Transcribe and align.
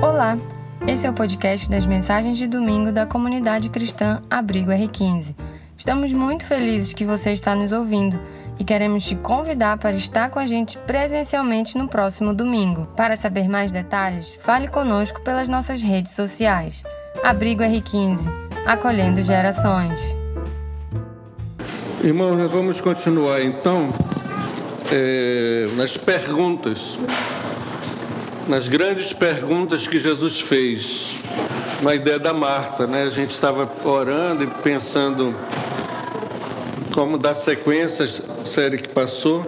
Olá, 0.00 0.38
esse 0.86 1.08
é 1.08 1.10
o 1.10 1.12
podcast 1.12 1.68
das 1.68 1.84
mensagens 1.84 2.38
de 2.38 2.46
domingo 2.46 2.92
da 2.92 3.04
comunidade 3.04 3.68
cristã 3.68 4.22
Abrigo 4.30 4.70
R15. 4.70 5.34
Estamos 5.76 6.12
muito 6.12 6.46
felizes 6.46 6.92
que 6.92 7.04
você 7.04 7.32
está 7.32 7.52
nos 7.56 7.72
ouvindo 7.72 8.16
e 8.60 8.64
queremos 8.64 9.04
te 9.04 9.16
convidar 9.16 9.76
para 9.76 9.96
estar 9.96 10.30
com 10.30 10.38
a 10.38 10.46
gente 10.46 10.78
presencialmente 10.78 11.76
no 11.76 11.88
próximo 11.88 12.32
domingo. 12.32 12.86
Para 12.96 13.16
saber 13.16 13.48
mais 13.48 13.72
detalhes, 13.72 14.38
fale 14.38 14.68
conosco 14.68 15.20
pelas 15.22 15.48
nossas 15.48 15.82
redes 15.82 16.12
sociais. 16.12 16.84
Abrigo 17.24 17.64
R15, 17.64 18.30
acolhendo 18.66 19.20
gerações. 19.20 20.00
Irmãos, 22.04 22.36
nós 22.36 22.52
vamos 22.52 22.80
continuar 22.80 23.42
então 23.42 23.88
é, 24.92 25.64
nas 25.76 25.96
perguntas, 25.96 26.96
nas 28.48 28.66
grandes 28.66 29.12
perguntas 29.12 29.86
que 29.86 30.00
Jesus 30.00 30.40
fez, 30.40 31.16
na 31.82 31.94
ideia 31.94 32.18
da 32.18 32.32
Marta, 32.32 32.86
né? 32.86 33.02
A 33.02 33.10
gente 33.10 33.30
estava 33.30 33.70
orando 33.84 34.42
e 34.42 34.46
pensando 34.62 35.34
como 36.94 37.18
dar 37.18 37.34
sequência 37.34 38.06
à 38.06 38.44
série 38.46 38.78
que 38.78 38.88
passou. 38.88 39.46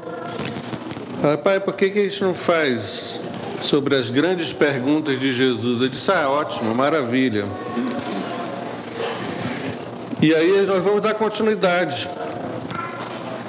Ah, 1.25 1.39
pai, 1.39 1.59
por 1.59 1.75
que, 1.75 1.89
que 1.89 1.99
a 1.99 2.03
gente 2.03 2.23
não 2.23 2.35
faz 2.35 3.21
sobre 3.59 3.97
as 3.97 4.11
grandes 4.11 4.53
perguntas 4.53 5.19
de 5.19 5.33
Jesus? 5.33 5.81
Eu 5.81 5.89
disse, 5.89 6.11
ah, 6.11 6.29
ótimo, 6.29 6.75
maravilha. 6.75 7.47
E 10.21 10.35
aí 10.35 10.67
nós 10.67 10.85
vamos 10.85 11.01
dar 11.01 11.15
continuidade. 11.15 12.07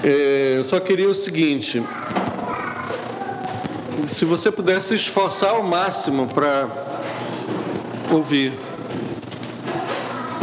É, 0.01 0.55
eu 0.57 0.63
só 0.63 0.79
queria 0.79 1.09
o 1.09 1.13
seguinte: 1.13 1.83
se 4.05 4.25
você 4.25 4.51
pudesse 4.51 4.89
se 4.89 4.95
esforçar 4.95 5.51
ao 5.51 5.63
máximo 5.63 6.27
para 6.27 6.67
ouvir, 8.11 8.53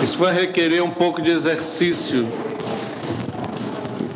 isso 0.02 0.18
vai 0.18 0.32
requerer 0.32 0.82
um 0.82 0.90
pouco 0.90 1.20
de 1.20 1.30
exercício, 1.30 2.26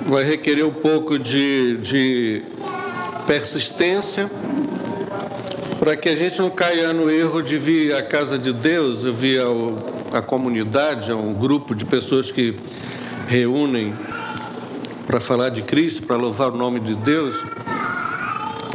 vai 0.07 0.25
requerer 0.25 0.65
um 0.65 0.73
pouco 0.73 1.19
de, 1.19 1.77
de 1.79 2.43
persistência, 3.27 4.31
para 5.79 5.97
que 5.97 6.09
a 6.09 6.17
gente 6.17 6.39
não 6.39 6.51
caia 6.51 6.93
no 6.93 7.11
erro 7.11 7.43
de 7.43 7.59
vir 7.59 7.95
à 7.95 8.03
casa 8.03 8.39
de 8.39 8.53
Deus, 8.53 9.03
vir 9.03 9.41
ao, 9.41 9.79
à 10.13 10.23
comunidade, 10.23 11.11
a 11.11 11.17
um 11.17 11.35
grupo 11.35 11.75
de 11.75 11.85
pessoas 11.85 12.31
que 12.31 12.55
reúnem 13.27 13.93
para 15.07 15.19
falar 15.19 15.49
de 15.49 15.63
Cristo, 15.63 16.05
para 16.05 16.17
louvar 16.17 16.53
o 16.53 16.57
nome 16.57 16.79
de 16.79 16.95
Deus, 16.95 17.35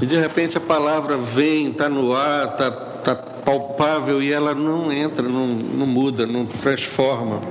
e 0.01 0.05
de 0.05 0.17
repente 0.17 0.57
a 0.57 0.61
palavra 0.61 1.17
vem, 1.17 1.71
está 1.71 1.89
no 1.89 2.13
ar, 2.13 2.51
está 2.51 2.71
tá 2.71 3.15
palpável 3.15 4.21
e 4.21 4.31
ela 4.31 4.53
não 4.53 4.91
entra, 4.91 5.23
não, 5.23 5.47
não 5.47 5.87
muda, 5.87 6.27
não 6.27 6.45
transforma. 6.45 7.41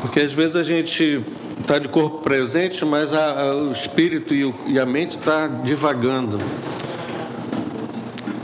Porque 0.00 0.20
às 0.20 0.32
vezes 0.32 0.56
a 0.56 0.62
gente 0.62 1.22
está 1.60 1.78
de 1.78 1.88
corpo 1.88 2.18
presente, 2.18 2.84
mas 2.84 3.14
a, 3.14 3.40
a, 3.40 3.54
o 3.54 3.72
espírito 3.72 4.34
e, 4.34 4.44
o, 4.44 4.54
e 4.66 4.78
a 4.78 4.84
mente 4.84 5.18
está 5.18 5.46
divagando. 5.46 6.38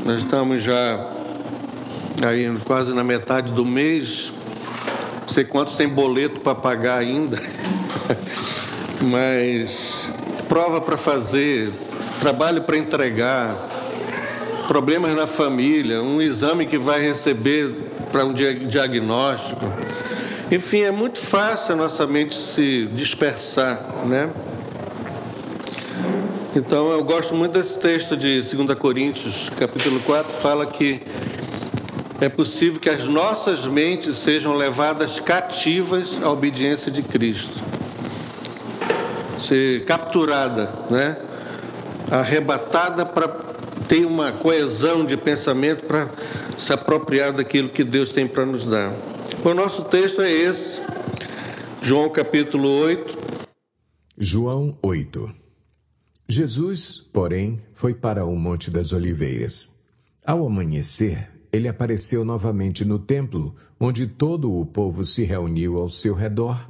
Nós 0.05 0.19
estamos 0.19 0.63
já 0.63 1.11
aí 2.27 2.51
quase 2.65 2.95
na 2.95 3.05
metade 3.05 3.53
do 3.53 3.65
mês, 3.65 4.33
não 5.21 5.29
sei 5.29 5.45
quantos 5.45 5.77
tem 5.77 5.89
boleto 5.89 6.41
para 6.41 6.55
pagar 6.55 6.99
ainda. 6.99 7.43
mas 9.03 10.11
prova 10.49 10.81
para 10.81 10.97
fazer, 10.97 11.71
trabalho 12.19 12.63
para 12.63 12.77
entregar, 12.77 13.55
problemas 14.67 15.17
na 15.17 15.27
família, 15.27 16.03
um 16.03 16.21
exame 16.21 16.67
que 16.67 16.79
vai 16.79 17.01
receber 17.01 17.73
para 18.13 18.25
um 18.25 18.33
diagnóstico. 18.33 19.65
Enfim, 20.51 20.81
é 20.81 20.91
muito 20.91 21.19
fácil 21.19 21.75
a 21.75 21.77
nossa 21.77 22.07
mente 22.07 22.35
se 22.35 22.87
dispersar, 22.93 23.81
né? 24.07 24.31
Então, 26.57 26.91
eu 26.91 27.05
gosto 27.05 27.35
muito 27.35 27.53
desse 27.53 27.79
texto 27.79 28.17
de 28.17 28.41
2 28.43 28.79
Coríntios, 28.79 29.51
capítulo 29.59 30.01
4, 30.01 30.33
fala 30.39 30.67
que 30.67 31.03
é 32.21 32.29
possível 32.29 32.81
que 32.81 32.89
as 32.89 33.07
nossas 33.07 33.65
mentes 33.65 34.17
sejam 34.17 34.57
levadas 34.57 35.21
cativas 35.21 36.21
à 36.23 36.31
obediência 36.31 36.91
de 36.91 37.03
Cristo 37.03 37.63
ser 39.39 39.85
capturada, 39.85 40.69
né? 40.91 41.17
Arrebatada 42.11 43.05
para 43.05 43.29
ter 43.89 44.05
uma 44.05 44.33
coesão 44.33 45.05
de 45.05 45.17
pensamento 45.17 45.85
para 45.85 46.09
se 46.59 46.73
apropriar 46.73 47.33
daquilo 47.33 47.69
que 47.69 47.85
Deus 47.85 48.13
tem 48.13 48.27
para 48.27 48.45
nos 48.45 48.67
dar. 48.67 48.93
O 49.45 49.55
nosso 49.55 49.85
texto 49.85 50.21
é 50.21 50.31
esse, 50.31 50.81
João 51.83 52.11
capítulo 52.11 52.69
8. 52.69 53.17
João 54.19 54.77
8. 54.83 55.31
Jesus, 56.29 56.99
porém, 56.99 57.63
foi 57.73 57.95
para 57.95 58.27
o 58.27 58.37
Monte 58.37 58.71
das 58.71 58.93
Oliveiras. 58.93 59.75
Ao 60.27 60.45
amanhecer, 60.45 61.31
ele 61.53 61.69
apareceu 61.69 62.25
novamente 62.25 62.85
no 62.85 62.99
templo, 62.99 63.55
onde 63.81 64.07
todo 64.07 64.53
o 64.53 64.67
povo 64.67 65.05
se 65.05 65.25
reuniu 65.25 65.79
ao 65.79 65.89
seu 65.89 66.15
redor 66.15 66.69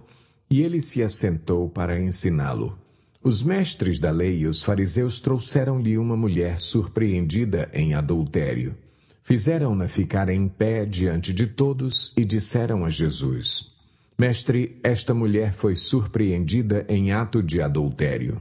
e 0.51 0.63
ele 0.63 0.81
se 0.81 1.03
assentou 1.03 1.69
para 1.69 1.99
ensiná-lo. 1.99 2.79
Os 3.23 3.43
mestres 3.43 3.99
da 3.99 4.11
lei 4.11 4.39
e 4.39 4.47
os 4.47 4.63
fariseus 4.63 5.21
trouxeram-lhe 5.21 5.99
uma 5.99 6.17
mulher 6.17 6.59
surpreendida 6.59 7.69
em 7.75 7.93
adultério. 7.93 8.77
Fizeram-na 9.25 9.89
ficar 9.89 10.29
em 10.29 10.49
pé 10.49 10.87
diante 10.87 11.35
de 11.35 11.47
todos 11.47 12.15
e 12.17 12.25
disseram 12.25 12.85
a 12.85 12.91
Jesus: 12.91 13.73
Mestre, 14.17 14.79
esta 14.85 15.13
mulher 15.13 15.53
foi 15.53 15.75
surpreendida 15.75 16.87
em 16.89 17.13
ato 17.13 17.43
de 17.43 17.61
adultério. 17.61 18.41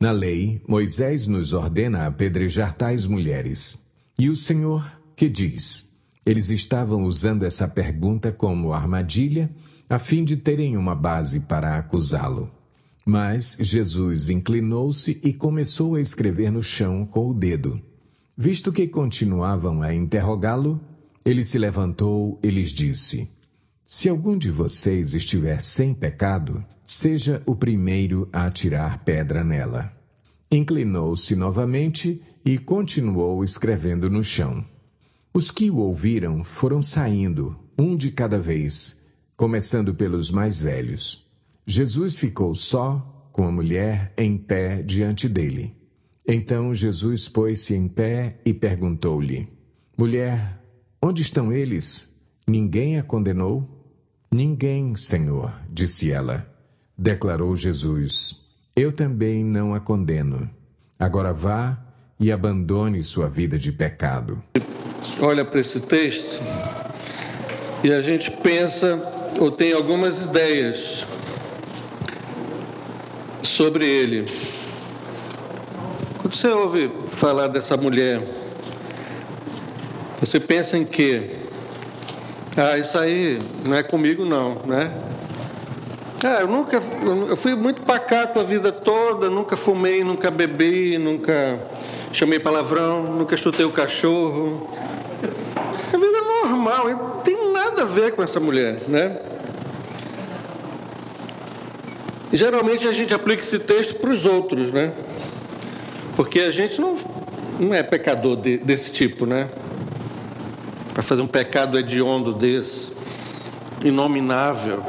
Na 0.00 0.10
lei, 0.10 0.60
Moisés 0.66 1.28
nos 1.28 1.52
ordena 1.52 2.06
apedrejar 2.06 2.74
tais 2.74 3.06
mulheres. 3.06 3.82
E 4.18 4.28
o 4.28 4.36
Senhor, 4.36 4.90
que 5.14 5.28
diz? 5.28 5.88
Eles 6.26 6.48
estavam 6.48 7.04
usando 7.04 7.44
essa 7.44 7.68
pergunta 7.68 8.32
como 8.32 8.72
armadilha 8.72 9.50
a 9.88 9.98
fim 9.98 10.24
de 10.24 10.36
terem 10.36 10.76
uma 10.76 10.94
base 10.94 11.40
para 11.40 11.76
acusá-lo. 11.76 12.50
Mas 13.06 13.56
Jesus 13.60 14.30
inclinou-se 14.30 15.20
e 15.22 15.32
começou 15.32 15.94
a 15.94 16.00
escrever 16.00 16.50
no 16.50 16.62
chão 16.62 17.04
com 17.04 17.28
o 17.28 17.34
dedo. 17.34 17.80
Visto 18.36 18.72
que 18.72 18.88
continuavam 18.88 19.82
a 19.82 19.94
interrogá-lo, 19.94 20.80
ele 21.24 21.44
se 21.44 21.58
levantou 21.58 22.38
e 22.42 22.50
lhes 22.50 22.70
disse: 22.70 23.28
Se 23.84 24.08
algum 24.08 24.38
de 24.38 24.50
vocês 24.50 25.14
estiver 25.14 25.60
sem 25.60 25.92
pecado, 25.92 26.64
seja 26.82 27.42
o 27.46 27.54
primeiro 27.54 28.28
a 28.32 28.46
atirar 28.46 29.04
pedra 29.04 29.44
nela. 29.44 29.92
Inclinou-se 30.50 31.36
novamente 31.36 32.22
e 32.44 32.58
continuou 32.58 33.44
escrevendo 33.44 34.08
no 34.08 34.22
chão. 34.22 34.64
Os 35.32 35.50
que 35.50 35.70
o 35.70 35.78
ouviram 35.78 36.44
foram 36.44 36.82
saindo, 36.82 37.56
um 37.78 37.96
de 37.96 38.10
cada 38.10 38.38
vez, 38.38 39.00
começando 39.36 39.94
pelos 39.94 40.30
mais 40.30 40.60
velhos. 40.60 41.23
Jesus 41.66 42.18
ficou 42.18 42.54
só, 42.54 43.28
com 43.32 43.46
a 43.46 43.52
mulher 43.52 44.12
em 44.16 44.36
pé 44.36 44.82
diante 44.82 45.28
dele. 45.28 45.74
Então 46.26 46.74
Jesus 46.74 47.28
pôs-se 47.28 47.74
em 47.74 47.88
pé 47.88 48.38
e 48.44 48.52
perguntou-lhe: 48.52 49.48
Mulher, 49.96 50.60
onde 51.02 51.22
estão 51.22 51.52
eles? 51.52 52.14
Ninguém 52.46 52.98
a 52.98 53.02
condenou? 53.02 53.68
Ninguém, 54.32 54.94
Senhor, 54.94 55.52
disse 55.70 56.10
ela. 56.12 56.46
Declarou 56.96 57.56
Jesus: 57.56 58.42
Eu 58.76 58.92
também 58.92 59.42
não 59.42 59.74
a 59.74 59.80
condeno. 59.80 60.48
Agora 60.98 61.32
vá 61.32 61.82
e 62.20 62.30
abandone 62.30 63.02
sua 63.02 63.28
vida 63.28 63.58
de 63.58 63.72
pecado. 63.72 64.42
Olha 65.20 65.44
para 65.44 65.60
esse 65.60 65.80
texto 65.80 66.42
e 67.82 67.92
a 67.92 68.00
gente 68.00 68.30
pensa 68.30 69.00
ou 69.40 69.50
tem 69.50 69.72
algumas 69.72 70.22
ideias 70.26 71.06
sobre 73.64 73.86
ele. 73.86 74.26
Quando 76.18 76.34
você 76.34 76.48
ouve 76.48 76.90
falar 77.16 77.46
dessa 77.46 77.78
mulher, 77.78 78.20
você 80.20 80.38
pensa 80.38 80.76
em 80.76 80.84
quê? 80.84 81.30
Ah, 82.58 82.76
isso 82.76 82.98
aí 82.98 83.38
não 83.66 83.74
é 83.74 83.82
comigo 83.82 84.26
não, 84.26 84.58
né? 84.66 84.92
Ah, 86.22 86.42
eu 86.42 86.46
nunca, 86.46 86.82
eu 87.26 87.36
fui 87.38 87.54
muito 87.54 87.80
pacato 87.80 88.38
a 88.38 88.42
vida 88.42 88.70
toda, 88.70 89.30
nunca 89.30 89.56
fumei, 89.56 90.04
nunca 90.04 90.30
bebi, 90.30 90.98
nunca 90.98 91.58
chamei 92.12 92.38
palavrão, 92.38 93.02
nunca 93.14 93.34
chutei 93.34 93.64
o 93.64 93.72
cachorro. 93.72 94.70
É 95.90 95.96
vida 95.96 96.20
normal, 96.42 96.90
não 96.90 97.20
tem 97.22 97.50
nada 97.50 97.80
a 97.80 97.86
ver 97.86 98.12
com 98.12 98.22
essa 98.22 98.38
mulher, 98.38 98.82
né? 98.88 99.16
E 102.23 102.23
geralmente 102.36 102.86
a 102.86 102.92
gente 102.92 103.12
aplica 103.12 103.42
esse 103.42 103.58
texto 103.58 103.94
para 103.94 104.10
os 104.10 104.26
outros, 104.26 104.70
né? 104.70 104.92
Porque 106.16 106.40
a 106.40 106.50
gente 106.50 106.80
não, 106.80 106.96
não 107.58 107.74
é 107.74 107.82
pecador 107.82 108.36
de, 108.36 108.58
desse 108.58 108.92
tipo, 108.92 109.26
né? 109.26 109.48
para 110.94 111.02
fazer 111.02 111.22
um 111.22 111.26
pecado 111.26 111.76
hediondo 111.76 112.32
desse, 112.32 112.92
inominável, 113.82 114.80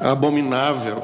abominável. 0.00 1.00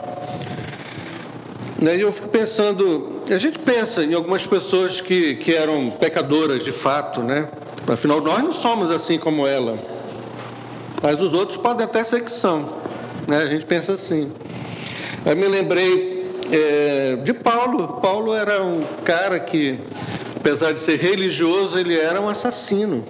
E 1.80 2.00
eu 2.00 2.10
fico 2.10 2.28
pensando, 2.28 3.22
a 3.30 3.38
gente 3.38 3.60
pensa 3.60 4.02
em 4.02 4.14
algumas 4.14 4.44
pessoas 4.44 5.00
que, 5.00 5.36
que 5.36 5.54
eram 5.54 5.90
pecadoras 5.90 6.64
de 6.64 6.72
fato, 6.72 7.22
né? 7.22 7.48
Afinal, 7.86 8.20
nós 8.20 8.42
não 8.42 8.52
somos 8.52 8.90
assim 8.90 9.16
como 9.16 9.46
ela. 9.46 9.78
Mas 11.00 11.20
os 11.20 11.32
outros 11.32 11.56
podem 11.56 11.86
até 11.86 12.02
ser 12.02 12.24
que 12.24 12.32
são. 12.32 12.68
Né? 13.28 13.38
A 13.38 13.46
gente 13.46 13.64
pensa 13.64 13.92
assim. 13.92 14.32
Aí 15.24 15.34
me 15.34 15.48
lembrei 15.48 16.30
é, 16.50 17.16
de 17.16 17.32
Paulo. 17.32 17.98
Paulo 18.00 18.34
era 18.34 18.62
um 18.62 18.82
cara 19.04 19.38
que, 19.38 19.78
apesar 20.36 20.72
de 20.72 20.80
ser 20.80 20.98
religioso, 20.98 21.78
ele 21.78 21.98
era 21.98 22.20
um 22.20 22.28
assassino. 22.28 23.04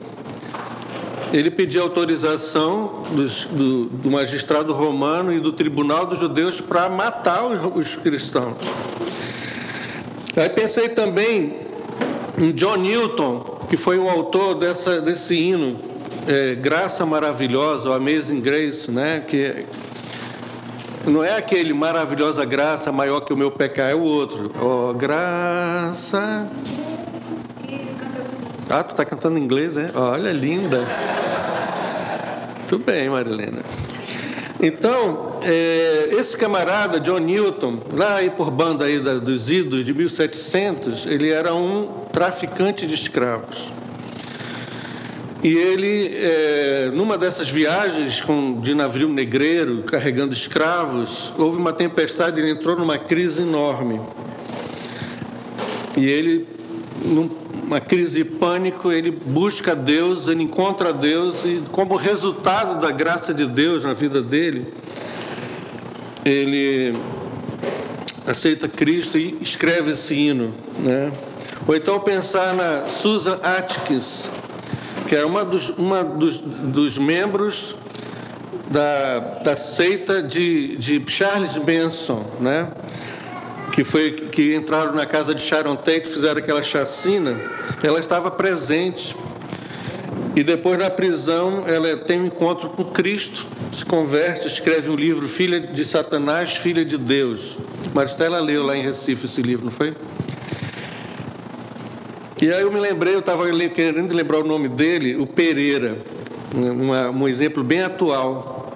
Ele 1.33 1.51
pediu 1.51 1.83
autorização 1.83 3.05
dos, 3.11 3.45
do, 3.45 3.85
do, 3.87 4.11
magistrado 4.11 4.73
romano 4.73 5.33
e 5.33 5.41
do 5.41 5.53
tribunal 5.53 6.07
dos 6.07 6.19
judeus 6.19 6.61
para 6.61 6.89
matar 6.89 7.45
os, 7.47 7.61
os 7.77 7.97
cristãos. 7.97 8.57
Aí 10.35 10.49
pensei 10.49 10.89
também 10.89 11.57
em 12.39 12.53
John 12.53 12.77
Newton, 12.77 13.59
que 13.69 13.77
foi 13.77 13.99
o 13.99 14.09
autor 14.09 14.55
dessa, 14.55 15.03
desse 15.03 15.35
hino, 15.35 15.79
é, 16.27 16.55
Graça 16.55 17.05
Maravilhosa, 17.05 17.91
o 17.91 17.93
Amazing 17.93 18.41
Grace, 18.41 18.91
né? 18.91 19.23
que 19.27 19.67
não 21.11 21.25
é 21.25 21.37
aquele 21.37 21.73
maravilhosa 21.73 22.45
graça 22.45 22.93
maior 22.93 23.21
que 23.21 23.33
o 23.33 23.37
meu 23.37 23.51
pecado, 23.51 23.91
é 23.91 23.95
o 23.95 24.03
outro. 24.03 24.51
Oh, 24.61 24.93
graça. 24.93 26.49
Ah, 28.71 28.85
tu 28.85 28.91
está 28.91 29.05
cantando 29.05 29.39
em 29.39 29.43
inglês, 29.43 29.77
é? 29.77 29.91
Olha, 29.95 30.31
linda. 30.31 30.87
Tudo 32.69 32.85
bem, 32.85 33.09
Marilena. 33.09 33.61
Então, 34.61 35.39
é, 35.43 36.11
esse 36.13 36.37
camarada, 36.37 37.01
John 37.01 37.19
Newton, 37.19 37.79
lá 37.93 38.17
aí 38.17 38.29
por 38.29 38.51
banda 38.51 38.85
aí 38.85 39.01
da, 39.01 39.15
dos 39.15 39.51
idos 39.51 39.85
de 39.85 39.95
1700, 39.95 41.07
ele 41.07 41.31
era 41.31 41.55
um 41.55 41.87
traficante 42.13 42.87
de 42.87 42.95
escravos. 42.95 43.73
E 45.43 45.57
ele, 45.57 46.11
é, 46.17 46.91
numa 46.93 47.17
dessas 47.17 47.49
viagens 47.49 48.21
com, 48.21 48.61
de 48.61 48.75
navio 48.75 49.09
negreiro, 49.09 49.85
carregando 49.85 50.33
escravos, 50.33 51.33
houve 51.39 51.57
uma 51.57 51.73
tempestade, 51.73 52.41
ele 52.41 52.51
entrou 52.51 52.77
numa 52.77 52.99
crise 52.99 53.43
enorme. 53.43 54.01
E 55.97 56.07
ele, 56.09 56.45
numa 57.05 57.81
crise 57.81 58.25
de 58.25 58.25
pânico, 58.25 58.91
ele 58.91 59.13
busca 59.13 59.77
Deus, 59.77 60.27
ele 60.27 60.43
encontra 60.43 60.93
Deus, 60.93 61.45
e 61.45 61.63
como 61.71 61.95
resultado 61.95 62.81
da 62.81 62.91
graça 62.91 63.33
de 63.33 63.47
Deus 63.47 63.85
na 63.85 63.93
vida 63.93 64.21
dele, 64.21 64.67
ele 66.25 66.97
aceita 68.27 68.69
Cristo 68.69 69.17
e 69.17 69.39
escreve 69.41 69.93
esse 69.93 70.15
hino. 70.15 70.53
Né? 70.81 71.13
Ou 71.67 71.77
então 71.77 72.01
pensar 72.01 72.55
na 72.55 72.87
Susan 72.87 73.39
Atkins, 73.43 74.31
que 75.09 75.17
era 75.17 75.27
uma 75.27 75.45
dos, 75.45 75.71
uma 75.71 76.05
dos, 76.05 76.39
dos 76.39 76.99
membros 76.99 77.75
da, 78.71 79.19
da 79.43 79.57
seita 79.57 80.23
de, 80.23 80.77
de 80.77 81.03
Charles 81.11 81.57
Benson, 81.57 82.25
né? 82.39 82.71
que 83.73 83.83
foi 83.85 84.11
que 84.11 84.55
entraram 84.55 84.95
na 84.95 85.07
casa 85.07 85.35
de 85.35 85.41
Sharon 85.41 85.77
Tate, 85.77 86.09
fizeram 86.09 86.39
aquela 86.39 86.63
chacina, 86.63 87.37
ela 87.83 87.99
estava 87.99 88.31
presente. 88.31 89.17
E 90.37 90.45
depois 90.45 90.79
na 90.79 90.91
prisão 90.91 91.65
ela 91.67 91.97
tem 91.97 92.21
um 92.21 92.27
encontro 92.27 92.69
com 92.71 92.85
Cristo, 92.85 93.47
se 93.73 93.85
converte, 93.85 94.47
escreve 94.47 94.91
um 94.91 94.95
livro, 94.95 95.27
Filha 95.29 95.59
de 95.59 95.85
Satanás, 95.85 96.57
Filha 96.57 96.85
de 96.85 96.99
Deus. 96.99 97.57
Maristela 97.95 98.41
leu 98.41 98.63
lá 98.63 98.77
em 98.77 98.83
Recife 98.83 99.27
esse 99.27 99.43
livro, 99.43 99.65
não 99.65 99.73
foi? 99.73 99.95
E 102.41 102.53
aí 102.53 102.63
eu 102.63 102.71
me 102.71 102.79
lembrei, 102.79 103.17
eu 103.17 103.19
estava 103.19 103.45
querendo 103.69 104.15
lembrar 104.15 104.39
o 104.39 104.45
nome 104.45 104.69
dele, 104.69 105.17
o 105.17 105.27
Pereira, 105.27 105.99
uma, 106.55 107.11
um 107.11 107.27
exemplo 107.27 107.65
bem 107.65 107.83
atual. 107.83 108.73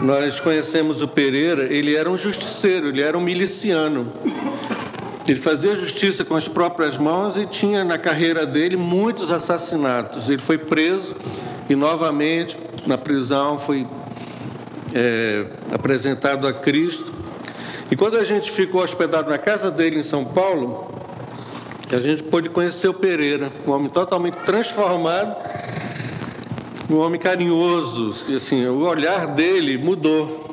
Nós 0.00 0.38
conhecemos 0.38 1.02
o 1.02 1.08
Pereira, 1.08 1.64
ele 1.64 1.96
era 1.96 2.08
um 2.08 2.16
justiceiro, 2.16 2.90
ele 2.90 3.02
era 3.02 3.18
um 3.18 3.20
miliciano. 3.20 4.12
Ele 5.26 5.38
fazia 5.38 5.74
justiça 5.74 6.24
com 6.24 6.36
as 6.36 6.46
próprias 6.46 6.96
mãos 6.96 7.36
e 7.36 7.46
tinha 7.46 7.82
na 7.82 7.98
carreira 7.98 8.46
dele 8.46 8.76
muitos 8.76 9.28
assassinatos. 9.28 10.28
Ele 10.28 10.40
foi 10.40 10.58
preso 10.58 11.16
e 11.68 11.74
novamente 11.74 12.56
na 12.86 12.96
prisão 12.96 13.58
foi 13.58 13.88
é, 14.94 15.46
apresentado 15.72 16.46
a 16.46 16.52
Cristo. 16.52 17.12
E 17.90 17.96
quando 17.96 18.16
a 18.16 18.24
gente 18.24 18.52
ficou 18.52 18.82
hospedado 18.82 19.28
na 19.28 19.38
casa 19.38 19.68
dele 19.68 19.98
em 19.98 20.02
São 20.04 20.24
Paulo, 20.24 20.93
a 21.92 22.00
gente 22.00 22.22
pôde 22.22 22.48
conhecer 22.48 22.88
o 22.88 22.94
Pereira, 22.94 23.50
um 23.66 23.72
homem 23.72 23.88
totalmente 23.88 24.36
transformado, 24.44 25.36
um 26.90 26.96
homem 26.96 27.20
carinhoso, 27.20 28.10
assim, 28.34 28.66
o 28.66 28.86
olhar 28.86 29.28
dele 29.28 29.76
mudou. 29.78 30.44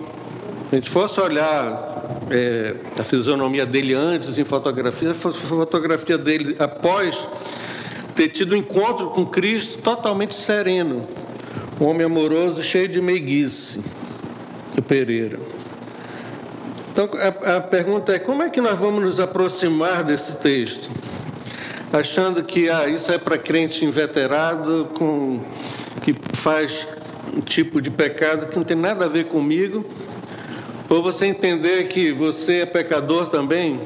Se 0.68 0.76
a 0.76 0.80
gente 0.80 0.90
fosse 0.90 1.20
olhar 1.20 1.92
é, 2.30 2.76
a 3.00 3.04
fisionomia 3.04 3.66
dele 3.66 3.94
antes 3.94 4.38
em 4.38 4.44
fotografia, 4.44 5.12
a 5.12 5.14
fotografia 5.14 6.18
dele 6.18 6.56
após 6.60 7.28
ter 8.16 8.30
tido 8.30 8.54
um 8.54 8.58
encontro 8.58 9.10
com 9.10 9.26
Cristo 9.26 9.82
totalmente 9.82 10.36
sereno, 10.36 11.06
um 11.80 11.86
homem 11.86 12.06
amoroso, 12.06 12.62
cheio 12.62 12.88
de 12.88 13.02
meiguice, 13.02 13.82
o 14.78 14.82
Pereira. 14.82 15.40
Então 16.92 17.10
a, 17.14 17.58
a 17.58 17.62
pergunta 17.62 18.14
é: 18.14 18.20
como 18.20 18.44
é 18.44 18.50
que 18.50 18.62
nós 18.62 18.78
vamos 18.78 19.02
nos 19.02 19.20
aproximar 19.20 20.04
desse 20.04 20.38
texto? 20.38 20.90
Achando 21.94 22.44
que 22.44 22.70
ah, 22.70 22.88
isso 22.88 23.12
é 23.12 23.18
para 23.18 23.38
crente 23.38 23.84
inveterado, 23.84 24.90
com, 24.98 25.42
que 26.02 26.16
faz 26.34 26.88
um 27.36 27.42
tipo 27.42 27.82
de 27.82 27.90
pecado 27.90 28.48
que 28.48 28.56
não 28.56 28.64
tem 28.64 28.78
nada 28.78 29.06
a 29.06 29.08
ver 29.08 29.26
comigo, 29.26 29.86
ou 30.90 31.02
você 31.02 31.26
entender 31.26 31.88
que 31.88 32.12
você 32.12 32.62
é 32.62 32.66
pecador 32.66 33.28
também. 33.28 33.80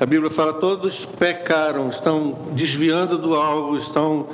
A 0.00 0.06
Bíblia 0.06 0.30
fala: 0.30 0.54
todos 0.54 1.04
pecaram, 1.04 1.88
estão 1.88 2.38
desviando 2.52 3.18
do 3.18 3.34
alvo, 3.34 3.76
estão 3.76 4.26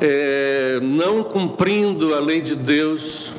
é, 0.00 0.78
não 0.82 1.24
cumprindo 1.24 2.14
a 2.14 2.20
lei 2.20 2.40
de 2.40 2.54
Deus. 2.54 3.32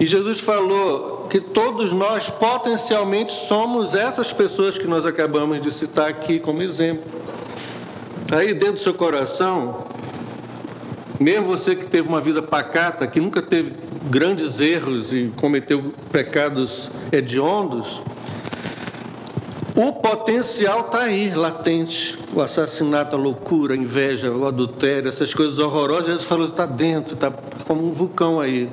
E 0.00 0.06
Jesus 0.06 0.40
falou: 0.40 1.17
que 1.28 1.40
todos 1.40 1.92
nós 1.92 2.30
potencialmente 2.30 3.32
somos 3.32 3.94
essas 3.94 4.32
pessoas 4.32 4.78
que 4.78 4.86
nós 4.86 5.04
acabamos 5.04 5.60
de 5.60 5.70
citar 5.70 6.08
aqui 6.08 6.38
como 6.38 6.62
exemplo. 6.62 7.04
Aí 8.32 8.54
dentro 8.54 8.74
do 8.74 8.80
seu 8.80 8.94
coração, 8.94 9.86
mesmo 11.20 11.46
você 11.46 11.76
que 11.76 11.86
teve 11.86 12.08
uma 12.08 12.20
vida 12.20 12.42
pacata, 12.42 13.06
que 13.06 13.20
nunca 13.20 13.42
teve 13.42 13.72
grandes 14.04 14.60
erros 14.60 15.12
e 15.12 15.32
cometeu 15.36 15.92
pecados 16.10 16.90
hediondos, 17.12 18.02
o 19.74 19.92
potencial 19.92 20.80
está 20.80 21.02
aí, 21.02 21.32
latente. 21.34 22.18
O 22.34 22.40
assassinato, 22.42 23.14
a 23.14 23.18
loucura, 23.18 23.74
a 23.74 23.76
inveja, 23.76 24.30
o 24.30 24.46
adultério, 24.46 25.08
essas 25.08 25.32
coisas 25.32 25.58
horrorosas, 25.58 26.06
Jesus 26.06 26.24
falou, 26.24 26.46
está 26.46 26.66
dentro, 26.66 27.14
está 27.14 27.30
como 27.64 27.86
um 27.86 27.92
vulcão 27.92 28.40
aí 28.40 28.68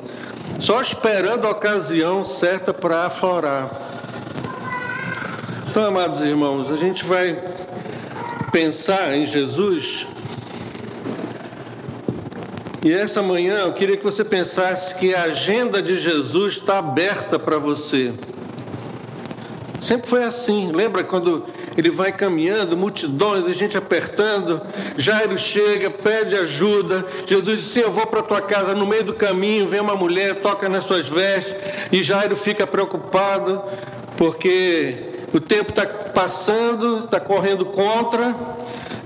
só 0.59 0.81
esperando 0.81 1.45
a 1.47 1.51
ocasião 1.51 2.25
certa 2.25 2.73
para 2.73 3.05
aflorar. 3.05 3.69
Então, 5.69 5.83
amados 5.83 6.21
irmãos, 6.21 6.71
a 6.71 6.77
gente 6.77 7.03
vai 7.03 7.37
pensar 8.51 9.15
em 9.15 9.25
Jesus. 9.25 10.07
E 12.83 12.93
essa 12.93 13.21
manhã 13.21 13.59
eu 13.59 13.73
queria 13.73 13.97
que 13.97 14.03
você 14.03 14.23
pensasse 14.23 14.95
que 14.95 15.13
a 15.13 15.23
agenda 15.23 15.81
de 15.81 15.97
Jesus 15.97 16.55
está 16.55 16.77
aberta 16.77 17.37
para 17.37 17.57
você. 17.57 18.13
Sempre 19.81 20.07
foi 20.09 20.23
assim. 20.23 20.71
Lembra 20.71 21.03
quando 21.03 21.45
ele 21.77 21.89
vai 21.89 22.11
caminhando, 22.11 22.77
multidões, 22.77 23.45
a 23.45 23.53
gente 23.53 23.77
apertando. 23.77 24.61
Jairo 24.97 25.37
chega, 25.37 25.89
pede 25.89 26.35
ajuda. 26.35 27.05
Jesus 27.25 27.59
diz: 27.59 27.69
Sim, 27.69 27.81
eu 27.81 27.91
vou 27.91 28.07
para 28.07 28.23
tua 28.23 28.41
casa. 28.41 28.73
No 28.73 28.85
meio 28.85 29.03
do 29.03 29.13
caminho, 29.13 29.67
vem 29.67 29.79
uma 29.79 29.95
mulher, 29.95 30.35
toca 30.35 30.69
nas 30.69 30.85
suas 30.85 31.09
vestes. 31.09 31.55
E 31.91 32.01
Jairo 32.01 32.35
fica 32.35 32.65
preocupado, 32.65 33.61
porque 34.17 35.15
o 35.33 35.39
tempo 35.39 35.71
está 35.71 35.85
passando, 35.85 37.03
está 37.03 37.19
correndo 37.19 37.65
contra. 37.65 38.35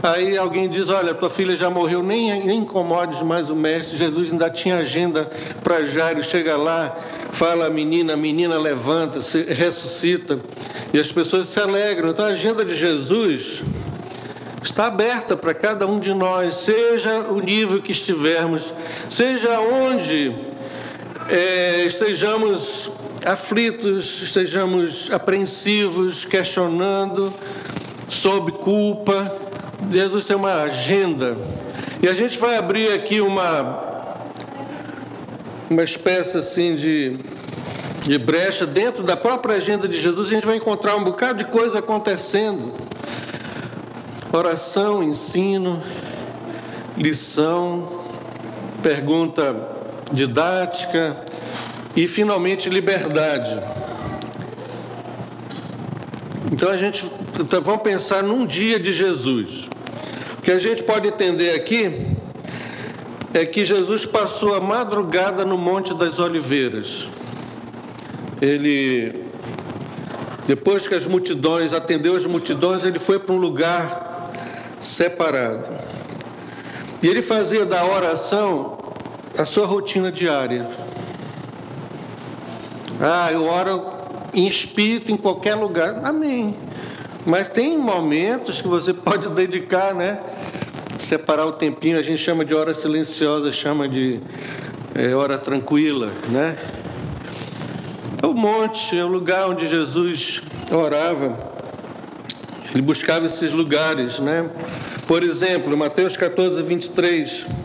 Aí 0.01 0.37
alguém 0.37 0.69
diz: 0.69 0.89
Olha, 0.89 1.13
tua 1.13 1.29
filha 1.29 1.55
já 1.55 1.69
morreu, 1.69 2.01
nem, 2.03 2.45
nem 2.45 2.59
incomodes 2.59 3.21
mais 3.21 3.49
o 3.49 3.55
mestre. 3.55 3.97
Jesus 3.97 4.31
ainda 4.31 4.49
tinha 4.49 4.77
agenda 4.77 5.29
para 5.63 5.83
Jairo. 5.85 6.23
Chega 6.23 6.55
lá, 6.55 6.95
fala 7.31 7.67
a 7.67 7.69
menina, 7.69 8.13
a 8.13 8.17
menina 8.17 8.57
levanta, 8.57 9.21
se 9.21 9.43
ressuscita. 9.43 10.39
E 10.93 10.99
as 10.99 11.11
pessoas 11.11 11.47
se 11.47 11.59
alegram. 11.59 12.09
Então 12.09 12.25
a 12.25 12.29
agenda 12.29 12.65
de 12.65 12.75
Jesus 12.75 13.63
está 14.63 14.87
aberta 14.87 15.37
para 15.37 15.53
cada 15.53 15.87
um 15.87 15.99
de 15.99 16.13
nós, 16.13 16.55
seja 16.55 17.21
o 17.29 17.39
nível 17.39 17.81
que 17.81 17.91
estivermos, 17.91 18.73
seja 19.09 19.59
onde 19.59 20.35
é, 21.29 21.85
estejamos 21.85 22.91
aflitos, 23.25 24.21
estejamos 24.21 25.09
apreensivos, 25.11 26.25
questionando, 26.25 27.33
sob 28.09 28.51
culpa. 28.53 29.31
Jesus 29.91 30.25
tem 30.25 30.35
uma 30.35 30.63
agenda. 30.63 31.37
E 32.01 32.07
a 32.07 32.13
gente 32.13 32.37
vai 32.37 32.57
abrir 32.57 32.91
aqui 32.91 33.21
uma, 33.21 33.88
uma 35.69 35.83
espécie 35.83 36.37
assim 36.37 36.75
de, 36.75 37.15
de 38.01 38.17
brecha 38.17 38.65
dentro 38.65 39.03
da 39.03 39.15
própria 39.15 39.55
agenda 39.55 39.87
de 39.87 39.99
Jesus. 39.99 40.27
A 40.27 40.33
gente 40.33 40.45
vai 40.45 40.55
encontrar 40.57 40.95
um 40.95 41.03
bocado 41.03 41.39
de 41.39 41.45
coisa 41.45 41.79
acontecendo 41.79 42.73
oração, 44.31 45.01
ensino, 45.01 45.81
lição, 46.97 48.03
pergunta 48.81 49.77
didática 50.11 51.17
e 51.95 52.07
finalmente 52.07 52.69
liberdade. 52.69 53.59
Então 56.51 56.69
a 56.69 56.77
gente 56.77 57.05
então 57.39 57.61
vamos 57.61 57.83
pensar 57.83 58.21
num 58.21 58.45
dia 58.45 58.79
de 58.79 58.91
Jesus. 58.91 59.69
O 60.37 60.41
que 60.41 60.51
a 60.51 60.59
gente 60.59 60.83
pode 60.83 61.07
entender 61.07 61.51
aqui 61.51 62.17
é 63.33 63.45
que 63.45 63.63
Jesus 63.63 64.05
passou 64.05 64.55
a 64.55 64.59
madrugada 64.59 65.45
no 65.45 65.57
Monte 65.57 65.93
das 65.93 66.19
Oliveiras. 66.19 67.07
Ele 68.41 69.29
depois 70.49 70.87
que 70.87 70.95
as 70.95 71.05
multidões 71.05 71.73
atendeu 71.73 72.15
as 72.15 72.25
multidões, 72.25 72.83
ele 72.83 72.97
foi 72.97 73.19
para 73.19 73.35
um 73.35 73.37
lugar 73.37 74.31
separado. 74.81 75.67
E 77.03 77.07
ele 77.07 77.21
fazia 77.21 77.67
da 77.67 77.85
oração 77.85 78.75
a 79.37 79.45
sua 79.45 79.67
rotina 79.67 80.11
diária. 80.11 80.67
Ah, 82.99 83.31
eu 83.31 83.45
oro 83.45 83.85
em 84.33 84.47
espírito 84.47 85.11
em 85.11 85.17
qualquer 85.17 85.53
lugar. 85.53 86.01
Amém. 86.03 86.55
Mas 87.27 87.47
tem 87.47 87.77
momentos 87.77 88.59
que 88.59 88.67
você 88.67 88.91
pode 88.95 89.29
dedicar, 89.29 89.93
né? 89.93 90.19
Separar 90.99 91.45
o 91.45 91.53
tempinho, 91.53 91.97
a 91.97 92.03
gente 92.03 92.21
chama 92.21 92.43
de 92.43 92.53
hora 92.53 92.73
silenciosa, 92.73 93.53
chama 93.53 93.87
de 93.87 94.19
é, 94.93 95.15
hora 95.15 95.37
tranquila, 95.37 96.11
né? 96.27 96.57
É 98.21 98.27
o 98.27 98.33
monte, 98.33 98.99
é 98.99 99.03
o 99.03 99.07
lugar 99.07 99.49
onde 99.49 99.65
Jesus 99.65 100.41
orava. 100.69 101.37
Ele 102.73 102.81
buscava 102.81 103.25
esses 103.25 103.53
lugares, 103.53 104.19
né? 104.19 104.49
Por 105.07 105.23
exemplo, 105.23 105.75
Mateus 105.77 106.17
14, 106.17 106.61
23. 106.61 107.45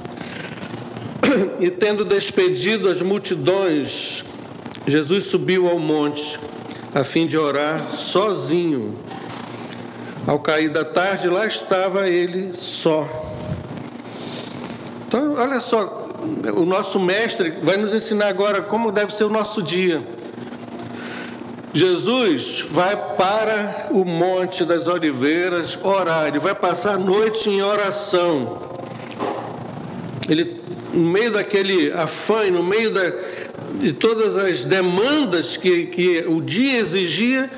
E 1.59 1.69
tendo 1.69 2.05
despedido 2.05 2.89
as 2.89 3.03
multidões, 3.03 4.25
Jesus 4.87 5.25
subiu 5.25 5.69
ao 5.69 5.81
monte 5.81 6.39
a 6.95 7.03
fim 7.03 7.27
de 7.27 7.37
orar 7.37 7.91
sozinho. 7.91 8.97
Ao 10.27 10.39
cair 10.39 10.71
da 10.71 10.85
tarde, 10.85 11.29
lá 11.29 11.45
estava 11.45 12.09
ele 12.09 12.53
só. 12.55 13.24
Então, 15.15 15.35
olha 15.35 15.61
só, 15.61 16.09
o 16.57 16.65
nosso 16.65 16.99
mestre 16.99 17.53
vai 17.63 17.77
nos 17.77 17.95
ensinar 17.95 18.27
agora 18.27 18.61
como 18.61 18.91
deve 18.91 19.15
ser 19.15 19.23
o 19.23 19.31
nosso 19.31 19.63
dia. 19.63 20.05
Jesus 21.73 22.65
vai 22.69 22.97
para 23.15 23.91
o 23.93 24.05
Monte 24.05 24.65
das 24.65 24.89
Oliveiras 24.89 25.79
orar, 25.81 26.27
ele 26.27 26.41
vai 26.41 26.53
passar 26.53 26.95
a 26.95 26.99
noite 26.99 27.49
em 27.49 27.63
oração. 27.63 28.61
Ele, 30.29 30.61
no 30.93 31.09
meio 31.09 31.31
daquele 31.31 31.93
afã, 31.93 32.51
no 32.51 32.65
meio 32.65 32.91
da, 32.91 33.13
de 33.75 33.93
todas 33.93 34.37
as 34.37 34.65
demandas 34.65 35.57
que, 35.57 35.87
que 35.87 36.25
o 36.27 36.41
dia 36.41 36.81
exigia, 36.81 37.49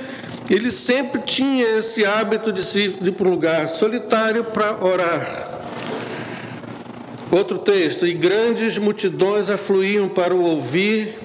ele 0.50 0.70
sempre 0.70 1.22
tinha 1.22 1.78
esse 1.78 2.04
hábito 2.04 2.52
de, 2.52 2.62
se, 2.62 2.94
ir 3.00 3.12
para 3.12 3.26
um 3.26 3.30
lugar 3.30 3.66
solitário 3.70 4.44
para 4.44 4.84
orar. 4.84 5.55
Outro 7.30 7.59
texto: 7.59 8.06
E 8.06 8.14
grandes 8.14 8.78
multidões 8.78 9.50
afluíam 9.50 10.09
para 10.09 10.35
o 10.35 10.42
ouvir 10.42 11.18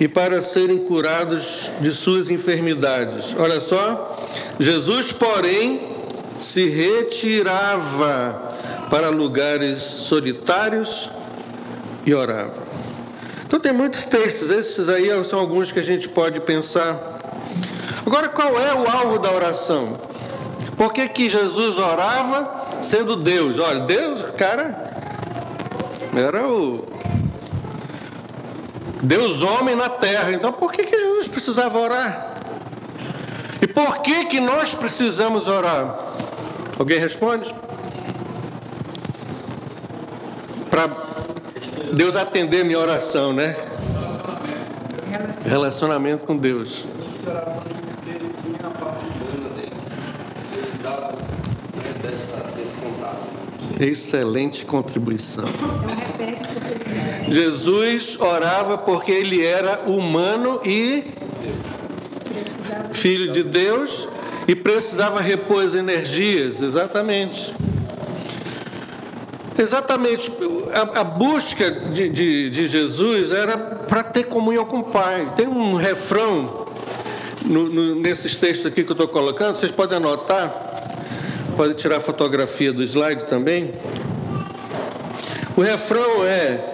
e 0.00 0.08
para 0.08 0.40
serem 0.40 0.78
curados 0.78 1.70
de 1.80 1.92
suas 1.92 2.30
enfermidades. 2.30 3.34
Olha 3.38 3.60
só, 3.60 4.28
Jesus, 4.58 5.12
porém, 5.12 5.92
se 6.40 6.68
retirava 6.68 8.50
para 8.90 9.08
lugares 9.08 9.80
solitários 9.82 11.08
e 12.04 12.14
orava. 12.14 12.62
Então 13.46 13.60
tem 13.60 13.72
muitos 13.72 14.04
textos, 14.04 14.50
esses 14.50 14.88
aí 14.88 15.08
são 15.24 15.38
alguns 15.38 15.70
que 15.70 15.78
a 15.78 15.82
gente 15.82 16.08
pode 16.08 16.40
pensar. 16.40 17.12
Agora, 18.04 18.28
qual 18.28 18.58
é 18.58 18.74
o 18.74 18.88
alvo 18.88 19.18
da 19.18 19.30
oração? 19.30 19.98
Por 20.76 20.92
que, 20.92 21.08
que 21.08 21.28
Jesus 21.28 21.78
orava 21.78 22.82
sendo 22.82 23.14
Deus? 23.14 23.58
Olha, 23.58 23.80
Deus, 23.80 24.24
cara, 24.36 24.91
era 26.14 26.46
o 26.46 26.84
Deus 29.02 29.40
homem 29.42 29.74
na 29.74 29.88
terra. 29.88 30.32
Então 30.32 30.52
por 30.52 30.72
que, 30.72 30.84
que 30.84 30.98
Jesus 30.98 31.28
precisava 31.28 31.78
orar? 31.78 32.32
E 33.60 33.66
por 33.66 34.02
que, 34.02 34.26
que 34.26 34.40
nós 34.40 34.74
precisamos 34.74 35.48
orar? 35.48 35.98
Alguém 36.78 36.98
responde? 36.98 37.54
Para 40.68 40.90
Deus 41.92 42.16
atender 42.16 42.64
minha 42.64 42.78
oração, 42.78 43.32
né? 43.32 43.54
Relacionamento, 45.12 45.48
Relacionamento 45.48 46.24
com 46.24 46.36
Deus. 46.36 46.86
Excelente 53.80 54.64
contribuição. 54.64 55.44
Jesus 57.28 58.18
orava 58.20 58.76
porque 58.76 59.10
ele 59.10 59.44
era 59.44 59.80
humano 59.86 60.60
e 60.64 61.04
filho 62.92 63.32
de 63.32 63.42
Deus 63.42 64.08
e 64.46 64.54
precisava 64.54 65.20
repor 65.20 65.64
as 65.64 65.74
energias, 65.74 66.60
exatamente. 66.60 67.54
Exatamente, 69.58 70.32
a, 70.72 71.00
a 71.00 71.04
busca 71.04 71.70
de, 71.70 72.08
de, 72.08 72.50
de, 72.50 72.66
Jesus 72.66 73.30
era 73.30 73.56
para 73.56 74.02
ter 74.02 74.24
comunhão 74.24 74.64
com 74.64 74.78
o 74.78 74.84
Pai. 74.84 75.30
Tem 75.36 75.46
um 75.46 75.74
refrão 75.74 76.66
no, 77.44 77.68
no, 77.68 77.94
nesses 77.96 78.38
textos 78.38 78.66
aqui 78.66 78.82
que 78.82 78.90
eu 78.90 78.94
estou 78.94 79.08
colocando, 79.08 79.56
vocês 79.56 79.70
podem 79.70 79.98
anotar, 79.98 80.71
podem 81.52 81.74
tirar 81.76 81.96
a 81.96 82.00
fotografia 82.00 82.72
do 82.72 82.82
slide 82.82 83.24
também. 83.24 83.72
O 85.56 85.60
refrão 85.60 86.24
é: 86.24 86.72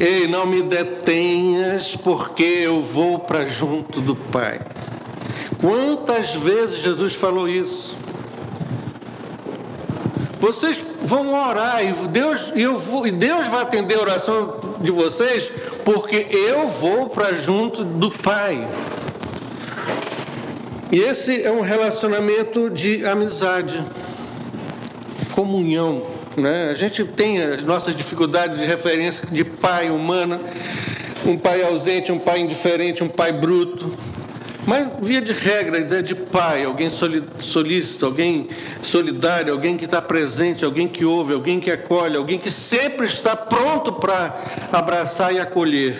Ei, 0.00 0.26
não 0.26 0.46
me 0.46 0.62
detenhas, 0.62 1.96
porque 1.96 2.42
eu 2.42 2.82
vou 2.82 3.20
para 3.20 3.46
junto 3.46 4.00
do 4.00 4.16
Pai. 4.16 4.60
Quantas 5.60 6.34
vezes 6.34 6.80
Jesus 6.80 7.14
falou 7.14 7.48
isso? 7.48 7.96
Vocês 10.40 10.84
vão 11.00 11.32
orar 11.48 11.82
e 11.82 11.92
Deus, 12.08 12.52
eu 12.54 12.76
vou, 12.76 13.06
e 13.06 13.10
Deus 13.10 13.48
vai 13.48 13.62
atender 13.62 13.96
a 13.96 14.02
oração 14.02 14.60
de 14.80 14.90
vocês, 14.90 15.50
porque 15.84 16.26
eu 16.30 16.66
vou 16.66 17.08
para 17.08 17.32
junto 17.32 17.82
do 17.82 18.10
Pai. 18.10 18.68
E 20.94 21.00
esse 21.00 21.42
é 21.42 21.50
um 21.50 21.60
relacionamento 21.60 22.70
de 22.70 23.04
amizade, 23.04 23.82
comunhão. 25.32 26.06
Né? 26.36 26.70
A 26.70 26.74
gente 26.76 27.02
tem 27.02 27.42
as 27.42 27.64
nossas 27.64 27.96
dificuldades 27.96 28.60
de 28.60 28.64
referência 28.64 29.26
de 29.28 29.42
pai 29.42 29.90
humano, 29.90 30.38
um 31.26 31.36
pai 31.36 31.64
ausente, 31.64 32.12
um 32.12 32.18
pai 32.20 32.38
indiferente, 32.38 33.02
um 33.02 33.08
pai 33.08 33.32
bruto. 33.32 33.92
Mas, 34.64 34.88
via 35.02 35.20
de 35.20 35.32
regra, 35.32 35.78
a 35.78 35.80
ideia 35.80 36.00
de 36.00 36.14
pai, 36.14 36.62
alguém 36.62 36.88
solícito, 36.88 38.06
alguém 38.06 38.48
solidário, 38.80 39.52
alguém 39.52 39.76
que 39.76 39.86
está 39.86 40.00
presente, 40.00 40.64
alguém 40.64 40.86
que 40.86 41.04
ouve, 41.04 41.34
alguém 41.34 41.58
que 41.58 41.72
acolhe, 41.72 42.16
alguém 42.16 42.38
que 42.38 42.52
sempre 42.52 43.06
está 43.06 43.34
pronto 43.34 43.94
para 43.94 44.32
abraçar 44.70 45.34
e 45.34 45.40
acolher. 45.40 45.96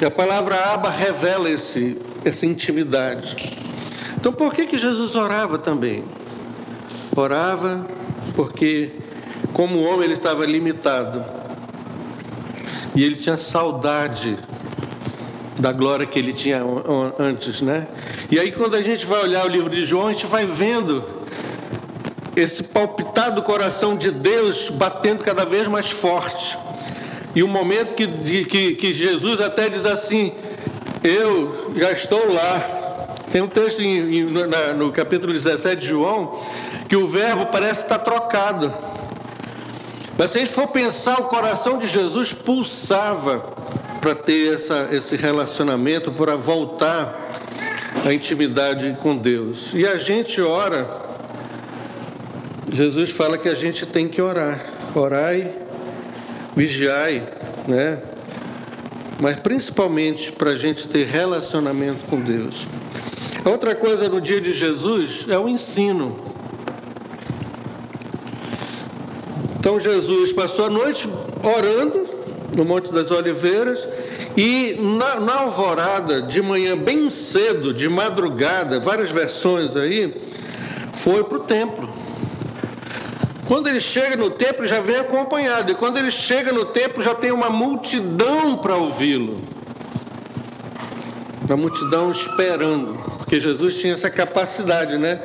E 0.00 0.04
a 0.04 0.10
palavra 0.10 0.54
aba 0.72 0.88
revela 0.88 1.50
esse, 1.50 1.98
essa 2.24 2.46
intimidade. 2.46 3.36
Então, 4.16 4.32
por 4.32 4.52
que, 4.52 4.66
que 4.66 4.78
Jesus 4.78 5.14
orava 5.14 5.58
também? 5.58 6.04
Orava 7.16 7.86
porque, 8.34 8.90
como 9.52 9.82
homem, 9.82 10.04
ele 10.04 10.14
estava 10.14 10.44
limitado. 10.44 11.24
E 12.94 13.04
ele 13.04 13.16
tinha 13.16 13.36
saudade 13.36 14.36
da 15.58 15.72
glória 15.72 16.06
que 16.06 16.18
ele 16.18 16.32
tinha 16.32 16.62
antes, 17.18 17.60
né? 17.60 17.86
E 18.30 18.38
aí, 18.38 18.52
quando 18.52 18.74
a 18.74 18.82
gente 18.82 19.06
vai 19.06 19.22
olhar 19.22 19.44
o 19.44 19.48
livro 19.48 19.70
de 19.70 19.84
João, 19.84 20.08
a 20.08 20.12
gente 20.12 20.26
vai 20.26 20.44
vendo 20.46 21.04
esse 22.36 22.64
palpitar 22.64 23.34
do 23.34 23.42
coração 23.42 23.96
de 23.96 24.10
Deus 24.10 24.70
batendo 24.70 25.24
cada 25.24 25.44
vez 25.44 25.66
mais 25.68 25.90
forte. 25.90 26.58
E 27.34 27.42
o 27.42 27.48
momento 27.48 27.94
que, 27.94 28.06
que, 28.44 28.74
que 28.74 28.92
Jesus 28.92 29.40
até 29.40 29.68
diz 29.68 29.84
assim: 29.86 30.32
Eu 31.02 31.72
já 31.76 31.92
estou 31.92 32.32
lá. 32.32 33.16
Tem 33.32 33.40
um 33.40 33.48
texto 33.48 33.80
em, 33.80 34.18
em, 34.18 34.24
na, 34.24 34.74
no 34.74 34.92
capítulo 34.92 35.32
17 35.32 35.80
de 35.80 35.86
João 35.86 36.38
que 36.88 36.96
o 36.96 37.06
verbo 37.06 37.46
parece 37.46 37.84
estar 37.84 38.00
trocado. 38.00 38.72
Mas 40.18 40.32
se 40.32 40.38
a 40.38 40.40
gente 40.40 40.52
for 40.52 40.66
pensar, 40.68 41.18
o 41.20 41.24
coração 41.24 41.78
de 41.78 41.86
Jesus 41.86 42.34
pulsava 42.34 43.38
para 44.00 44.14
ter 44.14 44.54
essa, 44.54 44.88
esse 44.92 45.16
relacionamento, 45.16 46.12
para 46.12 46.36
voltar 46.36 47.30
à 48.04 48.12
intimidade 48.12 48.96
com 49.00 49.16
Deus. 49.16 49.70
E 49.72 49.86
a 49.86 49.96
gente 49.96 50.40
ora, 50.42 50.86
Jesus 52.70 53.10
fala 53.10 53.38
que 53.38 53.48
a 53.48 53.54
gente 53.54 53.86
tem 53.86 54.08
que 54.08 54.20
orar. 54.20 54.60
Orai, 54.94 55.50
vigiai, 56.54 57.22
né? 57.66 58.00
Mas 59.20 59.36
principalmente 59.36 60.32
para 60.32 60.50
a 60.50 60.56
gente 60.56 60.88
ter 60.88 61.06
relacionamento 61.06 62.06
com 62.06 62.20
Deus. 62.20 62.66
Outra 63.44 63.74
coisa 63.74 64.08
no 64.08 64.20
dia 64.20 64.40
de 64.40 64.52
Jesus 64.52 65.26
é 65.28 65.38
o 65.38 65.48
ensino. 65.48 66.18
Então 69.58 69.78
Jesus 69.78 70.32
passou 70.32 70.64
a 70.64 70.70
noite 70.70 71.06
orando 71.42 72.06
no 72.56 72.64
Monte 72.64 72.90
das 72.90 73.10
Oliveiras 73.10 73.86
e 74.34 74.78
na, 74.80 75.20
na, 75.20 75.34
alvorada, 75.40 76.22
de 76.22 76.40
manhã 76.40 76.76
bem 76.76 77.10
cedo, 77.10 77.74
de 77.74 77.86
madrugada, 77.86 78.80
várias 78.80 79.10
versões 79.10 79.76
aí, 79.76 80.14
foi 80.94 81.22
para 81.24 81.36
o 81.36 81.40
templo. 81.40 81.89
Quando 83.50 83.66
ele 83.66 83.80
chega 83.80 84.14
no 84.14 84.30
templo, 84.30 84.64
já 84.64 84.80
vem 84.80 84.94
acompanhado. 84.94 85.72
E 85.72 85.74
quando 85.74 85.96
ele 85.96 86.12
chega 86.12 86.52
no 86.52 86.66
templo, 86.66 87.02
já 87.02 87.16
tem 87.16 87.32
uma 87.32 87.50
multidão 87.50 88.56
para 88.56 88.76
ouvi-lo. 88.76 89.42
Uma 91.48 91.56
multidão 91.56 92.12
esperando. 92.12 92.94
Porque 93.18 93.40
Jesus 93.40 93.74
tinha 93.74 93.94
essa 93.94 94.08
capacidade, 94.08 94.96
né? 94.96 95.18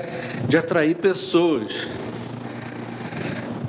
De 0.48 0.58
atrair 0.58 0.96
pessoas. 0.96 1.88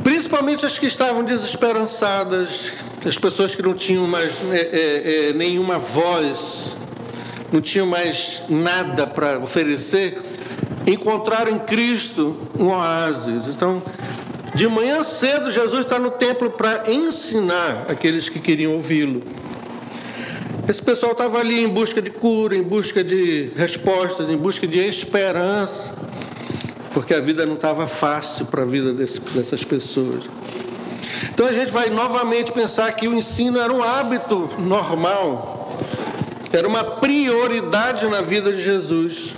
Principalmente 0.03 0.65
as 0.65 0.79
que 0.79 0.87
estavam 0.87 1.23
desesperançadas, 1.23 2.73
as 3.07 3.19
pessoas 3.19 3.55
que 3.55 3.61
não 3.61 3.75
tinham 3.75 4.07
mais 4.07 4.41
é, 4.51 4.57
é, 4.57 5.29
é, 5.29 5.33
nenhuma 5.35 5.79
voz, 5.79 6.75
não 7.53 7.61
tinham 7.61 7.87
mais 7.87 8.45
nada 8.49 9.07
para 9.07 9.39
oferecer, 9.39 10.19
encontraram 10.87 11.53
em 11.53 11.59
Cristo 11.59 12.49
um 12.59 12.69
oásis. 12.69 13.49
Então, 13.49 13.83
de 14.57 14.67
manhã 14.67 15.03
cedo, 15.03 15.51
Jesus 15.51 15.83
está 15.83 15.99
no 15.99 16.11
templo 16.11 16.51
para 16.51 16.91
ensinar 16.91 17.85
aqueles 17.89 18.31
que 18.31 18.41
queriam 18.41 18.73
ouvi-lo. 18.73 19.23
Esse 20.67 20.83
pessoal 20.83 21.13
estava 21.13 21.39
ali 21.39 21.63
em 21.63 21.69
busca 21.69 22.01
de 22.01 22.11
cura, 22.11 22.57
em 22.57 22.63
busca 22.63 23.05
de 23.05 23.53
respostas, 23.55 24.31
em 24.31 24.37
busca 24.37 24.67
de 24.67 24.79
esperança, 24.79 25.95
porque 26.95 27.13
a 27.13 27.21
vida 27.21 27.45
não 27.45 27.55
estava 27.55 27.87
fácil 27.87 28.47
para 28.47 28.63
a 28.63 28.65
vida 28.65 28.95
desse, 28.95 29.21
dessas 29.21 29.63
pessoas. 29.63 30.25
Então 31.35 31.47
a 31.47 31.53
gente 31.53 31.71
vai 31.71 31.91
novamente 31.91 32.51
pensar 32.51 32.91
que 32.93 33.07
o 33.07 33.13
ensino 33.13 33.61
era 33.61 33.71
um 33.71 33.83
hábito 33.83 34.49
normal, 34.59 35.79
era 36.51 36.67
uma 36.67 36.83
prioridade 36.83 38.07
na 38.07 38.23
vida 38.23 38.51
de 38.51 38.63
Jesus, 38.63 39.35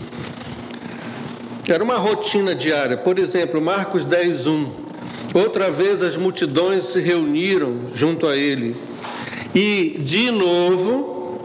era 1.69 1.83
uma 1.83 1.97
rotina 1.97 2.55
diária. 2.55 2.97
Por 2.97 3.19
exemplo, 3.19 3.61
Marcos 3.61 4.05
10, 4.05 4.47
1. 4.47 4.88
Outra 5.35 5.71
vez 5.71 6.03
as 6.03 6.17
multidões 6.17 6.85
se 6.85 7.01
reuniram 7.01 7.77
junto 7.93 8.27
a 8.27 8.37
ele, 8.37 8.75
e 9.55 9.97
de 10.01 10.31
novo 10.31 11.39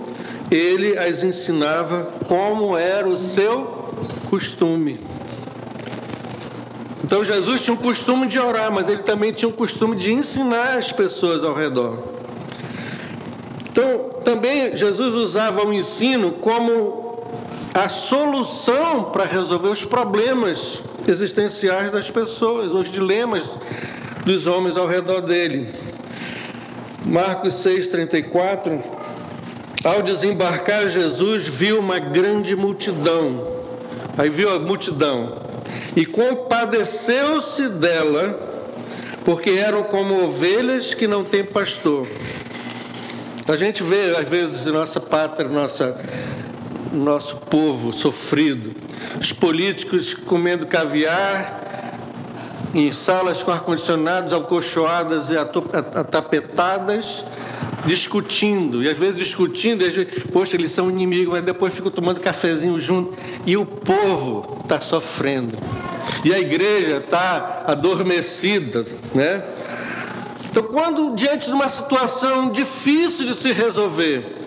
ele 0.50 0.98
as 0.98 1.24
ensinava 1.24 2.12
como 2.28 2.78
era 2.78 3.08
o 3.08 3.17
seu 3.17 3.91
costume. 4.30 4.98
Então 7.04 7.24
Jesus 7.24 7.62
tinha 7.62 7.74
um 7.74 7.78
costume 7.78 8.28
de 8.28 8.39
orar, 8.39 8.72
mas 8.72 8.88
ele 8.88 9.04
também 9.04 9.34
tinha 9.34 9.50
um 9.50 9.54
costume 9.54 9.96
de 9.96 10.13
ensinar 10.13 10.78
as 10.78 10.91
pessoas 10.91 11.43
ao 11.43 11.54
redor. 11.54 11.98
Então, 13.69 14.10
também 14.24 14.78
Jesus 14.78 15.15
usava 15.15 15.65
o 15.65 15.74
ensino 15.74 16.32
como 16.34 17.19
a 17.74 17.89
solução 17.89 19.06
para 19.06 19.26
resolver 19.26 19.69
os 19.69 19.84
problemas 19.84 20.80
existenciais 21.08 21.92
das 21.92 22.10
pessoas, 22.10 22.72
os 22.72 22.92
dilemas 22.92 23.58
dos 24.26 24.48
homens 24.48 24.78
ao 24.78 24.88
redor 24.88 25.22
dele. 25.22 25.70
Marcos 27.06 27.56
6,34. 27.56 28.82
Ao 29.84 30.02
desembarcar, 30.02 30.88
Jesus 30.88 31.48
viu 31.48 31.80
uma 31.80 32.00
grande 32.00 32.56
multidão. 32.56 33.63
Aí 34.18 34.30
viu 34.30 34.50
a 34.50 34.60
multidão 34.60 35.42
e 35.96 36.06
compadeceu-se 36.06 37.68
dela, 37.70 38.39
porque 39.26 39.52
eram 39.52 39.84
como 39.84 40.24
ovelhas 40.24 40.94
que 40.94 41.08
não 41.08 41.24
têm 41.24 41.44
pastor. 41.44 42.08
A 43.48 43.58
gente 43.58 43.84
vê, 43.84 44.16
às 44.16 44.28
vezes, 44.28 44.66
nossa 44.68 45.00
pátria, 45.02 45.50
nossa, 45.50 45.96
nosso 46.93 47.38
povo 47.38 47.91
sofrido, 47.91 48.75
os 49.19 49.32
políticos 49.32 50.13
comendo 50.13 50.65
caviar 50.65 51.62
em 52.73 52.91
salas 52.91 53.43
com 53.43 53.51
ar-condicionados, 53.51 54.34
alcochoadas 54.34 55.29
e 55.29 55.38
atapetadas, 55.38 57.23
discutindo, 57.86 58.82
e 58.82 58.89
às 58.89 58.97
vezes 58.97 59.15
discutindo, 59.15 59.84
e 59.84 59.88
às 59.88 59.95
vezes, 59.95 60.23
poxa, 60.32 60.56
eles 60.56 60.71
são 60.71 60.89
inimigos, 60.89 61.34
mas 61.34 61.43
depois 61.43 61.73
ficam 61.73 61.91
tomando 61.91 62.19
cafezinho 62.19 62.79
junto, 62.79 63.17
e 63.45 63.56
o 63.58 63.65
povo 63.65 64.60
está 64.63 64.82
sofrendo, 64.82 65.56
e 66.23 66.34
a 66.34 66.39
igreja 66.39 66.97
está 66.97 67.63
adormecida, 67.67 68.84
né? 69.13 69.43
Então, 70.49 70.63
quando 70.63 71.15
diante 71.15 71.47
de 71.47 71.53
uma 71.53 71.67
situação 71.67 72.51
difícil 72.51 73.25
de 73.25 73.36
se 73.36 73.51
resolver, 73.51 74.42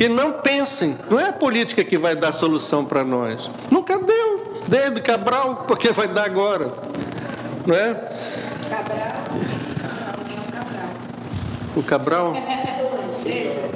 que 0.00 0.08
não 0.08 0.32
pensem, 0.32 0.96
não 1.10 1.20
é 1.20 1.28
a 1.28 1.32
política 1.34 1.84
que 1.84 1.98
vai 1.98 2.16
dar 2.16 2.32
solução 2.32 2.86
para 2.86 3.04
nós. 3.04 3.50
Nunca 3.70 3.98
deu. 3.98 4.62
Desde 4.66 4.98
Cabral, 5.02 5.66
porque 5.68 5.92
vai 5.92 6.08
dar 6.08 6.24
agora. 6.24 6.72
Não 7.66 7.74
é? 7.74 8.08
Cabral. 8.70 9.12
O 11.76 11.82
Cabral? 11.82 12.34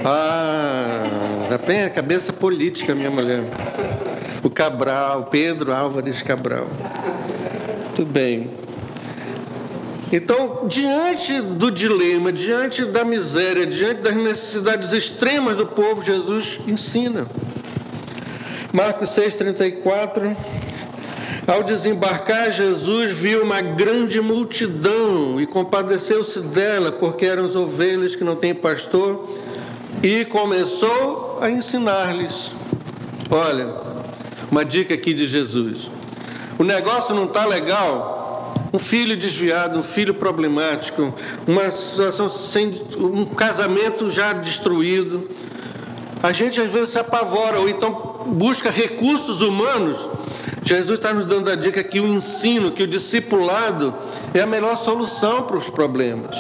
Ah, 0.03 1.47
já 1.51 1.59
tem 1.59 1.83
a 1.83 1.91
cabeça 1.91 2.33
política, 2.33 2.95
minha 2.95 3.11
mulher. 3.11 3.45
O 4.43 4.49
Cabral, 4.49 5.25
Pedro 5.25 5.75
Álvares 5.75 6.23
Cabral. 6.23 6.67
Tudo 7.95 8.11
bem. 8.11 8.64
Então, 10.17 10.69
diante 10.69 11.41
do 11.41 11.73
dilema, 11.73 12.31
diante 12.31 12.85
da 12.85 13.05
miséria, 13.05 13.67
diante 13.67 14.01
das 14.01 14.15
necessidades 14.15 14.93
extremas 14.93 15.57
do 15.57 15.67
povo, 15.67 16.03
Jesus 16.03 16.61
ensina. 16.69 17.27
Marcos 18.73 19.11
6,34. 19.11 20.37
Ao 21.49 21.65
desembarcar, 21.65 22.53
Jesus 22.53 23.17
viu 23.17 23.43
uma 23.43 23.61
grande 23.61 24.21
multidão 24.21 25.41
e 25.41 25.49
compadeceu-se 25.49 26.43
dela, 26.43 26.93
porque 26.93 27.27
eram 27.27 27.47
as 27.47 27.57
ovelhas 27.57 28.15
que 28.15 28.23
não 28.23 28.37
têm 28.37 28.55
pastor, 28.55 29.29
e 30.01 30.25
começou 30.27 31.41
a 31.43 31.51
ensinar-lhes. 31.51 32.53
Olha, 33.29 33.67
uma 34.49 34.65
dica 34.65 34.95
aqui 34.95 35.13
de 35.13 35.27
Jesus: 35.27 35.91
o 36.57 36.63
negócio 36.63 37.17
não 37.17 37.25
está 37.25 37.45
legal, 37.47 38.24
um 38.75 38.79
filho 38.79 39.17
desviado, 39.17 39.79
um 39.79 39.85
filho 39.85 40.13
problemático, 40.15 41.15
uma 41.47 41.71
situação 41.71 42.29
sem 42.29 42.83
um 42.99 43.25
casamento 43.25 44.11
já 44.11 44.33
destruído. 44.33 45.29
A 46.21 46.33
gente 46.33 46.61
às 46.61 46.73
vezes 46.73 46.89
se 46.89 46.99
apavora 46.99 47.61
ou 47.61 47.69
então 47.69 48.25
busca 48.27 48.73
recursos 48.73 49.41
humanos. 49.41 50.09
Jesus 50.65 50.99
está 50.99 51.15
nos 51.15 51.25
dando 51.25 51.53
a 51.53 51.55
dica 51.55 51.85
que 51.85 52.01
o 52.01 52.09
ensino, 52.09 52.73
que 52.73 52.83
o 52.83 52.87
discipulado 52.87 53.95
é 54.35 54.41
a 54.41 54.47
melhor 54.47 54.77
solução 54.77 55.43
para 55.43 55.57
os 55.57 55.71
problemas. 55.71 56.35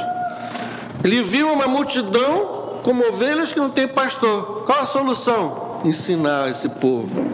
Ele 1.04 1.22
viu 1.22 1.52
uma 1.52 1.68
multidão 1.68 2.80
como 2.82 3.06
ovelhas 3.06 3.52
que 3.52 3.60
não 3.60 3.70
tem 3.70 3.86
pastor. 3.86 4.64
Qual 4.66 4.80
a 4.80 4.86
solução? 4.86 5.80
Ensinar 5.84 6.50
esse 6.50 6.68
povo. 6.68 7.30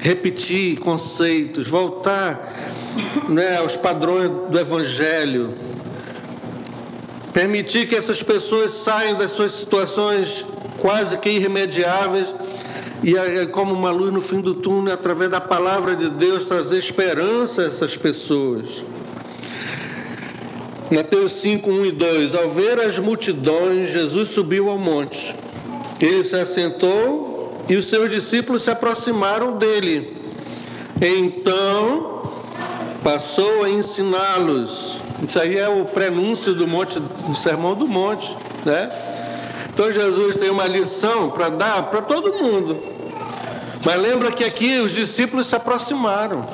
Repetir 0.00 0.80
conceitos, 0.80 1.68
voltar 1.68 2.69
né, 3.28 3.58
aos 3.58 3.76
padrões 3.76 4.30
do 4.50 4.58
Evangelho. 4.58 5.52
Permitir 7.32 7.88
que 7.88 7.94
essas 7.94 8.22
pessoas 8.22 8.72
saiam 8.72 9.16
das 9.16 9.32
suas 9.32 9.52
situações 9.52 10.44
quase 10.78 11.18
que 11.18 11.30
irremediáveis 11.30 12.34
e, 13.02 13.46
como 13.46 13.72
uma 13.72 13.90
luz 13.90 14.12
no 14.12 14.20
fim 14.20 14.40
do 14.40 14.54
túnel, 14.54 14.94
através 14.94 15.30
da 15.30 15.40
palavra 15.40 15.94
de 15.94 16.10
Deus, 16.10 16.46
trazer 16.46 16.78
esperança 16.78 17.62
a 17.62 17.66
essas 17.66 17.96
pessoas. 17.96 18.84
Mateus 20.90 21.32
5, 21.34 21.70
1 21.70 21.86
e 21.86 21.92
2. 21.92 22.34
Ao 22.34 22.48
ver 22.50 22.80
as 22.80 22.98
multidões, 22.98 23.92
Jesus 23.92 24.30
subiu 24.30 24.68
ao 24.68 24.76
monte. 24.76 25.34
Ele 26.00 26.22
se 26.24 26.34
assentou 26.34 27.54
e 27.68 27.76
os 27.76 27.86
seus 27.86 28.10
discípulos 28.10 28.62
se 28.62 28.70
aproximaram 28.70 29.56
dele. 29.56 30.16
Então 31.00 32.19
passou 33.02 33.64
a 33.64 33.70
ensiná-los. 33.70 34.98
Isso 35.22 35.38
aí 35.38 35.58
é 35.58 35.68
o 35.68 35.84
prenúncio 35.84 36.54
do 36.54 36.66
monte, 36.66 36.98
do 36.98 37.34
sermão 37.34 37.74
do 37.74 37.86
monte, 37.86 38.36
né? 38.64 38.90
Então 39.72 39.92
Jesus 39.92 40.36
tem 40.36 40.50
uma 40.50 40.66
lição 40.66 41.30
para 41.30 41.48
dar 41.48 41.84
para 41.84 42.02
todo 42.02 42.32
mundo. 42.34 42.76
Mas 43.84 44.00
lembra 44.00 44.30
que 44.32 44.44
aqui 44.44 44.78
os 44.78 44.92
discípulos 44.92 45.46
se 45.46 45.56
aproximaram. 45.56 46.44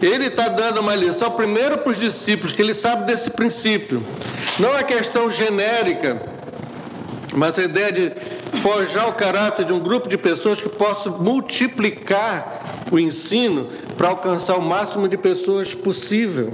Ele 0.00 0.26
está 0.26 0.48
dando 0.48 0.80
uma 0.80 0.94
lição 0.94 1.30
primeiro 1.30 1.78
para 1.78 1.92
os 1.92 1.98
discípulos, 1.98 2.52
que 2.52 2.62
ele 2.62 2.74
sabe 2.74 3.06
desse 3.06 3.30
princípio. 3.30 4.02
Não 4.58 4.72
a 4.72 4.82
questão 4.82 5.30
genérica, 5.30 6.20
mas 7.34 7.58
a 7.58 7.62
ideia 7.62 7.92
de 7.92 8.12
forjar 8.58 9.08
o 9.08 9.12
caráter 9.12 9.64
de 9.64 9.72
um 9.72 9.78
grupo 9.78 10.08
de 10.08 10.18
pessoas 10.18 10.60
que 10.60 10.68
possa 10.68 11.10
multiplicar 11.10 12.61
o 12.92 12.98
ensino 12.98 13.68
para 13.96 14.08
alcançar 14.08 14.56
o 14.56 14.62
máximo 14.62 15.08
de 15.08 15.16
pessoas 15.16 15.74
possível. 15.74 16.52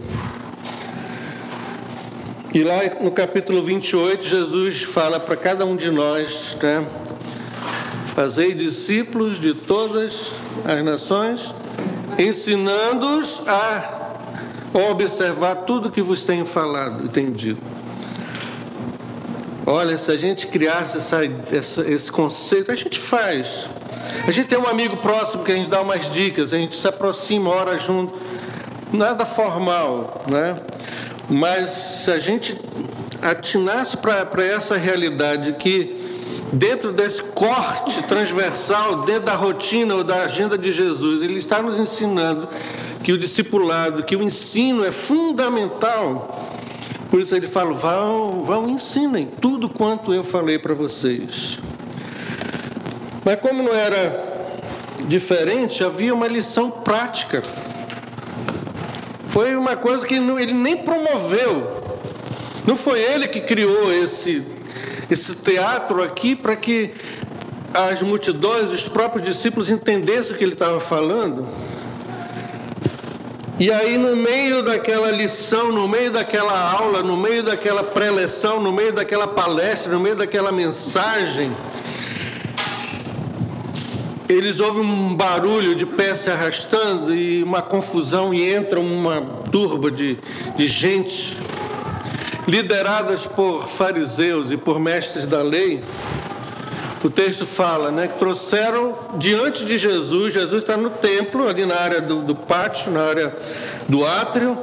E 2.55 2.63
lá 2.63 2.79
no 3.03 3.11
capítulo 3.11 3.63
28, 3.63 4.25
Jesus 4.25 4.83
fala 4.85 5.21
para 5.21 5.37
cada 5.37 5.67
um 5.67 5.77
de 5.77 5.91
nós, 5.91 6.57
né? 6.63 6.87
Fazei 8.15 8.55
discípulos 8.55 9.39
de 9.39 9.53
todas 9.53 10.33
as 10.65 10.83
nações 10.85 11.53
ensinando-os 12.19 13.43
a 13.47 13.97
observar 14.91 15.55
tudo 15.57 15.91
que 15.91 16.03
vos 16.03 16.25
tenho 16.25 16.45
falado 16.45 17.07
e 17.07 17.09
tenho 17.09 17.31
dito. 17.31 17.78
Olha, 19.71 19.99
se 19.99 20.11
a 20.11 20.17
gente 20.17 20.47
criasse 20.47 20.97
essa, 20.97 21.19
essa, 21.53 21.87
esse 21.87 22.11
conceito, 22.11 22.73
a 22.73 22.75
gente 22.75 22.99
faz. 22.99 23.69
A 24.27 24.31
gente 24.31 24.49
tem 24.49 24.59
um 24.59 24.67
amigo 24.67 24.97
próximo 24.97 25.45
que 25.45 25.53
a 25.53 25.55
gente 25.55 25.69
dá 25.69 25.83
umas 25.83 26.11
dicas, 26.11 26.55
a 26.55 26.57
gente 26.57 26.75
se 26.75 26.89
aproxima, 26.89 27.51
ora 27.51 27.79
junto. 27.79 28.15
Nada 28.91 29.27
formal, 29.27 30.25
né? 30.27 30.57
Mas 31.29 31.71
se 31.71 32.11
a 32.11 32.19
gente 32.19 32.59
atinasse 33.21 33.99
para 33.99 34.43
essa 34.43 34.75
realidade 34.75 35.53
que 35.59 35.95
dentro 36.51 36.91
desse 36.91 37.23
corte 37.23 38.03
transversal, 38.05 39.03
dentro 39.03 39.25
da 39.25 39.35
rotina 39.35 39.97
ou 39.97 40.03
da 40.03 40.23
agenda 40.23 40.57
de 40.57 40.73
Jesus, 40.73 41.21
ele 41.21 41.39
está 41.39 41.61
nos 41.61 41.79
ensinando 41.79 42.49
que 43.05 43.13
o 43.13 43.19
discipulado, 43.19 44.03
que 44.03 44.17
o 44.17 44.23
ensino 44.23 44.83
é 44.83 44.91
fundamental. 44.91 46.58
Por 47.11 47.21
isso 47.21 47.35
ele 47.35 47.47
fala: 47.47 47.73
vão, 47.73 48.43
vão, 48.45 48.69
ensinem 48.69 49.27
tudo 49.27 49.69
quanto 49.69 50.13
eu 50.13 50.23
falei 50.23 50.59
para 50.59 50.75
vocês. 50.75 51.59
Mas 53.25 53.41
como 53.41 53.63
não 53.63 53.75
era 53.75 54.29
diferente, 55.07 55.85
havia 55.85 56.15
uma 56.15 56.27
lição 56.27 56.71
prática. 56.71 57.43
Foi 59.29 59.55
uma 59.57 59.77
coisa 59.77 60.07
que 60.07 60.15
ele 60.15 60.53
nem 60.53 60.77
promoveu. 60.79 61.79
Não 62.67 62.77
foi 62.77 63.01
ele 63.01 63.29
que 63.29 63.41
criou 63.41 63.93
esse 63.93 64.45
esse 65.11 65.37
teatro 65.37 66.03
aqui 66.03 66.37
para 66.37 66.55
que 66.55 66.91
as 67.73 68.03
multidões, 68.03 68.71
os 68.71 68.89
próprios 68.89 69.27
discípulos 69.27 69.71
entendessem 69.71 70.33
o 70.35 70.39
que 70.39 70.45
ele 70.45 70.53
estava 70.53 70.81
falando. 70.81 71.47
E 73.61 73.73
aí, 73.73 73.99
no 73.99 74.15
meio 74.15 74.63
daquela 74.63 75.11
lição, 75.11 75.73
no 75.73 75.89
meio 75.89 76.13
daquela 76.13 76.71
aula, 76.71 77.03
no 77.03 77.17
meio 77.17 77.43
daquela 77.43 77.83
preleção, 77.83 78.61
no 78.61 78.73
meio 78.73 78.93
daquela 78.93 79.27
palestra, 79.27 79.91
no 79.93 79.99
meio 79.99 80.15
daquela 80.15 80.53
mensagem, 80.53 81.51
eles 84.29 84.61
ouvem 84.61 84.83
um 84.85 85.13
barulho 85.13 85.75
de 85.75 85.85
pé 85.85 86.15
se 86.15 86.31
arrastando 86.31 87.13
e 87.13 87.43
uma 87.43 87.61
confusão, 87.61 88.33
e 88.33 88.49
entra 88.49 88.79
uma 88.79 89.21
turba 89.51 89.91
de, 89.91 90.17
de 90.55 90.69
gente 90.69 91.37
lideradas 92.47 93.27
por 93.27 93.67
fariseus 93.67 94.53
e 94.53 94.57
por 94.57 94.79
mestres 94.79 95.27
da 95.27 95.43
lei, 95.43 95.83
o 97.03 97.09
texto 97.09 97.47
fala, 97.47 97.91
né, 97.93 98.09
que 98.09 98.19
trouxeram 98.19 98.97
diante 99.19 99.65
de 99.65 99.79
Jesus, 99.79 100.35
Jesus 100.35 100.63
está 100.63 100.77
no 100.77 100.91
templo, 100.91 101.47
ali 101.47 101.65
na 101.65 101.77
área 101.77 102.01
do, 102.01 102.23
do 102.23 102.35
pátio, 102.35 102.91
na 102.91 103.03
área 103.03 103.37
do 103.89 104.05
átrio, 104.05 104.59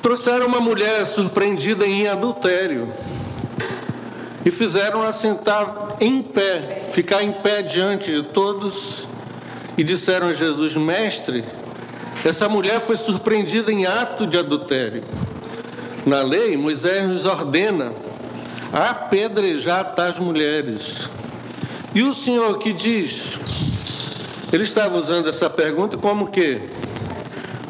trouxeram 0.00 0.46
uma 0.46 0.60
mulher 0.60 1.04
surpreendida 1.04 1.86
em 1.86 2.08
adultério 2.08 2.92
e 4.44 4.50
fizeram-a 4.50 5.12
sentar 5.12 5.96
em 6.00 6.22
pé, 6.22 6.88
ficar 6.92 7.22
em 7.22 7.32
pé 7.32 7.62
diante 7.62 8.10
de 8.10 8.22
todos 8.22 9.06
e 9.76 9.84
disseram 9.84 10.28
a 10.28 10.32
Jesus: 10.32 10.76
Mestre, 10.76 11.44
essa 12.24 12.48
mulher 12.48 12.80
foi 12.80 12.96
surpreendida 12.96 13.72
em 13.72 13.86
ato 13.86 14.26
de 14.26 14.38
adultério. 14.38 15.02
Na 16.04 16.22
lei, 16.22 16.56
Moisés 16.56 17.08
nos 17.08 17.24
ordena 17.24 17.92
apedrejar 18.74 19.94
tais 19.94 20.18
mulheres. 20.18 21.08
E 21.94 22.02
o 22.02 22.12
Senhor 22.12 22.58
que 22.58 22.72
diz? 22.72 23.38
Ele 24.52 24.64
estava 24.64 24.98
usando 24.98 25.28
essa 25.28 25.48
pergunta 25.48 25.96
como 25.96 26.26
que? 26.26 26.60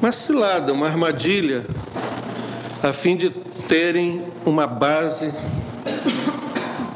Uma 0.01 0.13
cilada, 0.13 0.73
uma 0.73 0.87
armadilha, 0.87 1.67
a 2.83 2.93
fim 2.93 3.17
de 3.17 3.29
terem 3.69 4.23
uma 4.47 4.67
base 4.67 5.33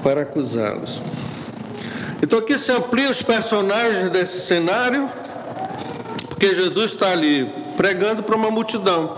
para 0.02 0.22
acusá-los. 0.22 1.02
Então 2.22 2.38
aqui 2.38 2.58
se 2.58 2.72
amplia 2.72 3.10
os 3.10 3.22
personagens 3.22 4.10
desse 4.10 4.40
cenário, 4.40 5.08
porque 6.28 6.54
Jesus 6.54 6.92
está 6.92 7.10
ali 7.12 7.50
pregando 7.76 8.22
para 8.22 8.36
uma 8.36 8.50
multidão. 8.50 9.16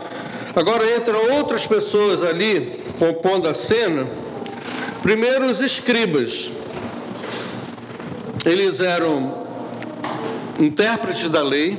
Agora 0.54 0.96
entram 0.96 1.36
outras 1.36 1.64
pessoas 1.66 2.24
ali 2.24 2.82
compondo 2.98 3.48
a 3.48 3.54
cena. 3.54 4.06
Primeiro, 5.02 5.46
os 5.46 5.62
escribas. 5.62 6.50
Eles 8.44 8.80
eram 8.80 9.46
intérpretes 10.58 11.30
da 11.30 11.42
lei, 11.42 11.78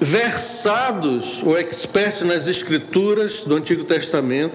versados 0.00 1.40
ou 1.44 1.56
expertos 1.56 2.22
nas 2.22 2.48
escrituras 2.48 3.44
do 3.44 3.54
Antigo 3.54 3.84
Testamento. 3.84 4.54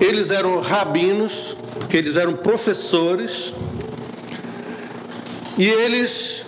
Eles 0.00 0.30
eram 0.30 0.60
rabinos, 0.60 1.56
porque 1.80 1.96
eles 1.96 2.16
eram 2.16 2.34
professores. 2.34 3.52
E 5.58 5.66
eles 5.66 6.44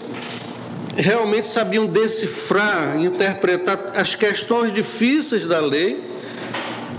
realmente 0.97 1.49
sabiam 1.49 1.87
decifrar, 1.87 2.97
interpretar 2.97 3.93
as 3.97 4.15
questões 4.15 4.73
difíceis 4.73 5.49
da 5.49 5.59
lei 5.59 6.14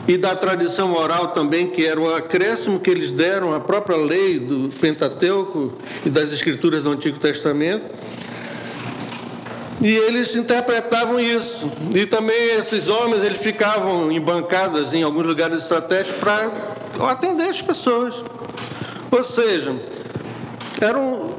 e 0.08 0.18
da 0.18 0.36
tradição 0.36 0.94
oral 0.94 1.30
também, 1.30 1.68
que 1.68 1.86
era 1.86 2.00
o 2.00 2.14
acréscimo 2.14 2.80
que 2.80 2.90
eles 2.90 3.12
deram 3.12 3.54
à 3.54 3.60
própria 3.60 3.98
lei 3.98 4.40
do 4.40 4.70
Pentateuco 4.80 5.74
e 6.06 6.10
das 6.10 6.32
escrituras 6.32 6.84
do 6.84 6.92
Antigo 6.92 7.18
Testamento. 7.18 7.84
E 9.82 9.92
eles 9.92 10.36
interpretavam 10.36 11.20
isso. 11.20 11.72
E 11.94 12.06
também 12.06 12.52
esses 12.52 12.88
homens, 12.88 13.24
eles 13.24 13.42
ficavam 13.42 14.12
em 14.12 14.22
bancadas 14.22 14.94
em 14.94 15.04
alguns 15.04 15.26
lugares 15.26 15.58
estratégicos 15.64 16.20
para 16.20 17.12
atender 17.12 17.50
as 17.50 17.62
pessoas. 17.62 18.24
Ou 19.12 19.24
seja, 19.24 19.76
eram 20.82 21.34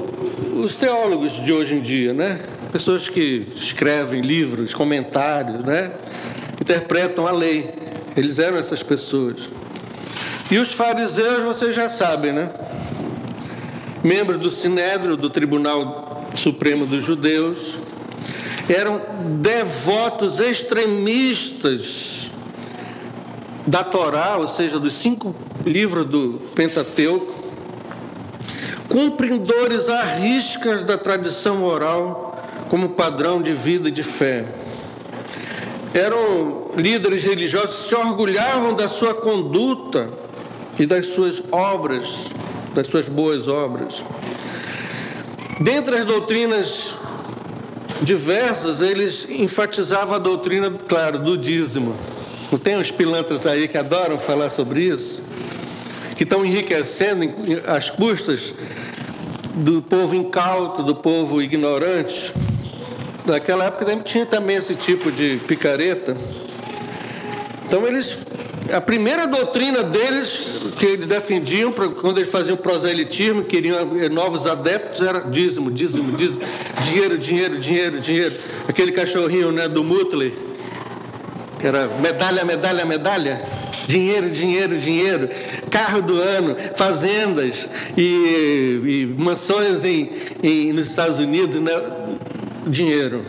os 0.55 0.77
teólogos 0.77 1.43
de 1.43 1.51
hoje 1.51 1.75
em 1.75 1.81
dia, 1.81 2.13
né? 2.13 2.39
Pessoas 2.71 3.07
que 3.07 3.47
escrevem 3.55 4.21
livros, 4.21 4.73
comentários, 4.73 5.63
né? 5.63 5.91
Interpretam 6.59 7.25
a 7.25 7.31
lei. 7.31 7.86
Eles 8.17 8.39
eram 8.39 8.57
essas 8.57 8.81
pessoas. 8.81 9.47
E 10.49 10.57
os 10.57 10.73
fariseus, 10.73 11.43
vocês 11.43 11.75
já 11.75 11.87
sabem, 11.87 12.33
né? 12.33 12.49
Membros 14.03 14.37
do 14.37 14.49
Sinédrio, 14.49 15.15
do 15.15 15.29
Tribunal 15.29 16.25
Supremo 16.33 16.87
dos 16.87 17.03
Judeus, 17.03 17.75
eram 18.67 18.99
devotos 19.39 20.39
extremistas 20.39 22.27
da 23.67 23.83
Torá, 23.83 24.37
ou 24.37 24.47
seja, 24.47 24.79
dos 24.79 24.93
cinco 24.93 25.35
livros 25.63 26.05
do 26.05 26.41
Pentateuco, 26.55 27.35
cumpridores 28.89 29.89
à 29.89 30.01
riscas 30.15 30.83
da 30.83 30.97
tradição 30.97 31.63
oral 31.63 32.41
como 32.69 32.89
padrão 32.89 33.41
de 33.41 33.53
vida 33.53 33.89
e 33.89 33.91
de 33.91 34.03
fé. 34.03 34.45
Eram 35.97 36.73
líderes 36.77 37.23
religiosos 37.23 37.87
se 37.87 37.95
orgulhavam 37.95 38.75
da 38.75 38.87
sua 38.87 39.15
conduta 39.15 40.07
e 40.77 40.85
das 40.85 41.07
suas 41.07 41.41
obras, 41.51 42.25
das 42.75 42.85
suas 42.85 43.09
boas 43.09 43.47
obras. 43.47 44.03
Dentre 45.59 45.95
as 45.95 46.05
doutrinas 46.05 46.93
diversas, 48.03 48.79
eles 48.79 49.27
enfatizavam 49.27 50.13
a 50.13 50.19
doutrina, 50.19 50.69
claro, 50.87 51.17
do 51.17 51.35
dízimo. 51.35 51.95
Não 52.51 52.59
tem 52.59 52.77
uns 52.77 52.91
pilantras 52.91 53.47
aí 53.47 53.67
que 53.67 53.75
adoram 53.75 54.19
falar 54.19 54.51
sobre 54.51 54.83
isso? 54.83 55.23
Que 56.15 56.21
estão 56.21 56.45
enriquecendo 56.45 57.27
as 57.65 57.89
custas 57.89 58.53
do 59.55 59.81
povo 59.81 60.13
incauto, 60.13 60.83
do 60.83 60.93
povo 60.93 61.41
ignorante. 61.41 62.31
Naquela 63.27 63.65
época 63.65 63.85
tinha 64.03 64.25
também 64.25 64.55
esse 64.55 64.75
tipo 64.75 65.11
de 65.11 65.39
picareta. 65.47 66.15
Então 67.65 67.85
eles 67.85 68.19
a 68.73 68.81
primeira 68.81 69.25
doutrina 69.27 69.83
deles, 69.83 70.41
que 70.77 70.85
eles 70.85 71.07
defendiam, 71.07 71.71
quando 71.71 72.17
eles 72.17 72.29
faziam 72.29 72.57
proselitismo, 72.57 73.43
queriam 73.43 73.77
novos 74.11 74.45
adeptos, 74.45 75.01
era 75.01 75.21
dízimo, 75.21 75.71
dízimo, 75.71 76.17
dízimo, 76.17 76.41
dinheiro, 76.81 77.17
dinheiro, 77.17 77.59
dinheiro, 77.59 77.99
dinheiro. 77.99 78.35
Aquele 78.67 78.91
cachorrinho 78.91 79.51
né, 79.51 79.67
do 79.67 79.83
Mutley, 79.83 80.33
que 81.59 81.67
era 81.67 81.87
medalha, 82.01 82.43
medalha, 82.43 82.85
medalha. 82.85 83.41
Dinheiro, 83.87 84.29
dinheiro, 84.29 84.77
dinheiro. 84.77 85.29
Carro 85.71 86.01
do 86.01 86.21
ano, 86.21 86.55
fazendas 86.75 87.69
e, 87.95 88.81
e 88.83 89.15
mansões 89.17 89.85
em, 89.85 90.09
em, 90.43 90.73
nos 90.73 90.89
Estados 90.89 91.19
Unidos, 91.19 91.55
né? 91.61 91.71
Dinheiro. 92.67 93.23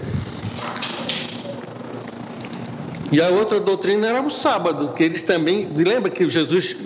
E 3.11 3.23
a 3.23 3.29
outra 3.29 3.59
doutrina 3.59 4.07
era 4.07 4.21
o 4.21 4.31
sábado, 4.31 4.93
que 4.95 5.03
eles 5.03 5.23
também. 5.23 5.69
Lembra 5.75 6.11
que 6.11 6.29
Jesus 6.29 6.77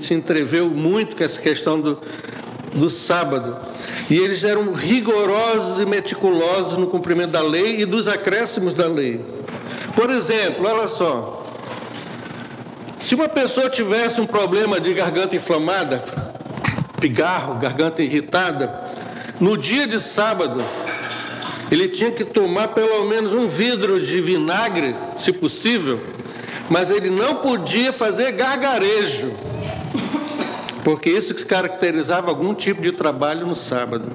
se 0.00 0.14
entreveu 0.14 0.68
muito 0.68 1.16
com 1.16 1.24
essa 1.24 1.40
questão 1.40 1.80
do, 1.80 1.98
do 2.74 2.90
sábado. 2.90 3.56
E 4.10 4.18
eles 4.18 4.44
eram 4.44 4.72
rigorosos 4.72 5.80
e 5.80 5.86
meticulosos 5.86 6.76
no 6.76 6.88
cumprimento 6.88 7.30
da 7.30 7.42
lei 7.42 7.80
e 7.80 7.84
dos 7.86 8.06
acréscimos 8.06 8.74
da 8.74 8.86
lei. 8.86 9.20
Por 9.94 10.10
exemplo, 10.10 10.66
olha 10.66 10.88
só. 10.88 11.38
Se 12.98 13.14
uma 13.14 13.28
pessoa 13.28 13.70
tivesse 13.70 14.20
um 14.20 14.26
problema 14.26 14.78
de 14.78 14.92
garganta 14.92 15.34
inflamada, 15.34 16.04
pigarro, 17.00 17.54
garganta 17.54 18.02
irritada, 18.02 18.84
no 19.40 19.56
dia 19.56 19.86
de 19.86 19.98
sábado, 19.98 20.62
ele 21.70 21.88
tinha 21.88 22.10
que 22.10 22.24
tomar 22.24 22.68
pelo 22.68 23.04
menos 23.04 23.32
um 23.32 23.46
vidro 23.46 24.00
de 24.00 24.20
vinagre, 24.20 24.94
se 25.16 25.32
possível, 25.32 26.00
mas 26.68 26.90
ele 26.90 27.10
não 27.10 27.36
podia 27.36 27.92
fazer 27.92 28.32
gargarejo, 28.32 29.32
porque 30.82 31.10
isso 31.10 31.34
caracterizava 31.46 32.28
algum 32.28 32.54
tipo 32.54 32.82
de 32.82 32.92
trabalho 32.92 33.46
no 33.46 33.54
sábado. 33.54 34.10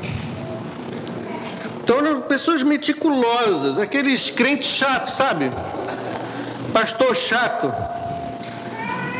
Então 1.83 1.99
eram 1.99 2.21
pessoas 2.21 2.63
meticulosas, 2.63 3.77
aqueles 3.77 4.29
crentes 4.29 4.69
chatos, 4.69 5.13
sabe? 5.13 5.51
Pastor 6.73 7.15
chato, 7.15 7.71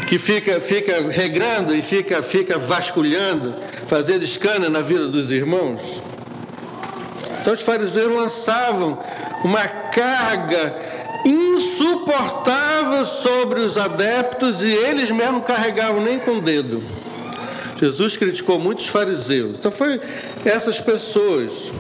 que 0.10 0.18
fica, 0.18 0.60
fica 0.60 1.10
regrando 1.10 1.76
e 1.76 1.82
fica, 1.82 2.22
fica 2.22 2.58
vasculhando, 2.58 3.54
fazendo 3.88 4.24
escândalo 4.24 4.70
na 4.70 4.82
vida 4.82 5.08
dos 5.08 5.32
irmãos. 5.32 6.02
Então 7.46 7.54
os 7.54 7.62
fariseus 7.62 8.12
lançavam 8.12 8.98
uma 9.44 9.68
carga 9.68 10.76
insuportável 11.24 13.06
sobre 13.06 13.60
os 13.60 13.78
adeptos 13.78 14.64
e 14.64 14.70
eles 14.70 15.12
mesmo 15.12 15.44
carregavam 15.44 16.02
nem 16.02 16.18
com 16.18 16.40
o 16.40 16.42
dedo. 16.42 16.82
Jesus 17.80 18.18
criticou 18.18 18.58
muitos 18.58 18.88
fariseus. 18.88 19.60
Então 19.60 19.72
foi 19.72 20.02
essas 20.44 20.82
pessoas 20.82 21.72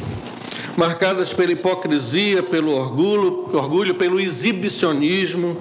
marcadas 0.78 1.34
pela 1.34 1.54
hipocrisia, 1.54 2.43
pelo 2.43 2.71
orgulho, 2.71 3.49
orgulho, 3.51 3.95
pelo 3.95 4.19
exibicionismo. 4.19 5.60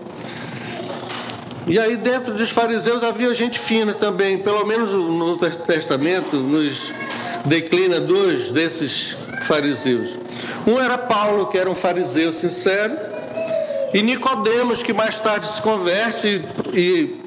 E 1.66 1.78
aí 1.78 1.96
dentro 1.96 2.34
dos 2.34 2.50
fariseus 2.50 3.02
havia 3.02 3.32
gente 3.32 3.58
fina 3.58 3.94
também, 3.94 4.36
pelo 4.36 4.66
menos 4.66 4.90
no 4.90 5.16
Novo 5.16 5.38
Testamento 5.38 6.36
nos 6.36 6.92
declina 7.46 7.98
dois 7.98 8.50
desses 8.50 9.23
fariseus. 9.44 10.18
Um 10.66 10.80
era 10.80 10.96
Paulo, 10.96 11.46
que 11.46 11.58
era 11.58 11.70
um 11.70 11.74
fariseu 11.74 12.32
sincero, 12.32 12.96
e 13.92 14.02
Nicodemos, 14.02 14.82
que 14.82 14.92
mais 14.92 15.20
tarde 15.20 15.46
se 15.46 15.62
converte 15.62 16.44
e 16.72 17.20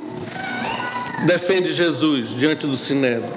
defende 1.26 1.74
Jesus 1.74 2.32
diante 2.32 2.68
do 2.68 2.76
sinédrio. 2.76 3.32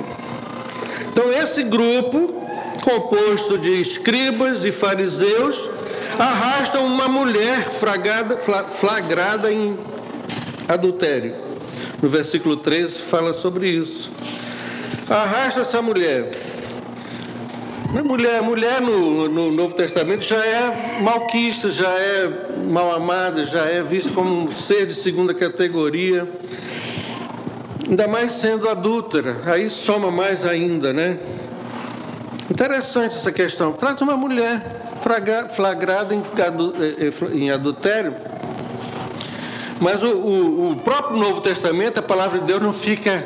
Então 1.13 1.33
esse 1.33 1.63
grupo, 1.63 2.35
composto 2.83 3.57
de 3.59 3.81
escribas 3.81 4.65
e 4.65 4.73
fariseus, 4.73 5.69
arrasta 6.19 6.81
uma 6.81 7.09
mulher 7.09 7.69
flagrada, 7.69 8.37
flagrada 8.69 9.53
em 9.53 9.79
adultério. 10.69 11.35
No 12.03 12.09
versículo 12.09 12.57
13 12.57 12.95
fala 13.03 13.33
sobre 13.33 13.69
isso. 13.69 14.11
Arrasta 15.09 15.61
essa 15.61 15.83
mulher 15.83 16.31
Mulher, 17.93 18.41
mulher 18.41 18.81
no, 18.81 19.29
no 19.29 19.51
Novo 19.51 19.75
Testamento 19.75 20.23
já 20.23 20.37
é 20.47 21.01
malquista, 21.03 21.73
já 21.73 21.89
é 21.89 22.31
mal 22.69 22.95
amada, 22.95 23.45
já 23.45 23.65
é 23.65 23.83
vista 23.83 24.13
como 24.13 24.45
um 24.45 24.51
ser 24.53 24.87
de 24.87 24.95
segunda 24.95 25.35
categoria. 25.35 26.29
Ainda 27.89 28.07
mais 28.07 28.31
sendo 28.31 28.69
adúltera, 28.69 29.37
aí 29.45 29.69
soma 29.69 30.09
mais 30.09 30.47
ainda, 30.47 30.93
né? 30.93 31.19
Interessante 32.49 33.17
essa 33.17 33.33
questão. 33.33 33.73
Traz 33.73 34.01
uma 34.01 34.17
mulher 34.17 34.63
flagrada 35.51 36.15
em 37.35 37.51
adultério. 37.51 38.15
Mas 39.81 40.01
o, 40.05 40.13
o, 40.17 40.71
o 40.71 40.77
próprio 40.77 41.19
Novo 41.19 41.41
Testamento, 41.41 41.99
a 41.99 42.03
palavra 42.03 42.39
de 42.39 42.45
Deus 42.45 42.63
não 42.63 42.73
fica 42.73 43.25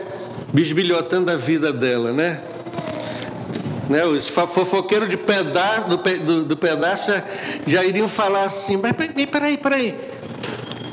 bisbilhotando 0.54 1.30
a 1.30 1.36
vida 1.36 1.70
dela, 1.70 2.12
né? 2.12 2.40
Né? 3.88 4.04
Os 4.04 4.28
fofoqueiros 4.28 5.08
de 5.08 5.16
pedaço, 5.16 5.88
do, 5.88 5.96
do, 5.96 6.44
do 6.44 6.56
pedaço 6.56 7.12
já, 7.12 7.22
já, 7.66 7.84
iriam 7.84 8.08
falar 8.08 8.44
assim, 8.44 8.76
mas 8.76 8.92
peraí, 8.92 9.58
peraí. 9.58 9.94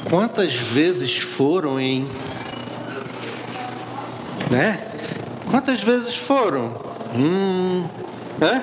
Quantas 0.10 0.54
vezes 0.54 1.18
foram 1.18 1.80
em. 1.80 2.08
Né? 4.50 4.80
Quantas 5.50 5.82
vezes 5.82 6.16
foram? 6.16 6.74
Hum. 7.16 7.88
Hã? 8.42 8.62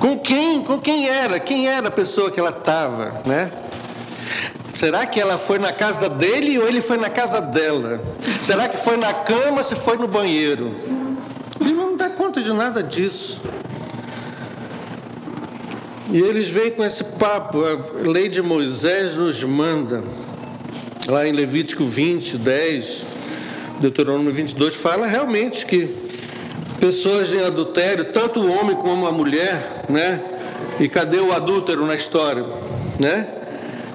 Com 0.00 0.18
quem? 0.18 0.62
Com 0.62 0.80
quem 0.80 1.08
era? 1.08 1.40
Quem 1.40 1.68
era 1.68 1.88
a 1.88 1.90
pessoa 1.90 2.30
que 2.30 2.38
ela 2.38 2.50
estava, 2.50 3.20
né? 3.26 3.50
Será 4.72 5.04
que 5.06 5.20
ela 5.20 5.36
foi 5.36 5.58
na 5.58 5.72
casa 5.72 6.08
dele 6.08 6.56
ou 6.58 6.68
ele 6.68 6.80
foi 6.80 6.96
na 6.96 7.10
casa 7.10 7.40
dela? 7.40 8.00
Será 8.42 8.68
que 8.68 8.76
foi 8.76 8.96
na 8.96 9.12
cama 9.12 9.58
ou 9.58 9.64
se 9.64 9.74
foi 9.74 9.96
no 9.96 10.06
banheiro? 10.06 10.72
De 12.48 12.54
nada 12.54 12.82
disso. 12.82 13.42
E 16.10 16.18
eles 16.18 16.48
vêm 16.48 16.70
com 16.70 16.82
esse 16.82 17.04
papo, 17.04 17.62
a 17.62 18.08
lei 18.08 18.30
de 18.30 18.40
Moisés 18.40 19.14
nos 19.14 19.42
manda, 19.44 20.02
lá 21.06 21.28
em 21.28 21.32
Levítico 21.32 21.84
20, 21.84 22.38
10, 22.38 23.04
Deuteronômio 23.80 24.32
22, 24.32 24.76
fala 24.76 25.06
realmente 25.06 25.66
que 25.66 25.94
pessoas 26.80 27.30
em 27.30 27.44
adultério, 27.44 28.06
tanto 28.06 28.40
o 28.40 28.50
homem 28.50 28.74
como 28.76 29.06
a 29.06 29.12
mulher, 29.12 29.84
né? 29.90 30.22
E 30.80 30.88
cadê 30.88 31.18
o 31.18 31.34
adúltero 31.34 31.84
na 31.84 31.94
história, 31.94 32.46
né? 32.98 33.28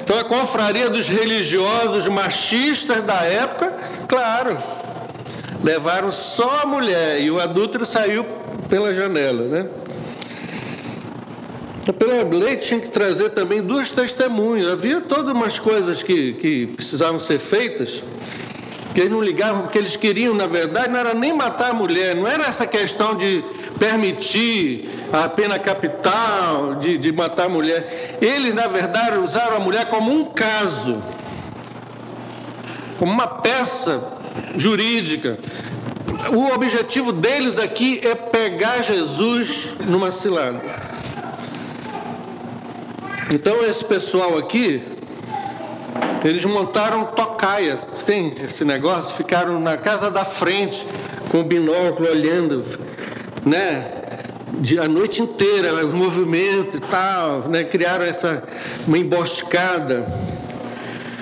Então 0.04 0.20
a 0.20 0.24
confraria 0.24 0.92
dos 0.92 1.08
religiosos 1.08 2.08
machistas 2.08 3.02
da 3.02 3.24
época, 3.24 3.74
claro, 4.08 4.56
levaram 5.64 6.12
só 6.12 6.62
a 6.62 6.66
mulher 6.68 7.20
e 7.20 7.32
o 7.32 7.40
adúltero 7.40 7.86
saiu 7.86 8.43
pela 8.74 8.92
janela, 8.92 9.44
né? 9.44 9.68
Pela 12.00 12.24
lei 12.24 12.56
tinha 12.56 12.80
que 12.80 12.90
trazer 12.90 13.30
também 13.30 13.62
duas 13.62 13.92
testemunhas. 13.92 14.68
Havia 14.68 15.00
todas 15.00 15.32
umas 15.32 15.60
coisas 15.60 16.02
que, 16.02 16.34
que 16.34 16.66
precisavam 16.66 17.20
ser 17.20 17.38
feitas, 17.38 18.04
que 18.96 19.02
eles 19.02 19.12
não 19.12 19.22
ligavam, 19.22 19.62
porque 19.62 19.78
eles 19.78 19.96
queriam, 19.96 20.34
na 20.34 20.48
verdade, 20.48 20.90
não 20.90 20.98
era 20.98 21.14
nem 21.14 21.32
matar 21.32 21.70
a 21.70 21.74
mulher, 21.76 22.16
não 22.16 22.28
era 22.28 22.46
essa 22.46 22.66
questão 22.66 23.16
de 23.16 23.44
permitir 23.78 24.90
a 25.12 25.30
pena 25.30 25.60
capital, 25.60 26.74
de, 26.74 26.98
de 26.98 27.12
matar 27.12 27.46
a 27.46 27.50
mulher. 27.50 28.18
Eles, 28.20 28.56
na 28.56 28.66
verdade, 28.66 29.20
usaram 29.20 29.58
a 29.58 29.60
mulher 29.60 29.86
como 29.86 30.12
um 30.12 30.26
caso, 30.26 31.00
como 32.98 33.14
uma 33.14 33.28
peça 33.28 34.04
jurídica. 34.58 35.38
O 36.32 36.54
objetivo 36.54 37.12
deles 37.12 37.60
aqui 37.60 38.00
é 38.04 38.16
pegar 38.16 38.82
Jesus 38.82 39.76
numa 39.88 40.12
cilada. 40.12 40.62
Então 43.34 43.64
esse 43.66 43.84
pessoal 43.84 44.38
aqui, 44.38 44.84
eles 46.24 46.46
montaram 46.46 47.06
tocaia, 47.06 47.78
tem 48.06 48.34
esse 48.42 48.64
negócio, 48.64 49.16
ficaram 49.16 49.60
na 49.60 49.76
casa 49.76 50.10
da 50.10 50.24
frente 50.24 50.88
com 51.30 51.42
o 51.42 51.44
binóculo 51.44 52.10
olhando, 52.10 52.64
né? 53.46 53.92
de, 54.60 54.80
a 54.80 54.88
noite 54.88 55.22
inteira, 55.22 55.86
os 55.86 55.94
movimentos 55.94 56.76
e 56.76 56.80
tal, 56.80 57.50
né? 57.50 57.64
criaram 57.64 58.06
essa 58.06 58.44
uma 58.88 58.98
emboscada. 58.98 60.06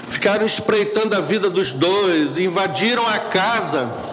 Ficaram 0.10 0.46
espreitando 0.46 1.16
a 1.16 1.22
vida 1.22 1.50
dos 1.50 1.72
dois, 1.72 2.38
invadiram 2.38 3.08
a 3.08 3.18
casa 3.18 4.11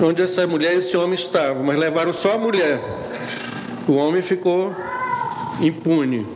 onde 0.00 0.22
essa 0.22 0.46
mulher 0.46 0.74
e 0.74 0.78
esse 0.78 0.96
homem 0.96 1.14
estavam, 1.14 1.62
mas 1.62 1.78
levaram 1.78 2.12
só 2.12 2.32
a 2.32 2.38
mulher. 2.38 2.80
O 3.88 3.94
homem 3.94 4.20
ficou 4.20 4.74
impune. 5.60 6.26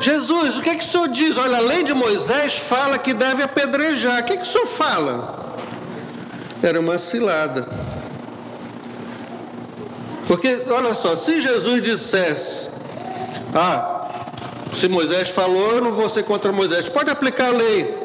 Jesus, 0.00 0.56
o 0.56 0.62
que, 0.62 0.70
é 0.70 0.74
que 0.74 0.84
o 0.84 0.88
senhor 0.88 1.08
diz? 1.08 1.36
Olha, 1.36 1.58
a 1.58 1.60
lei 1.60 1.82
de 1.82 1.92
Moisés 1.92 2.56
fala 2.56 2.98
que 2.98 3.12
deve 3.12 3.42
apedrejar. 3.42 4.22
O 4.22 4.24
que, 4.24 4.32
é 4.32 4.36
que 4.36 4.42
o 4.42 4.46
senhor 4.46 4.66
fala? 4.66 5.56
Era 6.62 6.78
uma 6.80 6.98
cilada. 6.98 7.68
Porque, 10.26 10.62
olha 10.70 10.94
só, 10.94 11.16
se 11.16 11.40
Jesus 11.40 11.82
dissesse, 11.82 12.68
ah, 13.54 14.08
se 14.74 14.86
Moisés 14.86 15.30
falou, 15.30 15.72
eu 15.72 15.80
não 15.80 15.90
vou 15.90 16.08
ser 16.08 16.22
contra 16.22 16.52
Moisés, 16.52 16.88
pode 16.88 17.10
aplicar 17.10 17.48
a 17.48 17.56
lei. 17.56 17.97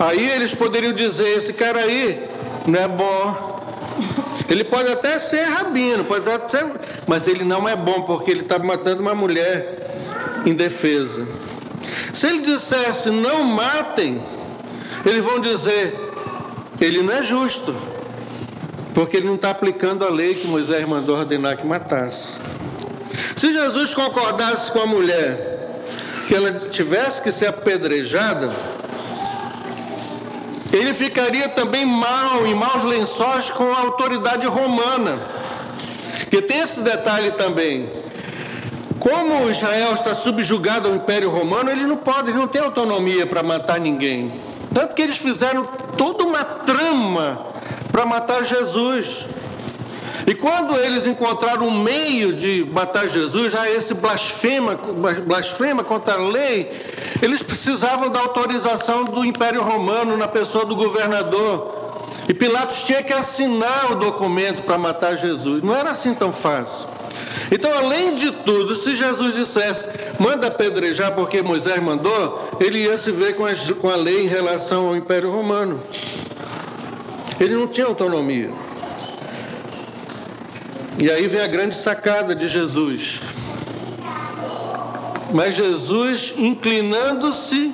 Aí 0.00 0.30
eles 0.30 0.54
poderiam 0.54 0.94
dizer: 0.94 1.28
esse 1.36 1.52
cara 1.52 1.80
aí 1.80 2.26
não 2.66 2.80
é 2.80 2.88
bom. 2.88 3.50
Ele 4.48 4.64
pode 4.64 4.90
até 4.90 5.18
ser 5.18 5.42
rabino, 5.42 6.04
pode 6.04 6.28
até 6.28 6.58
ser, 6.58 6.66
mas 7.06 7.28
ele 7.28 7.44
não 7.44 7.68
é 7.68 7.76
bom 7.76 8.02
porque 8.02 8.30
ele 8.30 8.40
está 8.40 8.58
matando 8.58 9.02
uma 9.02 9.14
mulher 9.14 9.90
indefesa. 10.44 11.28
Se 12.12 12.26
ele 12.26 12.40
dissesse 12.40 13.10
não 13.10 13.44
matem, 13.44 14.20
eles 15.04 15.24
vão 15.24 15.38
dizer 15.40 15.94
ele 16.80 17.02
não 17.02 17.14
é 17.14 17.22
justo, 17.22 17.74
porque 18.94 19.18
ele 19.18 19.26
não 19.26 19.34
está 19.34 19.50
aplicando 19.50 20.04
a 20.04 20.08
lei 20.08 20.34
que 20.34 20.46
Moisés 20.46 20.86
mandou 20.88 21.16
ordenar 21.16 21.58
que 21.58 21.66
matasse. 21.66 22.38
Se 23.36 23.52
Jesus 23.52 23.94
concordasse 23.94 24.72
com 24.72 24.80
a 24.80 24.86
mulher 24.86 25.82
que 26.26 26.34
ela 26.34 26.52
tivesse 26.70 27.20
que 27.20 27.30
ser 27.30 27.46
apedrejada, 27.48 28.50
ele 30.72 30.94
ficaria 30.94 31.48
também 31.48 31.84
mal, 31.84 32.46
em 32.46 32.54
maus 32.54 32.84
lençóis 32.84 33.50
com 33.50 33.72
a 33.72 33.80
autoridade 33.80 34.46
romana. 34.46 35.18
Que 36.30 36.40
tem 36.40 36.60
esse 36.60 36.82
detalhe 36.82 37.32
também. 37.32 37.88
Como 39.00 39.50
Israel 39.50 39.94
está 39.94 40.14
subjugado 40.14 40.88
ao 40.88 40.94
Império 40.94 41.30
Romano, 41.30 41.70
eles 41.70 41.86
não 41.86 41.96
podem, 41.96 42.28
eles 42.28 42.36
não 42.36 42.46
têm 42.46 42.60
autonomia 42.60 43.26
para 43.26 43.42
matar 43.42 43.80
ninguém. 43.80 44.32
Tanto 44.72 44.94
que 44.94 45.02
eles 45.02 45.16
fizeram 45.16 45.66
toda 45.96 46.22
uma 46.22 46.44
trama 46.44 47.46
para 47.90 48.06
matar 48.06 48.44
Jesus. 48.44 49.26
E 50.26 50.34
quando 50.34 50.76
eles 50.76 51.06
encontraram 51.06 51.66
um 51.66 51.82
meio 51.82 52.32
de 52.32 52.66
matar 52.72 53.08
Jesus, 53.08 53.52
já 53.52 53.68
esse 53.70 53.94
blasfema, 53.94 54.78
blasfema 55.26 55.82
contra 55.82 56.14
a 56.14 56.28
lei, 56.28 56.70
eles 57.22 57.42
precisavam 57.42 58.10
da 58.10 58.20
autorização 58.20 59.04
do 59.04 59.24
Império 59.24 59.62
Romano 59.62 60.16
na 60.16 60.28
pessoa 60.28 60.64
do 60.64 60.76
governador. 60.76 61.78
E 62.28 62.34
Pilatos 62.34 62.82
tinha 62.82 63.02
que 63.02 63.12
assinar 63.12 63.92
o 63.92 63.96
documento 63.96 64.62
para 64.62 64.78
matar 64.78 65.16
Jesus. 65.16 65.62
Não 65.62 65.74
era 65.74 65.90
assim 65.90 66.14
tão 66.14 66.32
fácil. 66.32 66.86
Então, 67.50 67.72
além 67.76 68.14
de 68.14 68.30
tudo, 68.30 68.76
se 68.76 68.94
Jesus 68.94 69.34
dissesse, 69.34 69.86
manda 70.18 70.46
apedrejar 70.46 71.12
porque 71.12 71.42
Moisés 71.42 71.80
mandou, 71.82 72.48
ele 72.60 72.84
ia 72.84 72.96
se 72.96 73.10
ver 73.10 73.34
com 73.34 73.44
a, 73.44 73.50
com 73.80 73.88
a 73.88 73.96
lei 73.96 74.24
em 74.24 74.28
relação 74.28 74.88
ao 74.88 74.96
Império 74.96 75.30
Romano. 75.30 75.80
Ele 77.40 77.54
não 77.54 77.66
tinha 77.66 77.86
autonomia. 77.86 78.50
E 81.00 81.10
aí 81.10 81.26
vem 81.26 81.40
a 81.40 81.46
grande 81.46 81.74
sacada 81.74 82.34
de 82.34 82.46
Jesus. 82.46 83.20
Mas 85.32 85.56
Jesus, 85.56 86.34
inclinando-se, 86.36 87.72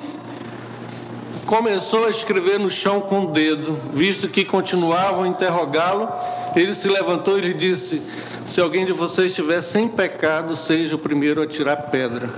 começou 1.45 2.05
a 2.05 2.09
escrever 2.09 2.57
no 2.57 2.71
chão 2.71 3.01
com 3.01 3.25
o 3.25 3.31
dedo, 3.33 3.77
visto 3.93 4.29
que 4.29 4.45
continuavam 4.45 5.23
a 5.23 5.27
interrogá-lo. 5.27 6.07
Ele 6.55 6.73
se 6.73 6.87
levantou 6.87 7.37
e 7.37 7.41
lhe 7.41 7.53
disse: 7.53 8.01
se 8.45 8.61
alguém 8.61 8.85
de 8.85 8.93
vocês 8.93 9.27
estiver 9.27 9.61
sem 9.61 9.89
pecado, 9.89 10.55
seja 10.55 10.95
o 10.95 10.99
primeiro 10.99 11.41
a 11.41 11.47
tirar 11.47 11.75
pedra. 11.75 12.29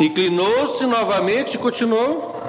Inclinou-se 0.00 0.86
novamente 0.86 1.56
e 1.56 1.58
continuou 1.58 2.40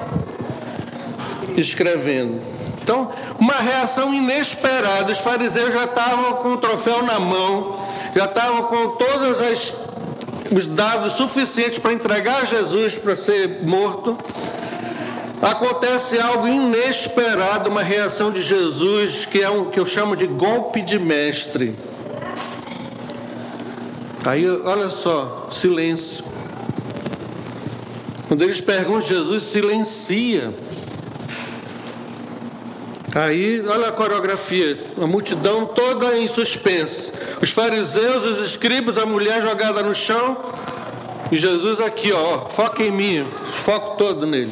escrevendo. 1.57 2.52
Então, 2.83 3.09
uma 3.39 3.53
reação 3.53 4.13
inesperada. 4.13 5.09
Os 5.13 5.19
fariseus 5.19 5.73
já 5.73 5.85
estavam 5.85 6.33
com 6.33 6.49
o 6.49 6.57
troféu 6.57 7.01
na 7.01 7.17
mão, 7.17 7.79
já 8.13 8.25
estavam 8.25 8.63
com 8.63 8.89
todos 8.89 9.39
os 10.51 10.67
dados 10.67 11.13
suficientes 11.13 11.79
para 11.79 11.93
entregar 11.93 12.45
Jesus 12.45 12.97
para 12.97 13.15
ser 13.15 13.63
morto. 13.63 14.17
Acontece 15.41 16.19
algo 16.19 16.45
inesperado, 16.45 17.69
uma 17.69 17.81
reação 17.81 18.31
de 18.31 18.41
Jesus 18.41 19.25
que 19.25 19.41
é 19.41 19.49
um 19.49 19.69
que 19.69 19.79
eu 19.79 19.85
chamo 19.85 20.15
de 20.17 20.27
golpe 20.27 20.81
de 20.81 20.99
mestre. 20.99 21.75
Aí, 24.25 24.49
olha 24.49 24.89
só, 24.89 25.47
silêncio. 25.51 26.23
Quando 28.27 28.41
eles 28.41 28.59
perguntam, 28.59 29.01
Jesus 29.01 29.43
silencia. 29.43 30.53
Aí, 33.15 33.63
olha 33.67 33.89
a 33.89 33.91
coreografia, 33.91 34.75
a 34.99 35.05
multidão 35.05 35.67
toda 35.67 36.17
em 36.17 36.27
suspense. 36.27 37.11
Os 37.39 37.51
fariseus, 37.51 38.23
os 38.23 38.45
escribas, 38.47 38.97
a 38.97 39.05
mulher 39.05 39.39
jogada 39.41 39.83
no 39.83 39.93
chão. 39.93 40.35
E 41.31 41.37
Jesus 41.37 41.79
aqui, 41.79 42.11
ó, 42.11 42.45
foca 42.45 42.81
em 42.81 42.91
mim, 42.91 43.25
foco 43.45 43.97
todo 43.97 44.25
nele. 44.25 44.51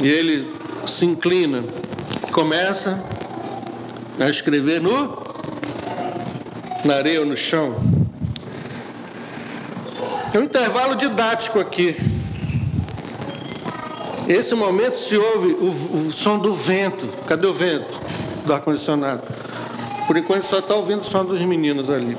E 0.00 0.08
ele 0.08 0.50
se 0.86 1.04
inclina, 1.04 1.62
começa 2.32 3.02
a 4.18 4.30
escrever 4.30 4.80
no 4.80 5.20
na 6.84 6.96
areia 6.96 7.20
ou 7.20 7.26
no 7.26 7.36
chão. 7.36 7.76
É 10.32 10.38
um 10.38 10.44
intervalo 10.44 10.94
didático 10.94 11.58
aqui. 11.58 11.96
Esse 14.30 14.54
momento 14.54 14.96
se 14.96 15.16
ouve 15.16 15.48
o, 15.54 16.06
o 16.06 16.12
som 16.12 16.38
do 16.38 16.54
vento. 16.54 17.08
Cadê 17.26 17.48
o 17.48 17.52
vento 17.52 18.00
do 18.46 18.52
ar-condicionado? 18.52 19.22
Por 20.06 20.16
enquanto 20.16 20.44
só 20.44 20.60
está 20.60 20.72
ouvindo 20.76 21.00
o 21.00 21.04
som 21.04 21.24
dos 21.24 21.40
meninos 21.40 21.90
ali. 21.90 22.16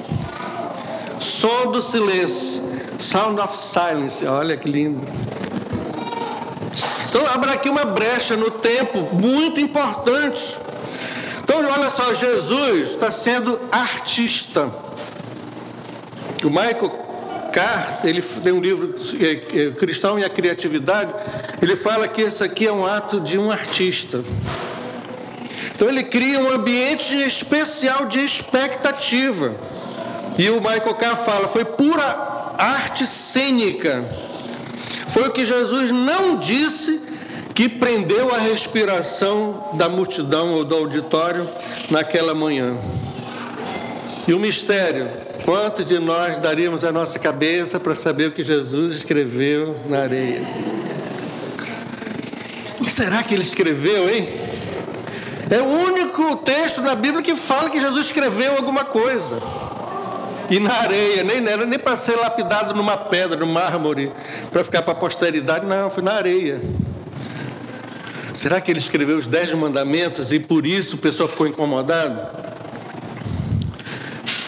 Som 1.22 1.72
do 1.72 1.82
silêncio. 1.82 2.62
Sound 3.00 3.40
of 3.40 3.56
silence. 3.56 4.26
Olha 4.26 4.58
que 4.58 4.70
lindo. 4.70 5.02
Então 7.08 7.26
abre 7.28 7.52
aqui 7.52 7.70
uma 7.70 7.86
brecha 7.86 8.36
no 8.36 8.52
tempo 8.52 9.08
muito 9.14 9.62
importante. 9.62 10.58
Então 11.42 11.60
olha 11.60 11.90
só, 11.90 12.14
Jesus 12.14 12.90
está 12.90 13.10
sendo 13.10 13.58
artista. 13.72 14.70
O 16.44 16.50
Michael 16.50 16.92
Carr, 17.52 18.02
ele 18.04 18.22
tem 18.22 18.54
um 18.54 18.62
livro 18.62 18.96
é, 19.20 19.68
é, 19.68 19.72
Cristão 19.72 20.18
e 20.18 20.24
a 20.24 20.30
Criatividade, 20.30 21.14
ele 21.62 21.76
fala 21.76 22.08
que 22.08 22.22
esse 22.22 22.44
aqui 22.44 22.68
é 22.68 22.72
um 22.72 22.86
ato 22.86 23.20
de 23.20 23.38
um 23.38 23.52
artista. 23.52 24.24
Então 25.76 25.90
ele 25.90 26.04
cria 26.04 26.40
um 26.40 26.52
ambiente 26.52 27.16
especial 27.16 28.06
de 28.06 28.20
expectativa. 28.20 29.54
E 30.38 30.50
o 30.50 30.62
Michael 30.62 30.94
Carr 30.96 31.16
fala, 31.16 31.48
foi 31.48 31.66
pura 31.66 32.04
arte 32.58 33.06
cênica. 33.08 34.04
Foi 35.08 35.28
o 35.28 35.32
que 35.32 35.46
Jesus 35.46 35.92
não 35.92 36.38
disse 36.38 37.02
que 37.54 37.68
prendeu 37.68 38.34
a 38.34 38.38
respiração 38.38 39.72
da 39.74 39.90
multidão 39.90 40.54
ou 40.54 40.64
do 40.64 40.76
auditório 40.76 41.48
naquela 41.90 42.34
manhã. 42.34 42.78
E 44.28 44.34
o 44.34 44.40
mistério 44.40 45.10
Quantos 45.44 45.86
de 45.86 45.98
nós 45.98 46.38
daríamos 46.38 46.84
a 46.84 46.92
nossa 46.92 47.18
cabeça 47.18 47.80
para 47.80 47.96
saber 47.96 48.28
o 48.28 48.32
que 48.32 48.44
Jesus 48.44 48.98
escreveu 48.98 49.76
na 49.90 50.04
areia? 50.04 50.42
O 52.80 52.84
que 52.84 52.92
será 52.92 53.24
que 53.24 53.34
ele 53.34 53.42
escreveu, 53.42 54.08
hein? 54.10 54.28
É 55.50 55.60
o 55.60 55.66
único 55.66 56.38
texto 56.38 56.82
na 56.82 56.94
Bíblia 56.96 57.24
que 57.24 57.36
fala 57.36 57.70
que 57.70 57.80
Jesus 57.80 58.06
escreveu 58.06 58.56
alguma 58.56 58.86
coisa. 58.86 59.42
E 60.50 60.60
na 60.60 60.74
areia, 60.74 61.24
nem 61.24 61.46
era 61.48 61.66
nem 61.66 61.80
para 61.80 61.96
ser 61.96 62.16
lapidado 62.16 62.76
numa 62.76 62.96
pedra, 62.96 63.38
no 63.38 63.48
mármore, 63.48 64.12
para 64.52 64.64
ficar 64.64 64.82
para 64.82 64.94
a 64.94 64.96
posteridade, 64.96 65.66
não, 65.66 65.90
foi 65.90 66.04
na 66.04 66.14
areia. 66.14 66.62
Será 68.34 68.62
que 68.62 68.72
ele 68.72 68.80
escreveu 68.80 69.18
os 69.18 69.28
dez 69.28 69.54
mandamentos 69.54 70.32
e 70.32 70.40
por 70.40 70.66
isso 70.66 70.96
o 70.98 71.00
pessoal 71.00 71.28
ficou 71.28 71.48
incomodado? 71.48 72.51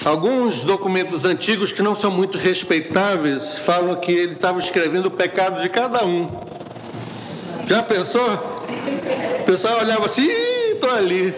Alguns 0.06 0.64
documentos 0.64 1.24
antigos 1.24 1.72
que 1.72 1.82
não 1.82 1.96
são 1.96 2.12
muito 2.12 2.38
respeitáveis 2.38 3.60
falam 3.60 3.96
que 3.96 4.12
ele 4.12 4.34
estava 4.34 4.60
escrevendo 4.60 5.06
o 5.06 5.12
pecado 5.12 5.62
de 5.62 5.70
cada 5.70 6.06
um. 6.06 6.30
Já 7.68 7.82
pensou? 7.82 8.30
O 9.40 9.44
pessoal 9.46 9.80
olhava 9.80 10.06
assim, 10.06 10.30
estou 10.30 10.92
ali. 10.92 11.34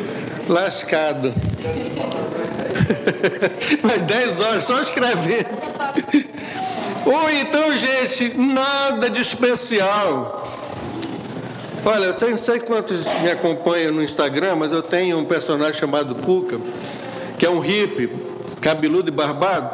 lascado. 0.48 1.34
Mas 3.82 4.02
10 4.02 4.40
horas 4.40 4.64
só 4.64 4.80
escrevendo. 4.80 5.48
Ou 7.04 7.30
então, 7.30 7.76
gente, 7.76 8.36
nada 8.36 9.10
de 9.10 9.20
especial. 9.20 10.42
Olha, 11.84 12.16
não 12.20 12.36
sei 12.36 12.58
quantos 12.58 13.04
me 13.22 13.30
acompanham 13.30 13.92
no 13.92 14.02
Instagram, 14.02 14.56
mas 14.56 14.72
eu 14.72 14.82
tenho 14.82 15.20
um 15.20 15.24
personagem 15.24 15.74
chamado 15.74 16.16
Cuca, 16.16 16.58
que 17.38 17.44
é 17.44 17.50
um 17.50 17.60
hippie, 17.60 18.10
cabeludo 18.60 19.08
e 19.08 19.12
barbado. 19.12 19.70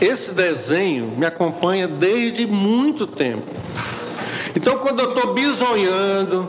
Esse 0.00 0.34
desenho 0.34 1.12
me 1.16 1.24
acompanha 1.24 1.88
desde 1.88 2.46
muito 2.46 3.06
tempo. 3.06 3.46
Então, 4.54 4.78
quando 4.78 5.00
eu 5.00 5.08
estou 5.08 5.34
bisonhando, 5.34 6.46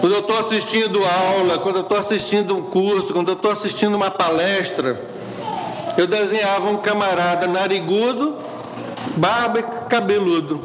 quando 0.00 0.12
eu 0.12 0.20
estou 0.20 0.38
assistindo 0.38 1.00
aula, 1.04 1.58
quando 1.58 1.76
eu 1.76 1.82
estou 1.82 1.98
assistindo 1.98 2.56
um 2.56 2.62
curso, 2.62 3.12
quando 3.12 3.28
eu 3.28 3.34
estou 3.34 3.50
assistindo 3.50 3.94
uma 3.94 4.10
palestra, 4.10 5.00
eu 5.96 6.06
desenhava 6.06 6.68
um 6.68 6.76
camarada 6.76 7.46
narigudo, 7.46 8.36
barba 9.16 9.60
e 9.60 9.62
cabeludo. 9.88 10.60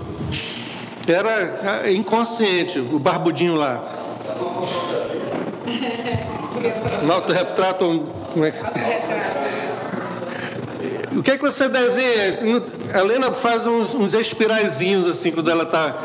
Era 1.08 1.92
inconsciente, 1.92 2.80
o 2.80 3.00
barbudinho 3.00 3.56
lá. 3.56 3.82
No 7.04 7.12
autorretrato. 7.12 8.21
Como 8.34 8.46
é 8.46 8.52
que... 8.52 8.60
O 11.18 11.22
que 11.22 11.32
é 11.32 11.38
que 11.38 11.44
você 11.44 11.68
desenha? 11.68 12.40
A 12.94 13.00
Helena 13.00 13.34
faz 13.34 13.68
uns, 13.68 13.94
uns 13.94 14.14
espiraizinhos 14.14 15.10
assim 15.10 15.30
quando 15.32 15.52
ela 15.52 15.64
está 15.64 15.96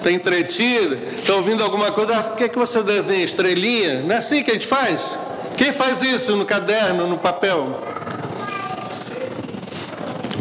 tá 0.00 0.12
entretida, 0.12 0.96
está 1.16 1.34
ouvindo 1.34 1.62
alguma 1.62 1.90
coisa. 1.90 2.20
O 2.20 2.36
que 2.36 2.44
é 2.44 2.48
que 2.48 2.58
você 2.58 2.82
desenha? 2.82 3.24
Estrelinha? 3.24 4.02
Não 4.02 4.14
é 4.14 4.18
assim 4.18 4.42
que 4.42 4.50
a 4.50 4.54
gente 4.54 4.66
faz? 4.66 5.18
Quem 5.56 5.72
faz 5.72 6.02
isso 6.02 6.36
no 6.36 6.44
caderno, 6.44 7.06
no 7.06 7.18
papel? 7.18 7.80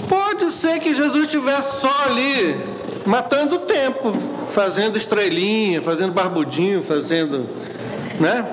Pode 0.07 0.51
ser 0.51 0.79
que 0.79 0.93
Jesus 0.93 1.23
estivesse 1.23 1.81
só 1.81 2.03
ali, 2.05 2.55
matando 3.05 3.55
o 3.55 3.59
tempo, 3.59 4.15
fazendo 4.51 4.97
estrelinha, 4.97 5.81
fazendo 5.81 6.13
barbudinho, 6.13 6.83
fazendo. 6.83 7.49
Né? 8.19 8.45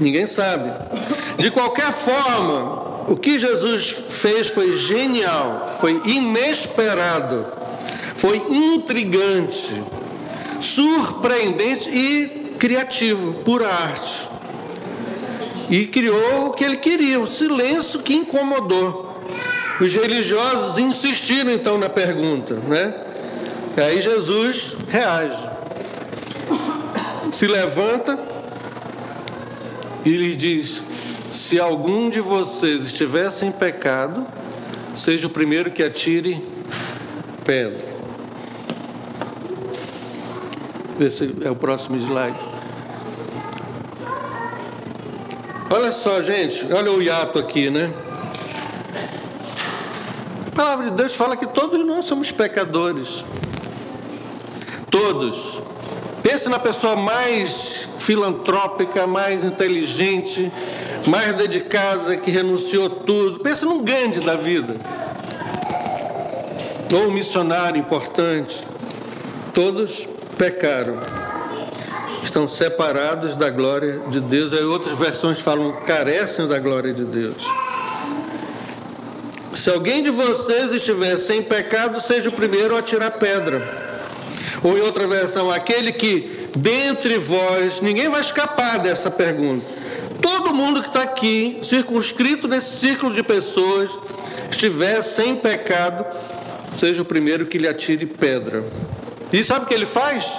Ninguém 0.00 0.26
sabe. 0.26 0.72
De 1.38 1.52
qualquer 1.52 1.92
forma, 1.92 3.06
o 3.08 3.16
que 3.16 3.38
Jesus 3.38 3.90
fez 4.10 4.48
foi 4.48 4.72
genial, 4.72 5.78
foi 5.80 6.00
inesperado, 6.04 7.46
foi 8.16 8.36
intrigante, 8.50 9.80
surpreendente 10.60 11.88
e 11.88 12.54
criativo, 12.58 13.34
pura 13.44 13.68
arte. 13.68 14.28
E 15.70 15.86
criou 15.86 16.46
o 16.46 16.50
que 16.50 16.64
ele 16.64 16.78
queria, 16.78 17.20
o 17.20 17.26
silêncio 17.26 18.00
que 18.00 18.14
incomodou. 18.14 19.06
Os 19.80 19.94
religiosos 19.94 20.76
insistiram 20.76 21.52
então 21.52 21.78
na 21.78 21.88
pergunta, 21.88 22.54
né? 22.54 22.92
E 23.76 23.80
aí 23.80 24.02
Jesus 24.02 24.74
reage. 24.88 25.46
Se 27.30 27.46
levanta 27.46 28.18
e 30.04 30.10
lhe 30.10 30.34
diz: 30.34 30.82
Se 31.30 31.60
algum 31.60 32.08
de 32.08 32.20
vocês 32.20 32.84
estiver 32.84 33.30
sem 33.30 33.52
pecado, 33.52 34.26
seja 34.96 35.26
o 35.26 35.30
primeiro 35.30 35.70
que 35.70 35.82
atire 35.82 36.42
pedra. 37.44 37.86
Esse 40.98 41.34
é 41.44 41.50
o 41.50 41.54
próximo 41.54 41.96
slide. 41.96 42.38
Olha 45.70 45.92
só, 45.92 46.22
gente, 46.22 46.72
olha 46.72 46.90
o 46.90 47.02
hiato 47.02 47.38
aqui, 47.38 47.68
né? 47.68 47.92
A 50.46 50.50
palavra 50.56 50.90
de 50.90 50.96
Deus 50.96 51.14
fala 51.14 51.36
que 51.36 51.46
todos 51.46 51.86
nós 51.86 52.06
somos 52.06 52.32
pecadores. 52.32 53.22
Todos. 54.90 55.60
Pense 56.22 56.48
na 56.48 56.58
pessoa 56.58 56.96
mais 56.96 57.86
filantrópica, 57.98 59.06
mais 59.06 59.44
inteligente, 59.44 60.50
mais 61.08 61.36
dedicada, 61.36 62.16
que 62.16 62.30
renunciou 62.30 62.90
tudo. 62.90 63.40
Pense 63.40 63.64
num 63.64 63.82
grande 63.82 64.20
da 64.20 64.36
vida. 64.36 64.76
Ou 66.92 67.08
um 67.08 67.12
missionário 67.12 67.78
importante. 67.78 68.64
Todos 69.54 70.06
pecaram. 70.36 70.98
Estão 72.22 72.46
separados 72.46 73.36
da 73.36 73.48
glória 73.48 74.00
de 74.08 74.20
Deus. 74.20 74.52
Aí 74.52 74.62
outras 74.64 74.98
versões 74.98 75.40
falam 75.40 75.72
carecem 75.86 76.46
da 76.46 76.58
glória 76.58 76.92
de 76.92 77.04
Deus. 77.04 77.36
Se 79.54 79.70
alguém 79.70 80.02
de 80.02 80.10
vocês 80.10 80.72
estiver 80.72 81.16
sem 81.16 81.42
pecado, 81.42 82.00
seja 82.00 82.28
o 82.28 82.32
primeiro 82.32 82.76
a 82.76 82.82
tirar 82.82 83.12
pedra. 83.12 83.60
Ou 84.62 84.76
em 84.76 84.80
outra 84.82 85.06
versão, 85.06 85.50
aquele 85.50 85.90
que 85.90 86.50
dentre 86.54 87.18
vós, 87.18 87.80
ninguém 87.80 88.08
vai 88.08 88.20
escapar 88.20 88.78
dessa 88.78 89.10
pergunta. 89.10 89.77
Todo 90.30 90.52
mundo 90.52 90.82
que 90.82 90.88
está 90.88 91.04
aqui, 91.04 91.58
circunscrito 91.62 92.46
nesse 92.46 92.76
círculo 92.76 93.14
de 93.14 93.22
pessoas, 93.22 93.90
estiver 94.50 95.00
sem 95.00 95.34
pecado, 95.34 96.04
seja 96.70 97.00
o 97.00 97.04
primeiro 97.04 97.46
que 97.46 97.56
lhe 97.56 97.66
atire 97.66 98.04
pedra. 98.04 98.62
E 99.32 99.42
sabe 99.42 99.64
o 99.64 99.68
que 99.68 99.72
ele 99.72 99.86
faz? 99.86 100.30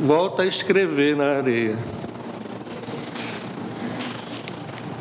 Volta 0.00 0.44
a 0.44 0.46
escrever 0.46 1.16
na 1.16 1.38
areia. 1.38 1.76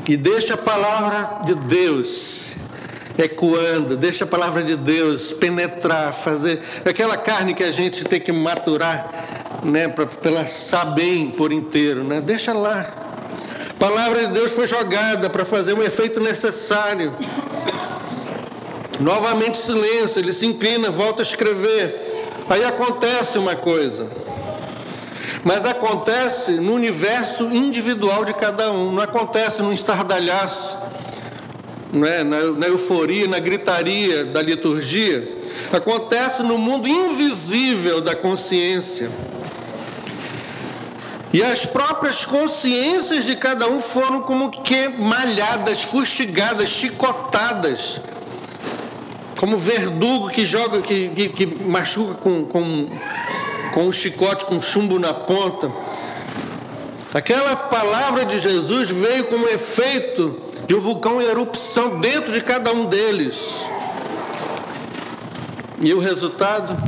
E 0.09 0.17
deixa 0.17 0.55
a 0.55 0.57
palavra 0.57 1.45
de 1.45 1.53
Deus 1.53 2.55
ecoando, 3.19 3.95
deixa 3.95 4.23
a 4.23 4.27
palavra 4.27 4.63
de 4.63 4.75
Deus 4.75 5.31
penetrar, 5.31 6.11
fazer 6.11 6.59
aquela 6.83 7.17
carne 7.17 7.53
que 7.53 7.63
a 7.63 7.71
gente 7.71 8.03
tem 8.03 8.19
que 8.19 8.31
maturar, 8.31 9.11
né, 9.63 9.87
para 9.87 10.07
ela 10.23 10.47
saber 10.47 11.33
por 11.37 11.53
inteiro, 11.53 12.03
né? 12.03 12.19
Deixa 12.19 12.51
lá. 12.51 13.04
Palavra 13.85 14.25
de 14.25 14.33
Deus 14.33 14.51
foi 14.51 14.65
jogada 14.65 15.29
para 15.29 15.45
fazer 15.45 15.73
o 15.73 15.83
efeito 15.83 16.19
necessário. 16.19 17.13
Novamente 18.99 19.59
silêncio, 19.59 20.17
ele 20.17 20.33
se 20.33 20.47
inclina, 20.47 20.89
volta 20.89 21.21
a 21.21 21.23
escrever. 21.23 22.33
Aí 22.49 22.63
acontece 22.63 23.37
uma 23.37 23.55
coisa. 23.55 24.09
Mas 25.43 25.67
acontece 25.67 26.53
no 26.53 26.73
universo 26.73 27.43
individual 27.43 28.25
de 28.25 28.33
cada 28.33 28.71
um, 28.71 28.91
não 28.91 29.03
acontece 29.03 29.61
num 29.61 29.71
estardalhaço 29.71 30.79
é? 32.07 32.23
na, 32.23 32.41
na 32.41 32.65
euforia, 32.65 33.27
na 33.27 33.37
gritaria 33.37 34.25
da 34.25 34.41
liturgia, 34.41 35.31
acontece 35.71 36.41
no 36.41 36.57
mundo 36.57 36.87
invisível 36.87 38.01
da 38.01 38.15
consciência. 38.15 39.11
E 41.35 41.43
as 41.43 41.65
próprias 41.65 42.23
consciências 42.23 43.25
de 43.25 43.35
cada 43.35 43.67
um 43.67 43.77
foram 43.77 44.21
como 44.21 44.49
que 44.49 44.87
malhadas, 44.87 45.81
fustigadas, 45.81 46.69
chicotadas. 46.69 47.99
Como 49.37 49.57
verdugo 49.57 50.29
que 50.29 50.45
joga, 50.45 50.81
que, 50.81 51.09
que, 51.09 51.27
que 51.27 51.45
machuca 51.45 52.13
com, 52.13 52.45
com, 52.45 52.87
com 53.73 53.83
um 53.83 53.91
chicote, 53.91 54.45
com 54.45 54.61
chumbo 54.61 54.97
na 54.97 55.13
ponta. 55.13 55.69
Aquela 57.13 57.53
palavra 57.53 58.23
de 58.23 58.39
Jesus 58.39 58.89
veio 58.89 59.25
como 59.25 59.45
efeito 59.49 60.41
de 60.65 60.73
um 60.73 60.79
vulcão 60.79 61.21
em 61.21 61.25
erupção 61.25 61.99
dentro 61.99 62.31
de 62.31 62.39
cada 62.39 62.71
um 62.71 62.85
deles. 62.85 63.65
E 65.81 65.93
o 65.93 65.99
resultado? 65.99 66.81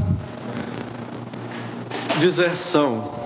Deserção. 2.22 3.17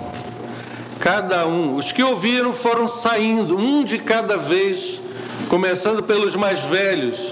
Cada 1.01 1.47
um, 1.47 1.77
os 1.77 1.91
que 1.91 2.03
ouviram 2.03 2.53
foram 2.53 2.87
saindo, 2.87 3.57
um 3.57 3.83
de 3.83 3.97
cada 3.97 4.37
vez, 4.37 5.01
começando 5.49 6.03
pelos 6.03 6.35
mais 6.35 6.59
velhos. 6.59 7.31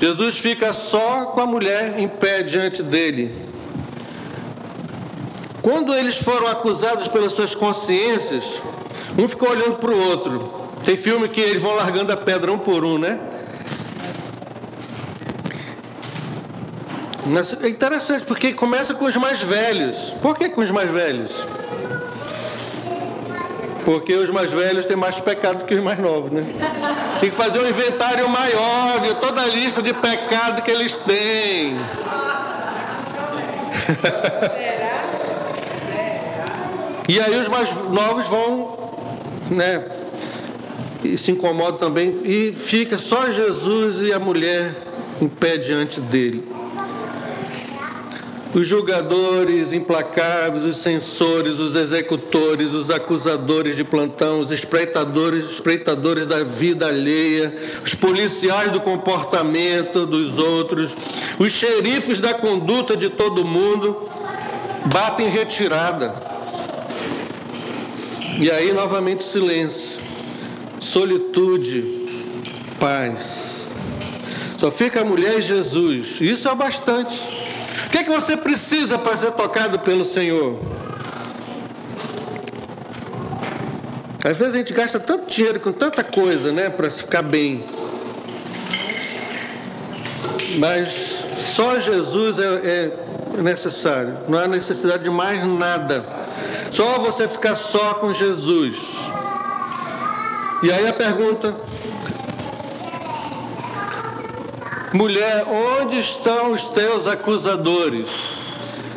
Jesus 0.00 0.38
fica 0.38 0.72
só 0.72 1.26
com 1.26 1.40
a 1.40 1.46
mulher 1.46 1.96
em 2.00 2.08
pé 2.08 2.42
diante 2.42 2.82
dele. 2.82 3.32
Quando 5.62 5.94
eles 5.94 6.16
foram 6.16 6.48
acusados 6.48 7.06
pelas 7.06 7.30
suas 7.30 7.54
consciências, 7.54 8.60
um 9.16 9.28
ficou 9.28 9.50
olhando 9.50 9.76
para 9.76 9.92
o 9.92 10.08
outro. 10.08 10.52
Tem 10.84 10.96
filme 10.96 11.28
que 11.28 11.40
eles 11.40 11.62
vão 11.62 11.76
largando 11.76 12.10
a 12.12 12.16
pedra 12.16 12.50
um 12.50 12.58
por 12.58 12.84
um, 12.84 12.98
né? 12.98 13.20
É 17.62 17.68
interessante 17.68 18.26
porque 18.26 18.52
começa 18.52 18.92
com 18.92 19.04
os 19.04 19.14
mais 19.14 19.40
velhos. 19.40 20.16
Por 20.20 20.36
que 20.36 20.48
com 20.48 20.62
os 20.62 20.70
mais 20.72 20.90
velhos? 20.90 21.61
Porque 23.84 24.14
os 24.14 24.30
mais 24.30 24.50
velhos 24.50 24.86
têm 24.86 24.96
mais 24.96 25.20
pecado 25.20 25.64
que 25.64 25.74
os 25.74 25.82
mais 25.82 25.98
novos, 25.98 26.30
né? 26.30 26.44
Tem 27.20 27.30
que 27.30 27.36
fazer 27.36 27.58
um 27.58 27.68
inventário 27.68 28.28
maior 28.28 29.00
de 29.00 29.14
toda 29.14 29.42
a 29.42 29.46
lista 29.46 29.82
de 29.82 29.92
pecado 29.92 30.62
que 30.62 30.70
eles 30.70 30.96
têm. 30.98 31.76
Será? 34.56 34.92
E 37.08 37.20
aí 37.20 37.36
os 37.36 37.48
mais 37.48 37.68
novos 37.90 38.28
vão, 38.28 38.78
né, 39.50 39.84
e 41.04 41.18
se 41.18 41.32
incomoda 41.32 41.76
também 41.76 42.16
e 42.24 42.54
fica 42.54 42.96
só 42.96 43.30
Jesus 43.30 44.06
e 44.06 44.12
a 44.12 44.18
mulher 44.20 44.72
em 45.20 45.28
pé 45.28 45.56
diante 45.56 46.00
dele. 46.00 46.51
Os 48.54 48.68
julgadores 48.68 49.72
implacáveis, 49.72 50.64
os 50.64 50.76
censores, 50.76 51.58
os 51.58 51.74
executores, 51.74 52.74
os 52.74 52.90
acusadores 52.90 53.76
de 53.76 53.82
plantão, 53.82 54.40
os 54.40 54.50
espreitadores, 54.50 55.50
espreitadores 55.50 56.26
da 56.26 56.44
vida 56.44 56.86
alheia, 56.86 57.54
os 57.82 57.94
policiais 57.94 58.70
do 58.70 58.78
comportamento 58.78 60.04
dos 60.04 60.38
outros, 60.38 60.94
os 61.38 61.50
xerifes 61.50 62.20
da 62.20 62.34
conduta 62.34 62.94
de 62.94 63.08
todo 63.08 63.42
mundo, 63.42 64.06
batem 64.92 65.30
retirada. 65.30 66.14
E 68.38 68.50
aí 68.50 68.74
novamente 68.74 69.24
silêncio, 69.24 69.98
solitude, 70.78 72.04
paz. 72.78 73.68
Só 74.58 74.70
fica 74.70 75.00
a 75.00 75.04
mulher 75.04 75.38
e 75.38 75.42
Jesus. 75.42 76.20
Isso 76.20 76.48
é 76.48 76.54
bastante. 76.54 77.18
O 77.92 77.94
que, 77.94 77.98
é 77.98 78.04
que 78.04 78.10
você 78.10 78.38
precisa 78.38 78.96
para 78.96 79.14
ser 79.14 79.32
tocado 79.32 79.78
pelo 79.80 80.02
Senhor? 80.02 80.58
Às 84.24 84.34
vezes 84.34 84.54
a 84.54 84.56
gente 84.56 84.72
gasta 84.72 84.98
tanto 84.98 85.26
dinheiro 85.26 85.60
com 85.60 85.72
tanta 85.72 86.02
coisa, 86.02 86.50
né, 86.50 86.70
para 86.70 86.90
ficar 86.90 87.20
bem. 87.20 87.62
Mas 90.56 91.22
só 91.44 91.78
Jesus 91.78 92.38
é, 92.38 92.44
é 93.36 93.42
necessário. 93.42 94.16
Não 94.26 94.38
há 94.38 94.48
necessidade 94.48 95.02
de 95.02 95.10
mais 95.10 95.46
nada. 95.46 96.02
Só 96.70 96.98
você 96.98 97.28
ficar 97.28 97.54
só 97.54 97.92
com 97.92 98.10
Jesus. 98.14 98.78
E 100.62 100.72
aí 100.72 100.88
a 100.88 100.94
pergunta: 100.94 101.54
Mulher, 104.94 105.46
onde 105.48 105.98
estão 105.98 106.52
os 106.52 106.64
teus 106.64 107.06
acusadores? 107.06 108.10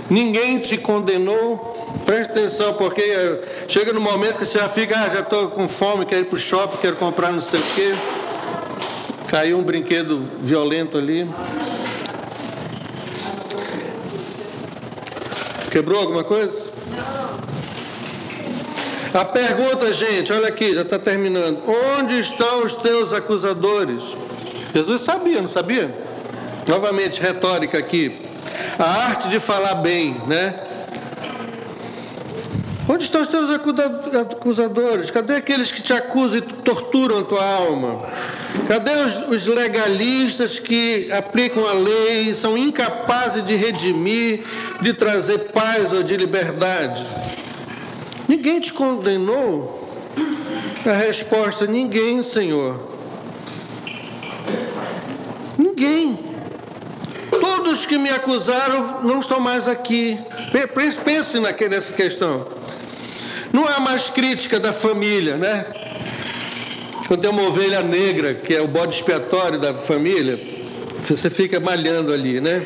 Ninguém 0.10 0.60
te 0.60 0.78
condenou? 0.78 1.74
Preste 2.06 2.32
atenção, 2.32 2.74
porque 2.74 3.02
eh, 3.02 3.66
chega 3.70 3.94
no 3.94 4.02
momento 4.02 4.38
que 4.38 4.46
você 4.46 4.60
já 4.60 4.68
fica, 4.68 4.94
ah, 5.00 5.08
já 5.08 5.22
estou 5.22 5.48
com 5.48 5.70
fome, 5.70 6.06
quero 6.06 6.24
ir 6.24 6.26
para 6.26 6.36
o 6.36 6.40
shopping, 6.40 6.78
quero 6.82 6.98
comprar 6.98 7.32
não 7.32 7.40
sei 7.40 7.62
o 7.62 7.64
quê. 7.76 7.96
Caiu 9.30 9.58
um 9.58 9.64
brinquedo 9.64 10.22
violento 10.42 10.98
ali. 10.98 11.30
Quebrou 15.72 16.02
alguma 16.02 16.26
coisa? 16.26 16.62
A 19.14 19.24
pergunta, 19.24 19.94
gente, 19.94 20.34
olha 20.34 20.50
aqui, 20.50 20.76
já 20.76 20.82
está 20.82 21.00
terminando. 21.00 21.58
Onde 21.98 22.20
estão 22.20 22.64
os 22.64 22.74
teus 22.74 23.14
acusadores? 23.14 24.25
Jesus 24.76 25.04
sabia, 25.04 25.42
não 25.42 25.48
sabia? 25.48 25.90
Novamente, 26.68 27.22
retórica 27.22 27.78
aqui. 27.78 28.12
A 28.78 28.84
arte 28.84 29.30
de 29.30 29.40
falar 29.40 29.76
bem, 29.76 30.22
né? 30.28 30.54
Onde 32.90 33.06
estão 33.06 33.22
os 33.22 33.30
teus 33.30 33.50
acusadores? 33.50 35.10
Cadê 35.10 35.38
aqueles 35.38 35.72
que 35.72 35.82
te 35.82 35.94
acusam 35.94 36.40
e 36.40 36.42
torturam 36.42 37.20
a 37.20 37.24
tua 37.24 37.42
alma? 37.42 38.02
Cadê 38.68 38.92
os, 38.92 39.30
os 39.30 39.48
legalistas 39.48 40.60
que 40.60 41.10
aplicam 41.10 41.66
a 41.66 41.72
lei 41.72 42.24
e 42.24 42.34
são 42.34 42.58
incapazes 42.58 43.46
de 43.46 43.56
redimir, 43.56 44.44
de 44.82 44.94
trazer 44.94 45.38
paz 45.54 45.94
ou 45.94 46.04
de 46.04 46.18
liberdade? 46.18 47.02
Ninguém 48.28 48.60
te 48.60 48.74
condenou? 48.74 49.90
A 50.86 50.92
resposta: 50.92 51.66
ninguém, 51.66 52.22
Senhor. 52.22 52.95
Ninguém. 55.76 56.18
Todos 57.30 57.86
que 57.86 57.98
me 57.98 58.10
acusaram 58.10 59.02
não 59.04 59.20
estão 59.20 59.42
mais 59.42 59.68
aqui. 59.68 60.18
Pense 61.04 61.40
nessa 61.70 61.92
questão. 61.92 62.48
Não 63.52 63.68
há 63.68 63.80
mais 63.80 64.10
crítica 64.10 64.60
da 64.60 64.72
família, 64.72 65.36
né? 65.36 65.66
Quando 67.08 67.22
tem 67.22 67.30
uma 67.30 67.44
ovelha 67.44 67.82
negra, 67.82 68.34
que 68.34 68.54
é 68.54 68.62
o 68.62 68.68
bode 68.68 68.96
expiatório 68.96 69.60
da 69.60 69.74
família, 69.74 70.40
você 71.06 71.30
fica 71.30 71.60
malhando 71.60 72.14
ali, 72.14 72.40
né? 72.40 72.66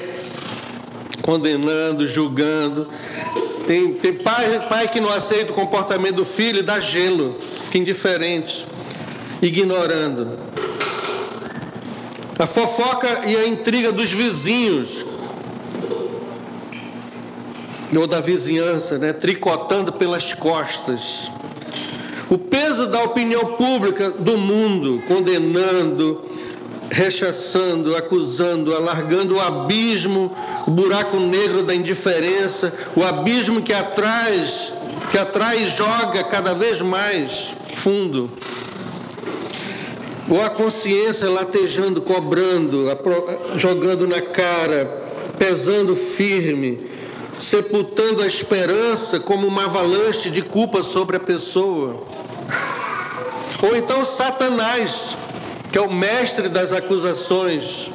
Condenando, 1.22 2.06
julgando. 2.06 2.88
Tem, 3.66 3.94
tem 3.94 4.14
pai, 4.14 4.68
pai 4.70 4.88
que 4.88 5.00
não 5.00 5.12
aceita 5.12 5.52
o 5.52 5.56
comportamento 5.56 6.16
do 6.16 6.26
filho 6.26 6.60
e 6.60 6.64
dá 6.64 6.80
gelo, 6.80 7.38
fica 7.66 7.78
indiferente, 7.78 8.66
ignorando. 9.42 10.49
A 12.40 12.46
fofoca 12.46 13.26
e 13.26 13.36
a 13.36 13.46
intriga 13.46 13.92
dos 13.92 14.14
vizinhos, 14.14 15.06
ou 17.94 18.08
da 18.08 18.22
vizinhança, 18.22 18.98
né, 18.98 19.12
tricotando 19.12 19.92
pelas 19.92 20.32
costas. 20.32 21.30
O 22.30 22.38
peso 22.38 22.88
da 22.88 23.04
opinião 23.04 23.58
pública 23.58 24.12
do 24.12 24.38
mundo, 24.38 25.04
condenando, 25.06 26.22
rechaçando, 26.90 27.94
acusando, 27.98 28.74
alargando 28.74 29.36
o 29.36 29.42
abismo, 29.42 30.34
o 30.66 30.72
buraco 30.72 31.20
negro 31.20 31.64
da 31.64 31.76
indiferença, 31.76 32.74
o 32.96 33.04
abismo 33.04 33.62
que 33.62 33.74
atrai, 33.74 34.46
que 35.12 35.18
atrai 35.18 35.64
e 35.64 35.68
joga 35.68 36.24
cada 36.24 36.54
vez 36.54 36.82
mais 36.82 37.50
fundo 37.74 38.32
ou 40.30 40.42
a 40.42 40.50
consciência 40.50 41.30
latejando, 41.30 42.02
cobrando, 42.02 42.86
jogando 43.56 44.08
na 44.08 44.22
cara, 44.22 44.86
pesando 45.40 45.96
firme, 45.96 46.88
sepultando 47.38 48.22
a 48.22 48.28
esperança 48.28 49.20
como 49.20 49.48
uma 49.48 49.66
avalanche 49.66 50.30
de 50.30 50.42
culpa 50.42 50.84
sobre 50.84 51.18
a 51.18 51.20
pessoa. 51.20 52.06
Ou 53.62 53.76
então 53.76 54.06
Satanás, 54.06 55.18
que 55.72 55.78
é 55.78 55.82
o 55.82 55.92
mestre 55.92 56.48
das 56.48 56.74
acusações, 56.74 57.90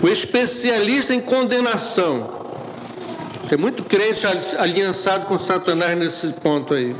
o 0.00 0.08
especialista 0.08 1.12
em 1.12 1.20
condenação. 1.20 2.38
Tem 3.48 3.58
muito 3.58 3.82
crente 3.82 4.24
aliançado 4.56 5.26
com 5.26 5.36
Satanás 5.36 5.98
nesse 5.98 6.28
ponto 6.34 6.72
aí. 6.72 6.94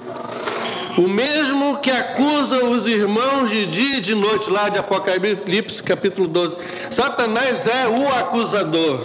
O 0.98 1.08
mesmo 1.08 1.78
que 1.78 1.90
acusa 1.90 2.64
os 2.64 2.86
irmãos 2.86 3.48
de 3.48 3.66
dia 3.66 3.98
e 3.98 4.00
de 4.00 4.14
noite, 4.14 4.50
lá 4.50 4.68
de 4.68 4.78
Apocalipse 4.78 5.82
capítulo 5.82 6.26
12. 6.26 6.56
Satanás 6.90 7.66
é 7.66 7.88
o 7.88 8.08
acusador. 8.08 9.00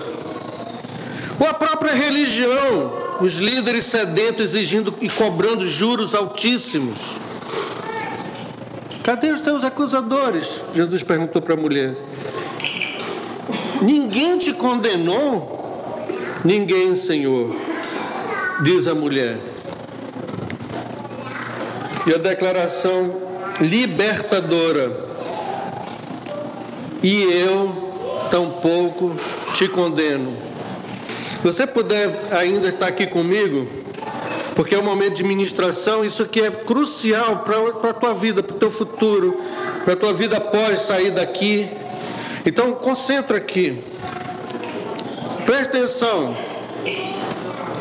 Ou 1.40 1.48
a 1.48 1.54
própria 1.54 1.94
religião, 1.94 2.92
os 3.22 3.36
líderes 3.36 3.86
sedentos 3.86 4.46
exigindo 4.46 4.94
e 5.00 5.10
cobrando 5.10 5.66
juros 5.66 6.16
altíssimos. 6.16 7.00
Cadê 9.04 9.30
os 9.30 9.42
teus 9.42 9.64
acusadores? 9.64 10.62
Jesus 10.74 11.04
perguntou 11.04 11.42
para 11.42 11.54
a 11.54 11.58
mulher. 11.58 11.96
Ninguém 13.82 14.38
te 14.40 14.52
condenou? 14.54 15.54
Ninguém, 16.44 16.96
Senhor, 16.96 17.56
diz 18.64 18.88
a 18.88 18.96
mulher 18.96 19.38
e 22.06 22.14
a 22.14 22.18
declaração 22.18 23.16
libertadora. 23.60 24.92
E 27.02 27.24
eu 27.24 28.28
tampouco 28.30 29.16
te 29.54 29.68
condeno. 29.68 30.34
Se 31.26 31.38
você 31.38 31.68
puder 31.68 32.10
ainda 32.32 32.70
estar 32.70 32.88
aqui 32.88 33.06
comigo, 33.08 33.68
porque 34.56 34.74
é 34.74 34.80
um 34.80 34.84
momento 34.84 35.16
de 35.16 35.24
ministração, 35.24 36.04
isso 36.04 36.24
aqui 36.24 36.42
é 36.42 36.50
crucial 36.50 37.44
para 37.44 37.90
a 37.90 37.94
tua 37.94 38.14
vida, 38.14 38.42
para 38.42 38.56
o 38.56 38.60
teu 38.60 38.72
futuro, 38.72 39.40
para 39.84 39.94
a 39.94 39.98
tua 39.98 40.14
vida 40.14 40.38
após 40.38 40.80
sair 40.80 41.12
daqui. 41.12 41.70
Então, 42.46 42.72
concentra 42.74 43.38
aqui. 43.38 43.78
Presta 45.46 45.78
atenção. 45.78 46.36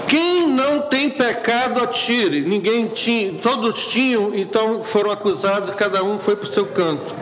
Quem 0.08 0.46
não 0.46 0.82
tem 0.82 1.10
pecado, 1.10 1.82
atire. 1.82 2.42
Ninguém 2.42 2.88
tinha, 2.88 3.34
todos 3.34 3.86
tinham, 3.86 4.34
então 4.34 4.82
foram 4.82 5.10
acusados, 5.10 5.74
cada 5.74 6.02
um 6.02 6.18
foi 6.18 6.36
para 6.36 6.48
o 6.48 6.52
seu 6.52 6.66
canto. 6.66 7.14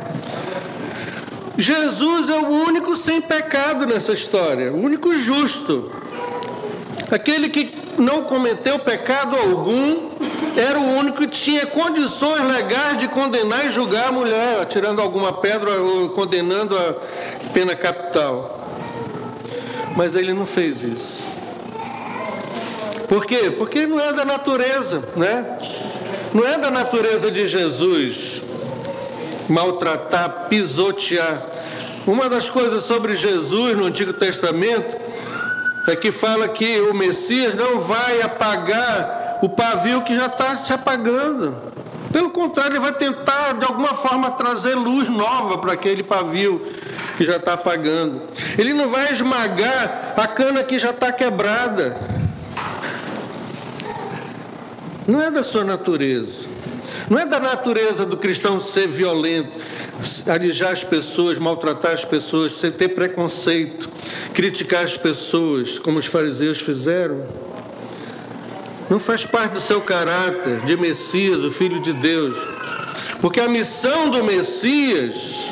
Jesus 1.57 2.29
é 2.29 2.39
o 2.39 2.49
único 2.49 2.97
sem 2.97 3.21
pecado 3.21 3.87
nessa 3.87 4.13
história, 4.13 4.73
o 4.73 4.83
único 4.83 5.15
justo. 5.15 5.91
Aquele 7.11 7.49
que 7.51 7.75
não 7.99 8.25
cometeu 8.25 8.79
pecado 8.79 9.37
algum, 9.37 10.11
era 10.57 10.79
o 10.79 10.97
único 10.99 11.19
que 11.19 11.27
tinha 11.27 11.67
condições 11.67 12.47
legais 12.47 12.99
de 12.99 13.09
condenar 13.09 13.67
e 13.67 13.71
julgar 13.71 14.09
a 14.09 14.13
mulher, 14.13 14.61
atirando 14.61 15.01
alguma 15.01 15.33
pedra 15.33 15.81
ou 15.81 16.11
condenando 16.11 16.77
a 16.77 16.95
pena 17.53 17.75
capital. 17.75 18.61
Mas 19.97 20.15
ele 20.15 20.33
não 20.33 20.47
fez 20.47 20.83
isso. 20.83 21.32
Por 23.13 23.27
quê? 23.27 23.51
Porque 23.51 23.87
não 23.87 24.01
é 24.01 24.11
da 24.15 24.25
natureza, 24.25 25.03
né? 25.17 25.59
Não 26.33 26.47
é 26.47 26.57
da 26.57 26.71
natureza 26.71 27.31
de 27.31 27.47
Jesus 27.47 28.41
maltratar, 29.51 30.47
pisotear. 30.49 31.43
Uma 32.07 32.31
das 32.31 32.49
coisas 32.49 32.85
sobre 32.85 33.15
Jesus 33.15 33.77
no 33.77 33.85
Antigo 33.85 34.15
Testamento 34.15 34.97
é 35.87 35.95
que 35.95 36.11
fala 36.11 36.49
que 36.49 36.81
o 36.81 36.95
Messias 36.95 37.55
não 37.55 37.81
vai 37.81 38.23
apagar 38.23 39.41
o 39.43 39.49
pavio 39.51 40.01
que 40.05 40.17
já 40.17 40.25
está 40.25 40.57
se 40.57 40.73
apagando. 40.73 41.55
Pelo 42.11 42.31
contrário, 42.31 42.73
ele 42.73 42.81
vai 42.81 42.95
tentar 42.95 43.53
de 43.59 43.67
alguma 43.67 43.93
forma 43.93 44.31
trazer 44.31 44.75
luz 44.75 45.11
nova 45.11 45.59
para 45.59 45.75
aquele 45.75 46.03
pavio 46.03 46.67
que 47.19 47.27
já 47.27 47.37
está 47.37 47.53
apagando. 47.53 48.23
Ele 48.57 48.73
não 48.73 48.89
vai 48.89 49.13
esmagar 49.13 50.15
a 50.17 50.27
cana 50.27 50.63
que 50.63 50.79
já 50.79 50.91
está 50.91 51.13
quebrada. 51.13 52.12
Não 55.07 55.21
é 55.21 55.31
da 55.31 55.43
sua 55.43 55.65
natureza. 55.65 56.47
Não 57.09 57.19
é 57.19 57.27
da 57.27 57.41
natureza 57.41 58.07
do 58.07 58.17
cristão 58.17 58.61
ser 58.61 58.87
violento, 58.87 59.59
alijar 60.27 60.73
as 60.73 60.85
pessoas, 60.85 61.39
maltratar 61.39 61.93
as 61.93 62.05
pessoas, 62.05 62.55
ter 62.55 62.89
preconceito, 62.89 63.89
criticar 64.33 64.85
as 64.85 64.97
pessoas, 64.97 65.79
como 65.79 65.99
os 65.99 66.07
fariseus 66.07 66.61
fizeram. 66.61 67.25
Não 68.89 69.01
faz 69.01 69.25
parte 69.25 69.55
do 69.55 69.61
seu 69.61 69.81
caráter 69.81 70.61
de 70.65 70.77
Messias, 70.77 71.43
o 71.43 71.51
Filho 71.51 71.81
de 71.81 71.93
Deus. 71.93 72.37
Porque 73.21 73.41
a 73.41 73.49
missão 73.49 74.11
do 74.11 74.23
Messias, 74.25 75.51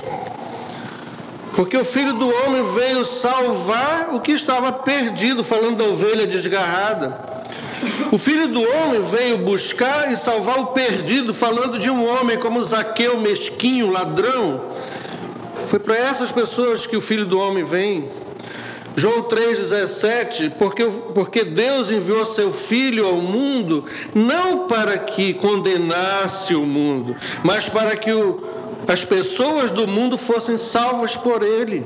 porque 1.54 1.76
o 1.76 1.84
Filho 1.84 2.12
do 2.14 2.28
Homem 2.28 2.62
veio 2.74 3.04
salvar 3.04 4.14
o 4.14 4.20
que 4.20 4.32
estava 4.32 4.72
perdido, 4.72 5.42
falando 5.42 5.78
da 5.78 5.84
ovelha 5.84 6.26
desgarrada. 6.26 7.29
O 8.12 8.18
filho 8.18 8.48
do 8.48 8.60
homem 8.60 9.00
veio 9.02 9.38
buscar 9.38 10.10
e 10.12 10.16
salvar 10.16 10.58
o 10.58 10.66
perdido, 10.66 11.32
falando 11.32 11.78
de 11.78 11.88
um 11.88 12.04
homem 12.04 12.38
como 12.38 12.62
Zaqueu, 12.62 13.20
mesquinho, 13.20 13.90
ladrão. 13.90 14.62
Foi 15.68 15.78
para 15.78 15.96
essas 15.96 16.32
pessoas 16.32 16.86
que 16.86 16.96
o 16.96 17.00
filho 17.00 17.24
do 17.24 17.38
homem 17.38 17.64
vem. 17.64 18.08
João 18.96 19.22
3,17, 19.22 20.52
porque, 20.58 20.84
porque 21.14 21.44
Deus 21.44 21.90
enviou 21.90 22.26
seu 22.26 22.52
Filho 22.52 23.06
ao 23.06 23.16
mundo, 23.16 23.84
não 24.14 24.66
para 24.66 24.98
que 24.98 25.32
condenasse 25.32 26.54
o 26.54 26.66
mundo, 26.66 27.14
mas 27.44 27.68
para 27.68 27.96
que 27.96 28.12
o, 28.12 28.42
as 28.88 29.04
pessoas 29.04 29.70
do 29.70 29.86
mundo 29.86 30.18
fossem 30.18 30.58
salvas 30.58 31.16
por 31.16 31.42
Ele. 31.42 31.84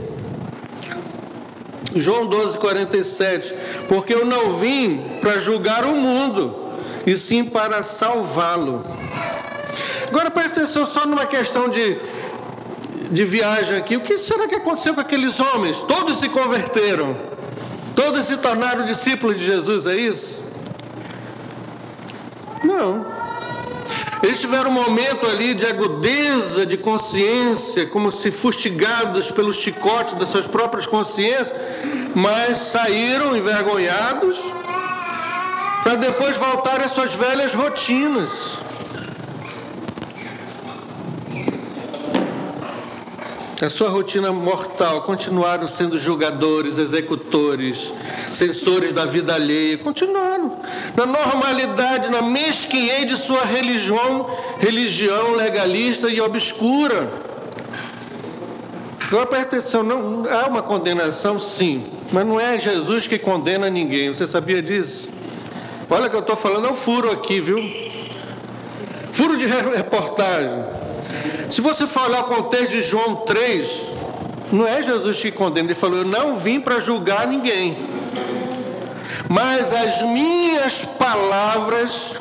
João 1.97 2.27
12, 2.27 2.59
47. 2.59 3.55
Porque 3.89 4.15
eu 4.15 4.25
não 4.25 4.53
vim 4.53 5.19
para 5.21 5.39
julgar 5.39 5.85
o 5.85 5.95
mundo, 5.95 6.55
e 7.07 7.17
sim 7.17 7.45
para 7.45 7.83
salvá-lo. 7.83 8.85
Agora 10.09 10.31
presta 10.31 10.61
atenção 10.61 10.87
só 10.87 11.07
numa 11.07 11.27
questão 11.27 11.69
de, 11.69 11.99
de 13.11 13.25
viagem 13.25 13.77
aqui. 13.77 13.97
O 13.97 14.01
que 14.01 14.19
será 14.19 14.47
que 14.47 14.55
aconteceu 14.55 14.95
com 14.95 15.01
aqueles 15.01 15.41
homens? 15.41 15.83
Todos 15.83 16.19
se 16.19 16.29
converteram, 16.29 17.17
todos 17.97 18.27
se 18.27 18.37
tornaram 18.37 18.85
discípulos 18.85 19.37
de 19.37 19.45
Jesus, 19.45 19.87
é 19.87 19.97
isso? 19.97 20.43
Não. 22.63 23.05
Eles 24.25 24.41
tiveram 24.41 24.71
um 24.71 24.73
momento 24.73 25.27
ali 25.27 25.53
de 25.53 25.67
agudeza 25.67 26.65
de 26.65 26.79
consciência, 26.79 27.85
como 27.85 28.11
se 28.11 28.31
fustigados 28.31 29.31
pelo 29.31 29.53
chicote 29.53 30.17
das 30.17 30.31
suas 30.31 30.49
próprias 30.49 30.87
consciências, 30.87 31.53
mas 32.15 32.57
saíram 32.59 33.37
envergonhados 33.37 34.39
para 35.83 35.97
depois 35.97 36.37
voltar 36.37 36.81
às 36.81 36.93
suas 36.93 37.13
velhas 37.13 37.53
rotinas. 37.53 38.59
A 43.63 43.71
sua 43.71 43.89
rotina 43.89 44.31
mortal, 44.31 45.03
continuaram 45.03 45.67
sendo 45.67 45.99
julgadores, 45.99 46.77
executores, 46.77 47.95
censores 48.33 48.93
da 48.93 49.07
vida 49.07 49.35
alheia, 49.35 49.79
continuaram 49.79 50.59
na 50.97 51.07
normalidade, 51.07 52.11
na 52.11 52.21
mesquinhez 52.21 53.07
de 53.07 53.17
sua 53.17 53.43
religião, 53.45 54.29
religião 54.59 55.35
legalista 55.35 56.09
e 56.11 56.21
obscura. 56.21 57.11
Agora 59.07 59.27
presta 59.27 59.57
atenção, 59.57 59.83
não 59.83 60.25
há 60.29 60.47
uma 60.47 60.63
condenação, 60.63 61.39
sim, 61.39 61.85
mas 62.15 62.25
não 62.25 62.39
é 62.39 62.61
Jesus 62.61 63.09
que 63.09 63.19
condena 63.19 63.69
ninguém. 63.69 64.07
Você 64.07 64.25
sabia 64.25 64.63
disso? 64.63 65.09
Olha 65.91 66.09
que 66.09 66.15
eu 66.15 66.21
estou 66.21 66.37
falando, 66.37 66.69
é 66.69 66.71
um 66.71 66.75
furo 66.75 67.11
aqui, 67.11 67.41
viu? 67.41 67.59
Furo 69.11 69.37
de 69.37 69.45
reportagem. 69.47 70.65
Se 71.51 71.61
você 71.61 71.89
falar 71.89 72.21
o 72.21 72.25
contexto 72.25 72.71
de 72.71 72.83
João 72.83 73.17
3, 73.17 73.69
não 74.53 74.65
é 74.65 74.81
Jesus 74.81 75.21
que 75.21 75.33
condena, 75.33 75.67
ele 75.67 75.75
falou: 75.75 75.99
Eu 75.99 76.05
não 76.05 76.37
vim 76.37 76.61
para 76.61 76.79
julgar 76.79 77.27
ninguém, 77.27 77.77
mas 79.29 79.73
as 79.73 80.01
minhas 80.03 80.85
palavras 80.85 82.17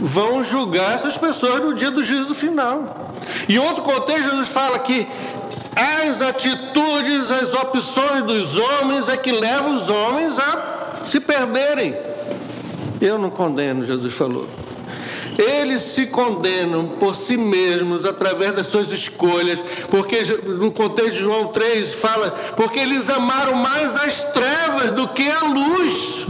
vão 0.00 0.42
julgar 0.42 0.92
essas 0.94 1.16
pessoas 1.16 1.62
no 1.62 1.72
dia 1.72 1.92
do 1.92 2.02
juízo 2.02 2.34
final. 2.34 3.14
Em 3.48 3.58
outro 3.58 3.82
contexto, 3.84 4.30
Jesus 4.30 4.48
fala 4.48 4.78
que 4.80 5.06
as 5.76 6.22
atitudes, 6.22 7.30
as 7.30 7.52
opções 7.52 8.22
dos 8.24 8.56
homens 8.56 9.08
é 9.10 9.16
que 9.16 9.30
levam 9.30 9.76
os 9.76 9.90
homens 9.90 10.38
a 10.38 11.02
se 11.04 11.20
perderem. 11.20 11.94
Eu 13.00 13.18
não 13.18 13.28
condeno, 13.28 13.84
Jesus 13.84 14.14
falou. 14.14 14.48
Eles 15.38 15.82
se 15.82 16.06
condenam 16.06 16.86
por 16.98 17.14
si 17.14 17.36
mesmos 17.36 18.06
através 18.06 18.54
das 18.54 18.68
suas 18.68 18.90
escolhas, 18.90 19.62
porque 19.90 20.22
no 20.46 20.72
contexto 20.72 21.12
de 21.12 21.18
João 21.18 21.48
3 21.48 21.92
fala, 21.92 22.30
porque 22.56 22.80
eles 22.80 23.10
amaram 23.10 23.54
mais 23.54 23.96
as 23.96 24.24
trevas 24.32 24.92
do 24.92 25.08
que 25.08 25.28
a 25.28 25.40
luz. 25.40 26.26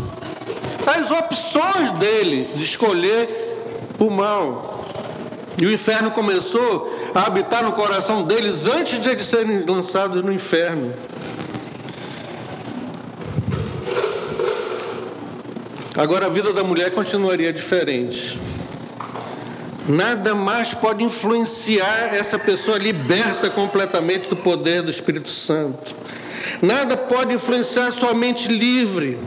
As 0.84 1.10
opções 1.12 1.92
dele 2.00 2.50
de 2.54 2.64
escolher 2.64 3.56
o 3.98 4.10
mal. 4.10 4.84
E 5.60 5.66
o 5.66 5.72
inferno 5.72 6.10
começou 6.10 6.95
a 7.16 7.28
habitar 7.28 7.64
no 7.64 7.72
coração 7.72 8.24
deles 8.24 8.66
antes 8.66 9.00
de 9.00 9.08
eles 9.08 9.26
serem 9.26 9.64
lançados 9.64 10.22
no 10.22 10.30
inferno. 10.30 10.92
Agora 15.96 16.26
a 16.26 16.28
vida 16.28 16.52
da 16.52 16.62
mulher 16.62 16.90
continuaria 16.90 17.54
diferente. 17.54 18.38
Nada 19.88 20.34
mais 20.34 20.74
pode 20.74 21.02
influenciar 21.02 22.14
essa 22.14 22.38
pessoa 22.38 22.76
liberta 22.76 23.48
completamente 23.48 24.28
do 24.28 24.36
poder 24.36 24.82
do 24.82 24.90
Espírito 24.90 25.30
Santo. 25.30 25.94
Nada 26.60 26.98
pode 26.98 27.32
influenciar 27.32 27.92
sua 27.92 28.12
mente 28.12 28.46
livre. 28.48 29.18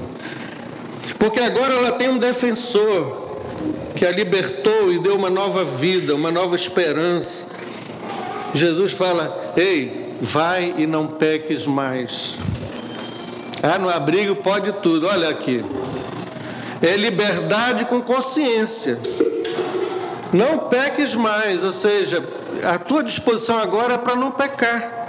Porque 1.18 1.40
agora 1.40 1.74
ela 1.74 1.94
tem 1.94 2.08
um 2.08 2.20
defensor 2.20 3.30
que 3.96 4.06
a 4.06 4.12
libertou 4.12 4.94
e 4.94 5.00
deu 5.00 5.16
uma 5.16 5.30
nova 5.30 5.64
vida, 5.64 6.14
uma 6.14 6.30
nova 6.30 6.56
esperança. 6.56 7.59
Jesus 8.54 8.94
fala: 8.94 9.54
Ei, 9.56 10.14
vai 10.22 10.74
e 10.78 10.88
não 10.88 11.08
peques 11.08 11.66
mais. 11.66 12.36
Ah, 13.62 13.78
no 13.78 13.90
abrigo 13.90 14.36
pode 14.36 14.72
tudo, 14.74 15.08
olha 15.08 15.30
aqui. 15.30 15.64
É 16.82 16.96
liberdade 16.96 17.86
com 17.86 18.02
consciência. 18.02 18.98
Não 20.32 20.70
peques 20.70 21.14
mais, 21.14 21.64
ou 21.64 21.74
seja, 21.74 22.24
a 22.64 22.78
tua 22.78 23.04
disposição 23.04 23.58
agora 23.58 23.96
é 23.96 23.98
para 23.98 24.16
não 24.16 24.32
pecar. 24.32 25.00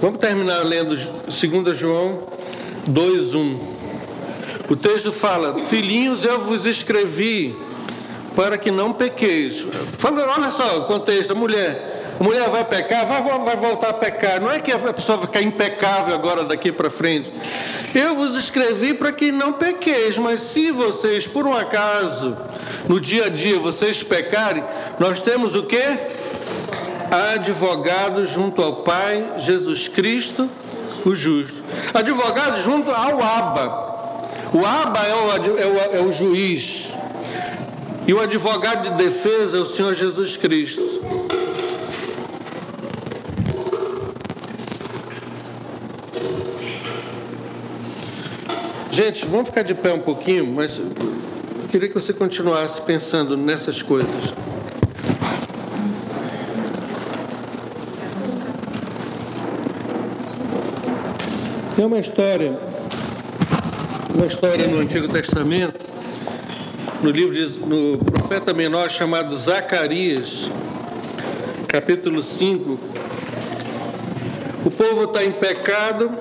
Vamos 0.00 0.18
terminar 0.18 0.64
lendo 0.64 0.96
2 0.96 1.78
João 1.78 2.24
2:1. 2.88 3.56
O 4.68 4.74
texto 4.74 5.12
fala: 5.12 5.56
Filhinhos, 5.58 6.24
eu 6.24 6.40
vos 6.40 6.66
escrevi 6.66 7.54
para 8.34 8.58
que 8.58 8.70
não 8.70 8.92
pequeis. 8.92 9.64
Fala, 9.98 10.26
olha 10.36 10.50
só 10.50 10.78
o 10.78 10.84
contexto: 10.84 11.32
a 11.32 11.34
mulher, 11.34 12.14
a 12.18 12.22
mulher 12.22 12.48
vai 12.48 12.64
pecar, 12.64 13.06
vai, 13.06 13.22
vai 13.22 13.56
voltar 13.56 13.90
a 13.90 13.94
pecar. 13.94 14.40
Não 14.40 14.50
é 14.50 14.60
que 14.60 14.72
a 14.72 14.78
pessoa 14.92 15.18
vai 15.18 15.26
ficar 15.26 15.42
impecável 15.42 16.14
agora 16.14 16.44
daqui 16.44 16.72
para 16.72 16.90
frente. 16.90 17.32
Eu 17.94 18.14
vos 18.14 18.36
escrevi 18.36 18.94
para 18.94 19.12
que 19.12 19.30
não 19.30 19.52
pequeis, 19.52 20.16
mas 20.16 20.40
se 20.40 20.70
vocês, 20.70 21.26
por 21.26 21.46
um 21.46 21.54
acaso, 21.54 22.36
no 22.88 22.98
dia 22.98 23.26
a 23.26 23.28
dia, 23.28 23.58
vocês 23.58 24.02
pecarem, 24.02 24.64
nós 24.98 25.20
temos 25.20 25.54
o 25.54 25.64
que? 25.64 25.82
Advogado 27.34 28.24
junto 28.24 28.62
ao 28.62 28.76
Pai, 28.76 29.32
Jesus 29.36 29.88
Cristo, 29.88 30.48
o 31.04 31.14
justo. 31.14 31.62
Advogado 31.92 32.62
junto 32.62 32.90
ao 32.90 33.22
Abba. 33.22 33.92
O 34.54 34.64
Abba 34.64 35.00
é 35.00 35.14
o, 35.14 35.58
é 35.58 35.66
o, 35.66 35.96
é 35.96 36.00
o 36.00 36.12
juiz. 36.12 36.91
E 38.04 38.12
o 38.12 38.20
advogado 38.20 38.90
de 38.90 39.04
defesa 39.04 39.58
é 39.58 39.60
o 39.60 39.66
Senhor 39.66 39.94
Jesus 39.94 40.36
Cristo. 40.36 40.82
Gente, 48.90 49.24
vamos 49.24 49.48
ficar 49.48 49.62
de 49.62 49.74
pé 49.74 49.92
um 49.92 50.00
pouquinho, 50.00 50.46
mas 50.48 50.80
queria 51.70 51.88
que 51.88 51.94
você 51.94 52.12
continuasse 52.12 52.82
pensando 52.82 53.36
nessas 53.36 53.80
coisas. 53.80 54.34
Tem 61.76 61.86
uma 61.86 62.00
história, 62.00 62.58
uma 64.12 64.26
história 64.26 64.66
no 64.66 64.78
Antigo 64.78 65.08
Testamento 65.08 65.91
no 67.02 67.10
livro 67.10 67.34
de, 67.34 67.58
no 67.58 67.98
profeta 67.98 68.54
menor 68.54 68.88
chamado 68.88 69.36
Zacarias, 69.36 70.48
capítulo 71.66 72.22
5. 72.22 72.78
O 74.64 74.70
povo 74.70 75.04
está 75.04 75.24
em 75.24 75.32
pecado 75.32 76.12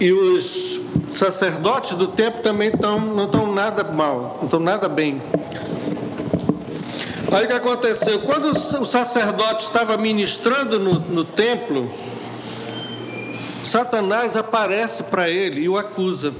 e 0.00 0.12
os 0.12 0.80
sacerdotes 1.10 1.96
do 1.96 2.06
templo 2.06 2.40
também 2.40 2.70
tão, 2.70 3.00
não 3.00 3.24
estão 3.24 3.52
nada 3.52 3.82
mal, 3.82 4.36
não 4.38 4.44
estão 4.44 4.60
nada 4.60 4.88
bem. 4.88 5.20
Olha 7.32 7.44
o 7.44 7.48
que 7.48 7.52
aconteceu. 7.54 8.20
Quando 8.20 8.52
o 8.80 8.86
sacerdote 8.86 9.64
estava 9.64 9.96
ministrando 9.96 10.78
no, 10.78 11.00
no 11.00 11.24
templo, 11.24 11.90
Satanás 13.64 14.36
aparece 14.36 15.02
para 15.02 15.28
ele 15.28 15.62
e 15.62 15.68
o 15.68 15.76
acusa. 15.76 16.32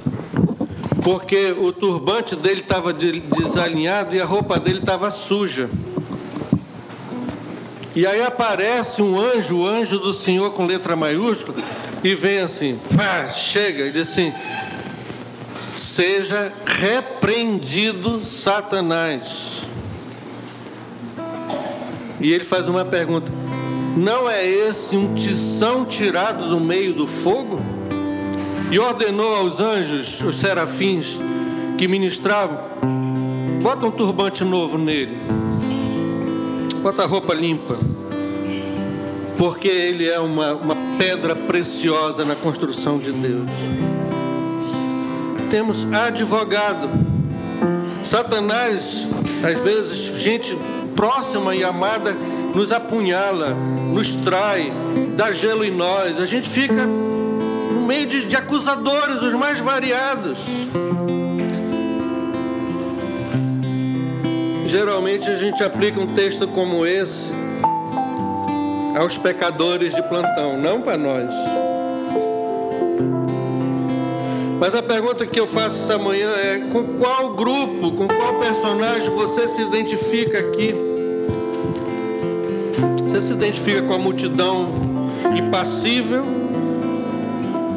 Porque 1.03 1.51
o 1.57 1.71
turbante 1.71 2.35
dele 2.35 2.61
estava 2.61 2.93
desalinhado 2.93 4.15
e 4.15 4.21
a 4.21 4.25
roupa 4.25 4.59
dele 4.59 4.79
estava 4.79 5.09
suja. 5.11 5.69
E 7.95 8.05
aí 8.05 8.21
aparece 8.21 9.01
um 9.01 9.19
anjo, 9.19 9.57
o 9.57 9.67
anjo 9.67 9.99
do 9.99 10.13
Senhor 10.13 10.51
com 10.51 10.65
letra 10.65 10.95
maiúscula, 10.95 11.57
e 12.03 12.13
vem 12.15 12.39
assim, 12.39 12.79
pá, 12.95 13.29
chega 13.29 13.87
e 13.87 13.91
diz 13.91 14.09
assim: 14.09 14.33
Seja 15.75 16.53
repreendido 16.65 18.23
Satanás. 18.23 19.63
E 22.21 22.31
ele 22.31 22.43
faz 22.43 22.69
uma 22.69 22.85
pergunta: 22.85 23.31
Não 23.97 24.29
é 24.29 24.45
esse 24.47 24.95
um 24.95 25.13
tição 25.13 25.85
tirado 25.85 26.47
do 26.49 26.59
meio 26.59 26.93
do 26.93 27.07
fogo? 27.07 27.61
E 28.71 28.77
ordenou 28.77 29.35
aos 29.35 29.59
anjos, 29.59 30.21
os 30.21 30.35
serafins, 30.35 31.19
que 31.75 31.87
ministravam: 31.87 32.59
Bota 33.63 33.87
um 33.87 33.91
turbante 33.91 34.43
novo 34.43 34.77
nele, 34.77 35.17
bota 36.83 37.03
a 37.03 37.07
roupa 37.07 37.33
limpa, 37.33 37.77
porque 39.39 39.67
ele 39.67 40.07
é 40.07 40.19
uma, 40.19 40.53
uma 40.53 40.75
pedra 40.99 41.35
preciosa 41.35 42.23
na 42.23 42.35
construção 42.35 42.99
de 42.99 43.11
Deus. 43.11 43.49
Temos 45.49 45.87
advogado. 45.91 46.87
Satanás, 48.03 49.07
às 49.43 49.59
vezes, 49.61 50.21
gente 50.21 50.55
próxima 50.95 51.55
e 51.55 51.63
amada, 51.63 52.15
nos 52.53 52.71
apunhala, 52.71 53.55
nos 53.93 54.11
trai, 54.11 54.71
dá 55.15 55.31
gelo 55.31 55.65
em 55.65 55.71
nós. 55.71 56.19
A 56.21 56.25
gente 56.25 56.47
fica 56.47 56.87
meio 57.89 58.05
de, 58.05 58.25
de 58.25 58.35
acusadores, 58.35 59.19
os 59.23 59.33
mais 59.33 59.59
variados. 59.59 60.37
Geralmente 64.67 65.27
a 65.27 65.35
gente 65.35 65.63
aplica 65.63 65.99
um 65.99 66.13
texto 66.13 66.47
como 66.49 66.85
esse 66.85 67.33
aos 68.95 69.17
pecadores 69.17 69.95
de 69.95 70.03
plantão, 70.03 70.55
não 70.55 70.81
para 70.81 70.97
nós. 70.97 71.33
Mas 74.59 74.75
a 74.75 74.83
pergunta 74.83 75.25
que 75.25 75.39
eu 75.39 75.47
faço 75.47 75.77
essa 75.77 75.97
manhã 75.97 76.29
é: 76.29 76.59
com 76.71 76.99
qual 76.99 77.33
grupo, 77.33 77.91
com 77.93 78.07
qual 78.07 78.35
personagem 78.35 79.09
você 79.15 79.47
se 79.47 79.63
identifica 79.63 80.37
aqui? 80.37 80.75
Você 83.03 83.19
se 83.23 83.33
identifica 83.33 83.81
com 83.81 83.95
a 83.95 83.97
multidão 83.97 84.75
impassível, 85.35 86.38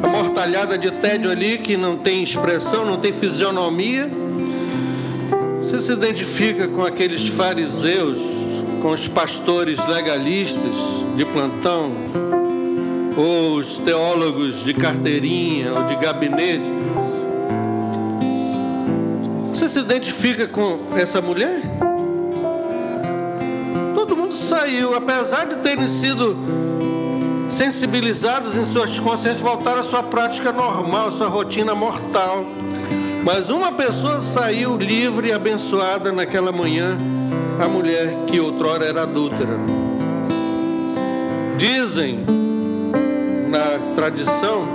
amortalhada 0.03 0.77
de 0.77 0.91
tédio 0.91 1.31
ali, 1.31 1.57
que 1.57 1.75
não 1.75 1.97
tem 1.97 2.21
expressão, 2.21 2.85
não 2.85 2.99
tem 2.99 3.11
fisionomia? 3.11 4.09
Você 5.57 5.81
se 5.81 5.93
identifica 5.93 6.67
com 6.67 6.83
aqueles 6.83 7.27
fariseus, 7.27 8.19
com 8.81 8.89
os 8.89 9.07
pastores 9.07 9.79
legalistas 9.87 10.75
de 11.15 11.25
plantão? 11.25 12.23
ou 13.15 13.57
os 13.57 13.77
teólogos 13.79 14.63
de 14.63 14.73
carteirinha 14.73 15.73
ou 15.73 15.83
de 15.83 15.95
gabinete. 15.95 16.71
Você 19.49 19.69
se 19.69 19.79
identifica 19.79 20.47
com 20.47 20.79
essa 20.95 21.21
mulher? 21.21 21.61
Todo 23.95 24.17
mundo 24.17 24.33
saiu, 24.33 24.95
apesar 24.95 25.45
de 25.45 25.57
terem 25.57 25.87
sido 25.87 26.35
sensibilizados 27.53 28.57
em 28.57 28.65
suas 28.65 28.99
consciências, 28.99 29.39
voltaram 29.39 29.81
à 29.81 29.83
sua 29.83 30.03
prática 30.03 30.51
normal, 30.51 31.09
à 31.09 31.11
sua 31.11 31.27
rotina 31.27 31.75
mortal. 31.75 32.43
Mas 33.23 33.49
uma 33.49 33.71
pessoa 33.71 34.19
saiu 34.19 34.75
livre 34.75 35.29
e 35.29 35.31
abençoada 35.31 36.11
naquela 36.11 36.51
manhã, 36.51 36.97
a 37.63 37.67
mulher 37.67 38.25
que 38.27 38.39
outrora 38.39 38.85
era 38.85 39.03
adúltera. 39.03 39.59
Dizem 41.57 42.19
na 43.47 43.95
tradição 43.95 44.67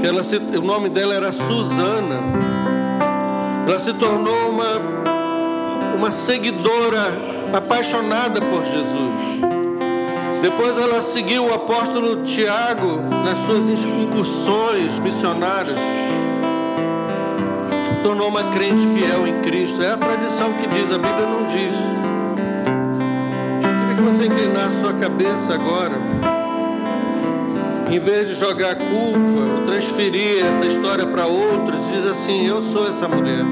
que 0.00 0.06
ela 0.06 0.24
se, 0.24 0.36
o 0.36 0.62
nome 0.62 0.88
dela 0.88 1.14
era 1.14 1.30
Susana. 1.30 2.16
Ela 3.68 3.78
se 3.78 3.92
tornou 3.92 4.50
uma, 4.50 5.94
uma 5.94 6.10
seguidora 6.10 7.12
apaixonada 7.52 8.40
por 8.40 8.64
Jesus. 8.64 9.59
Depois 10.42 10.78
ela 10.78 11.02
seguiu 11.02 11.46
o 11.46 11.54
apóstolo 11.54 12.22
Tiago 12.22 13.02
nas 13.24 13.38
suas 13.46 13.84
incursões 13.84 14.98
missionárias. 14.98 15.76
Se 17.84 18.02
tornou 18.02 18.28
uma 18.28 18.44
crente 18.52 18.86
fiel 18.94 19.26
em 19.26 19.40
Cristo. 19.42 19.82
É 19.82 19.92
a 19.92 19.96
tradição 19.96 20.52
que 20.54 20.66
diz, 20.68 20.90
a 20.92 20.98
Bíblia 20.98 21.26
não 21.26 21.46
diz. 21.48 21.76
Queria 23.60 23.96
que 23.96 24.02
você 24.02 24.26
inclinasse 24.26 24.80
sua 24.80 24.94
cabeça 24.94 25.54
agora 25.54 25.98
em 27.90 27.98
vez 27.98 28.28
de 28.28 28.36
jogar 28.36 28.76
culpa, 28.76 29.66
transferir 29.66 30.44
essa 30.46 30.64
história 30.64 31.04
para 31.04 31.26
outros, 31.26 31.80
diz 31.92 32.06
assim: 32.06 32.46
Eu 32.46 32.62
sou 32.62 32.86
essa 32.86 33.08
mulher. 33.08 33.44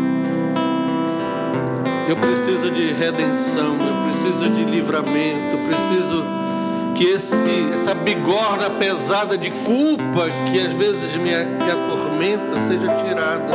Eu 2.08 2.16
preciso 2.16 2.70
de 2.70 2.92
redenção, 2.92 3.76
eu 3.76 4.10
preciso 4.10 4.48
de 4.50 4.64
livramento, 4.64 5.56
eu 5.56 5.58
preciso 5.66 6.24
que 6.98 7.04
esse, 7.04 7.70
essa 7.72 7.94
bigorna 7.94 8.70
pesada 8.70 9.38
de 9.38 9.52
culpa 9.52 10.26
que 10.50 10.58
às 10.58 10.74
vezes 10.74 11.14
me, 11.14 11.30
me 11.30 11.70
atormenta 11.70 12.60
seja 12.60 12.92
tirada. 12.96 13.54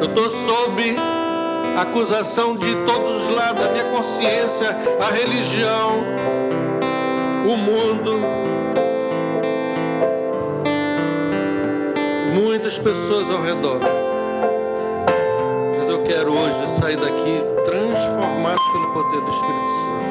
Eu 0.00 0.06
estou 0.06 0.30
sob 0.30 0.96
acusação 1.76 2.56
de 2.56 2.76
todos 2.86 3.24
os 3.24 3.34
lados, 3.34 3.64
a 3.64 3.70
minha 3.70 3.84
consciência, 3.86 4.68
a 5.00 5.10
religião, 5.12 6.04
o 7.44 7.56
mundo, 7.56 8.20
muitas 12.32 12.78
pessoas 12.78 13.28
ao 13.32 13.42
redor. 13.42 13.80
Mas 15.76 15.88
eu 15.88 16.04
quero 16.04 16.32
hoje 16.32 16.70
sair 16.70 16.96
daqui 16.96 17.42
transformado 17.64 18.60
pelo 18.72 18.92
poder 18.92 19.20
do 19.22 19.30
Espírito 19.30 19.70
Santo. 19.70 20.09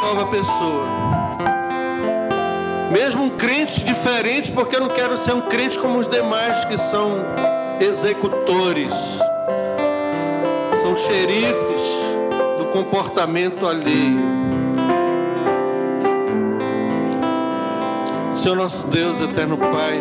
Nova 0.00 0.26
pessoa. 0.26 0.86
Mesmo 2.90 3.24
um 3.24 3.30
crente 3.30 3.84
diferente, 3.84 4.50
porque 4.50 4.76
eu 4.76 4.80
não 4.80 4.88
quero 4.88 5.14
ser 5.16 5.34
um 5.34 5.42
crente 5.42 5.78
como 5.78 5.98
os 5.98 6.08
demais 6.08 6.64
que 6.64 6.78
são 6.78 7.18
executores, 7.78 8.94
são 10.80 10.96
xerifes 10.96 11.82
do 12.56 12.64
comportamento 12.72 13.66
alheio. 13.66 14.20
Senhor 18.34 18.56
nosso 18.56 18.86
Deus, 18.86 19.20
eterno 19.20 19.58
Pai, 19.58 20.00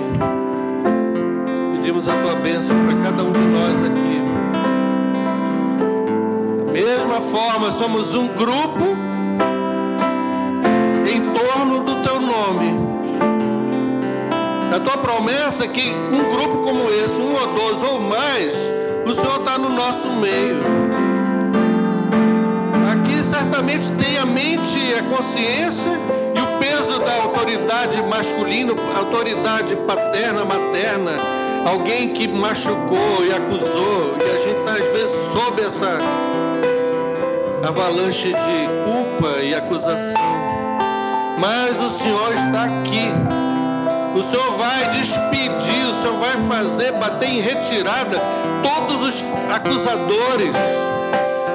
pedimos 1.74 2.08
a 2.08 2.14
tua 2.14 2.36
bênção 2.36 2.74
para 2.86 3.12
cada 3.12 3.24
um 3.24 3.34
de 3.34 3.40
nós 3.40 3.74
aqui. 3.86 4.20
Da 6.66 6.72
mesma 6.72 7.20
forma, 7.20 7.70
somos 7.74 8.14
um 8.14 8.30
grupo 8.30 9.09
nome. 12.30 12.90
A 14.76 14.80
tua 14.80 14.98
promessa 14.98 15.66
é 15.66 15.68
que 15.68 15.90
um 15.90 16.30
grupo 16.32 16.64
como 16.64 16.90
esse, 16.90 17.20
um 17.20 17.34
ou 17.34 17.48
dois 17.56 17.84
ou 17.92 18.00
mais, 18.00 18.54
o 19.06 19.14
Senhor 19.14 19.40
está 19.40 19.58
no 19.58 19.70
nosso 19.70 20.10
meio. 20.10 20.60
Aqui 22.94 23.24
certamente 23.24 23.92
tem 23.94 24.18
a 24.18 24.26
mente 24.26 24.78
a 24.94 25.04
consciência 25.04 25.92
e 26.36 26.40
o 26.40 26.60
peso 26.60 27.00
da 27.00 27.24
autoridade 27.24 28.02
masculina, 28.04 28.74
autoridade 28.96 29.76
paterna, 29.88 30.46
materna 30.46 31.40
alguém 31.66 32.10
que 32.10 32.28
machucou 32.28 33.26
e 33.26 33.34
acusou, 33.34 34.16
e 34.18 34.24
a 34.24 34.40
gente 34.40 34.60
está 34.60 34.74
às 34.74 34.90
vezes 34.92 35.32
sob 35.34 35.62
essa 35.62 36.00
avalanche 37.68 38.28
de 38.28 38.68
culpa 38.86 39.42
e 39.42 39.54
acusação. 39.54 40.39
Mas 41.40 41.80
o 41.80 41.90
Senhor 41.98 42.34
está 42.34 42.64
aqui. 42.64 43.08
O 44.14 44.24
Senhor 44.24 44.58
vai 44.58 44.90
despedir, 44.90 45.86
o 45.86 46.02
Senhor 46.02 46.18
vai 46.18 46.36
fazer 46.50 46.92
bater 46.94 47.30
em 47.30 47.40
retirada 47.40 48.20
todos 48.62 49.08
os 49.08 49.24
acusadores. 49.54 50.54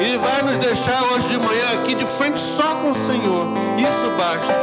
E 0.01 0.17
vai 0.17 0.43
nos 0.43 0.59
deixar 0.59 1.03
hoje 1.05 1.29
de 1.29 1.39
manhã 1.39 1.81
aqui 1.81 1.95
de 1.95 2.07
frente 2.07 2.41
só 2.41 2.77
com 2.77 2.93
o 2.93 2.95
Senhor. 2.95 3.47
Isso 3.77 4.17
basta. 4.17 4.55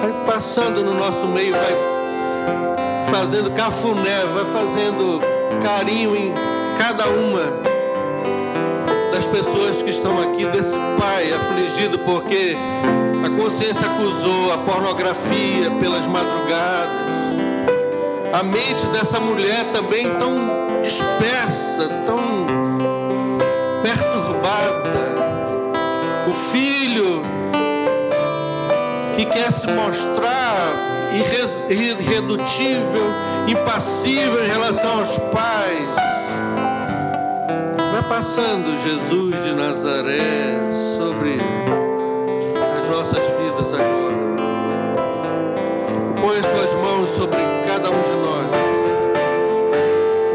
Vai 0.00 0.24
passando 0.26 0.82
no 0.82 0.94
nosso 0.94 1.26
meio, 1.26 1.52
vai 1.52 3.04
fazendo 3.10 3.50
cafuné, 3.50 4.24
vai 4.34 4.44
fazendo 4.46 5.20
carinho 5.62 6.16
em 6.16 6.32
cada 6.78 7.08
uma 7.08 7.73
das 9.14 9.28
pessoas 9.28 9.80
que 9.80 9.90
estão 9.90 10.20
aqui, 10.20 10.44
desse 10.46 10.74
pai 10.98 11.32
afligido 11.32 12.00
porque 12.00 12.56
a 13.24 13.30
consciência 13.40 13.86
acusou 13.86 14.52
a 14.52 14.58
pornografia 14.58 15.70
pelas 15.80 16.04
madrugadas. 16.04 17.14
A 18.32 18.42
mente 18.42 18.84
dessa 18.86 19.20
mulher 19.20 19.66
também 19.72 20.10
tão 20.18 20.82
dispersa, 20.82 21.88
tão 22.04 22.44
perturbada. 23.84 25.14
O 26.26 26.32
filho 26.32 27.22
que 29.14 29.26
quer 29.26 29.52
se 29.52 29.68
mostrar 29.68 30.74
irredutível, 32.00 33.06
impassível 33.46 34.44
em 34.44 34.48
relação 34.48 34.98
aos 34.98 35.16
pais. 35.18 35.63
Passando 38.24 38.72
Jesus 38.78 39.44
de 39.44 39.52
Nazaré 39.52 40.72
sobre 40.96 41.36
as 42.78 42.88
nossas 42.88 43.18
vidas 43.18 43.70
agora. 43.74 44.16
Põe 46.18 46.38
as 46.38 46.46
tuas 46.46 46.74
mãos 46.80 47.10
sobre 47.10 47.36
cada 47.68 47.90
um 47.90 48.02
de 48.02 48.16
nós. 48.24 48.46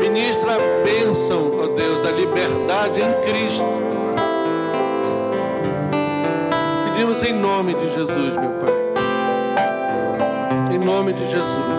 Ministra 0.02 0.52
a 0.54 0.60
bênção, 0.86 1.52
ó 1.60 1.66
Deus, 1.66 2.04
da 2.04 2.12
liberdade 2.12 3.02
em 3.02 3.12
Cristo. 3.28 3.66
Pedimos 6.86 7.24
em 7.24 7.34
nome 7.34 7.74
de 7.74 7.90
Jesus, 7.90 8.36
meu 8.38 8.52
Pai. 8.52 8.72
Em 10.72 10.78
nome 10.78 11.12
de 11.14 11.26
Jesus. 11.26 11.79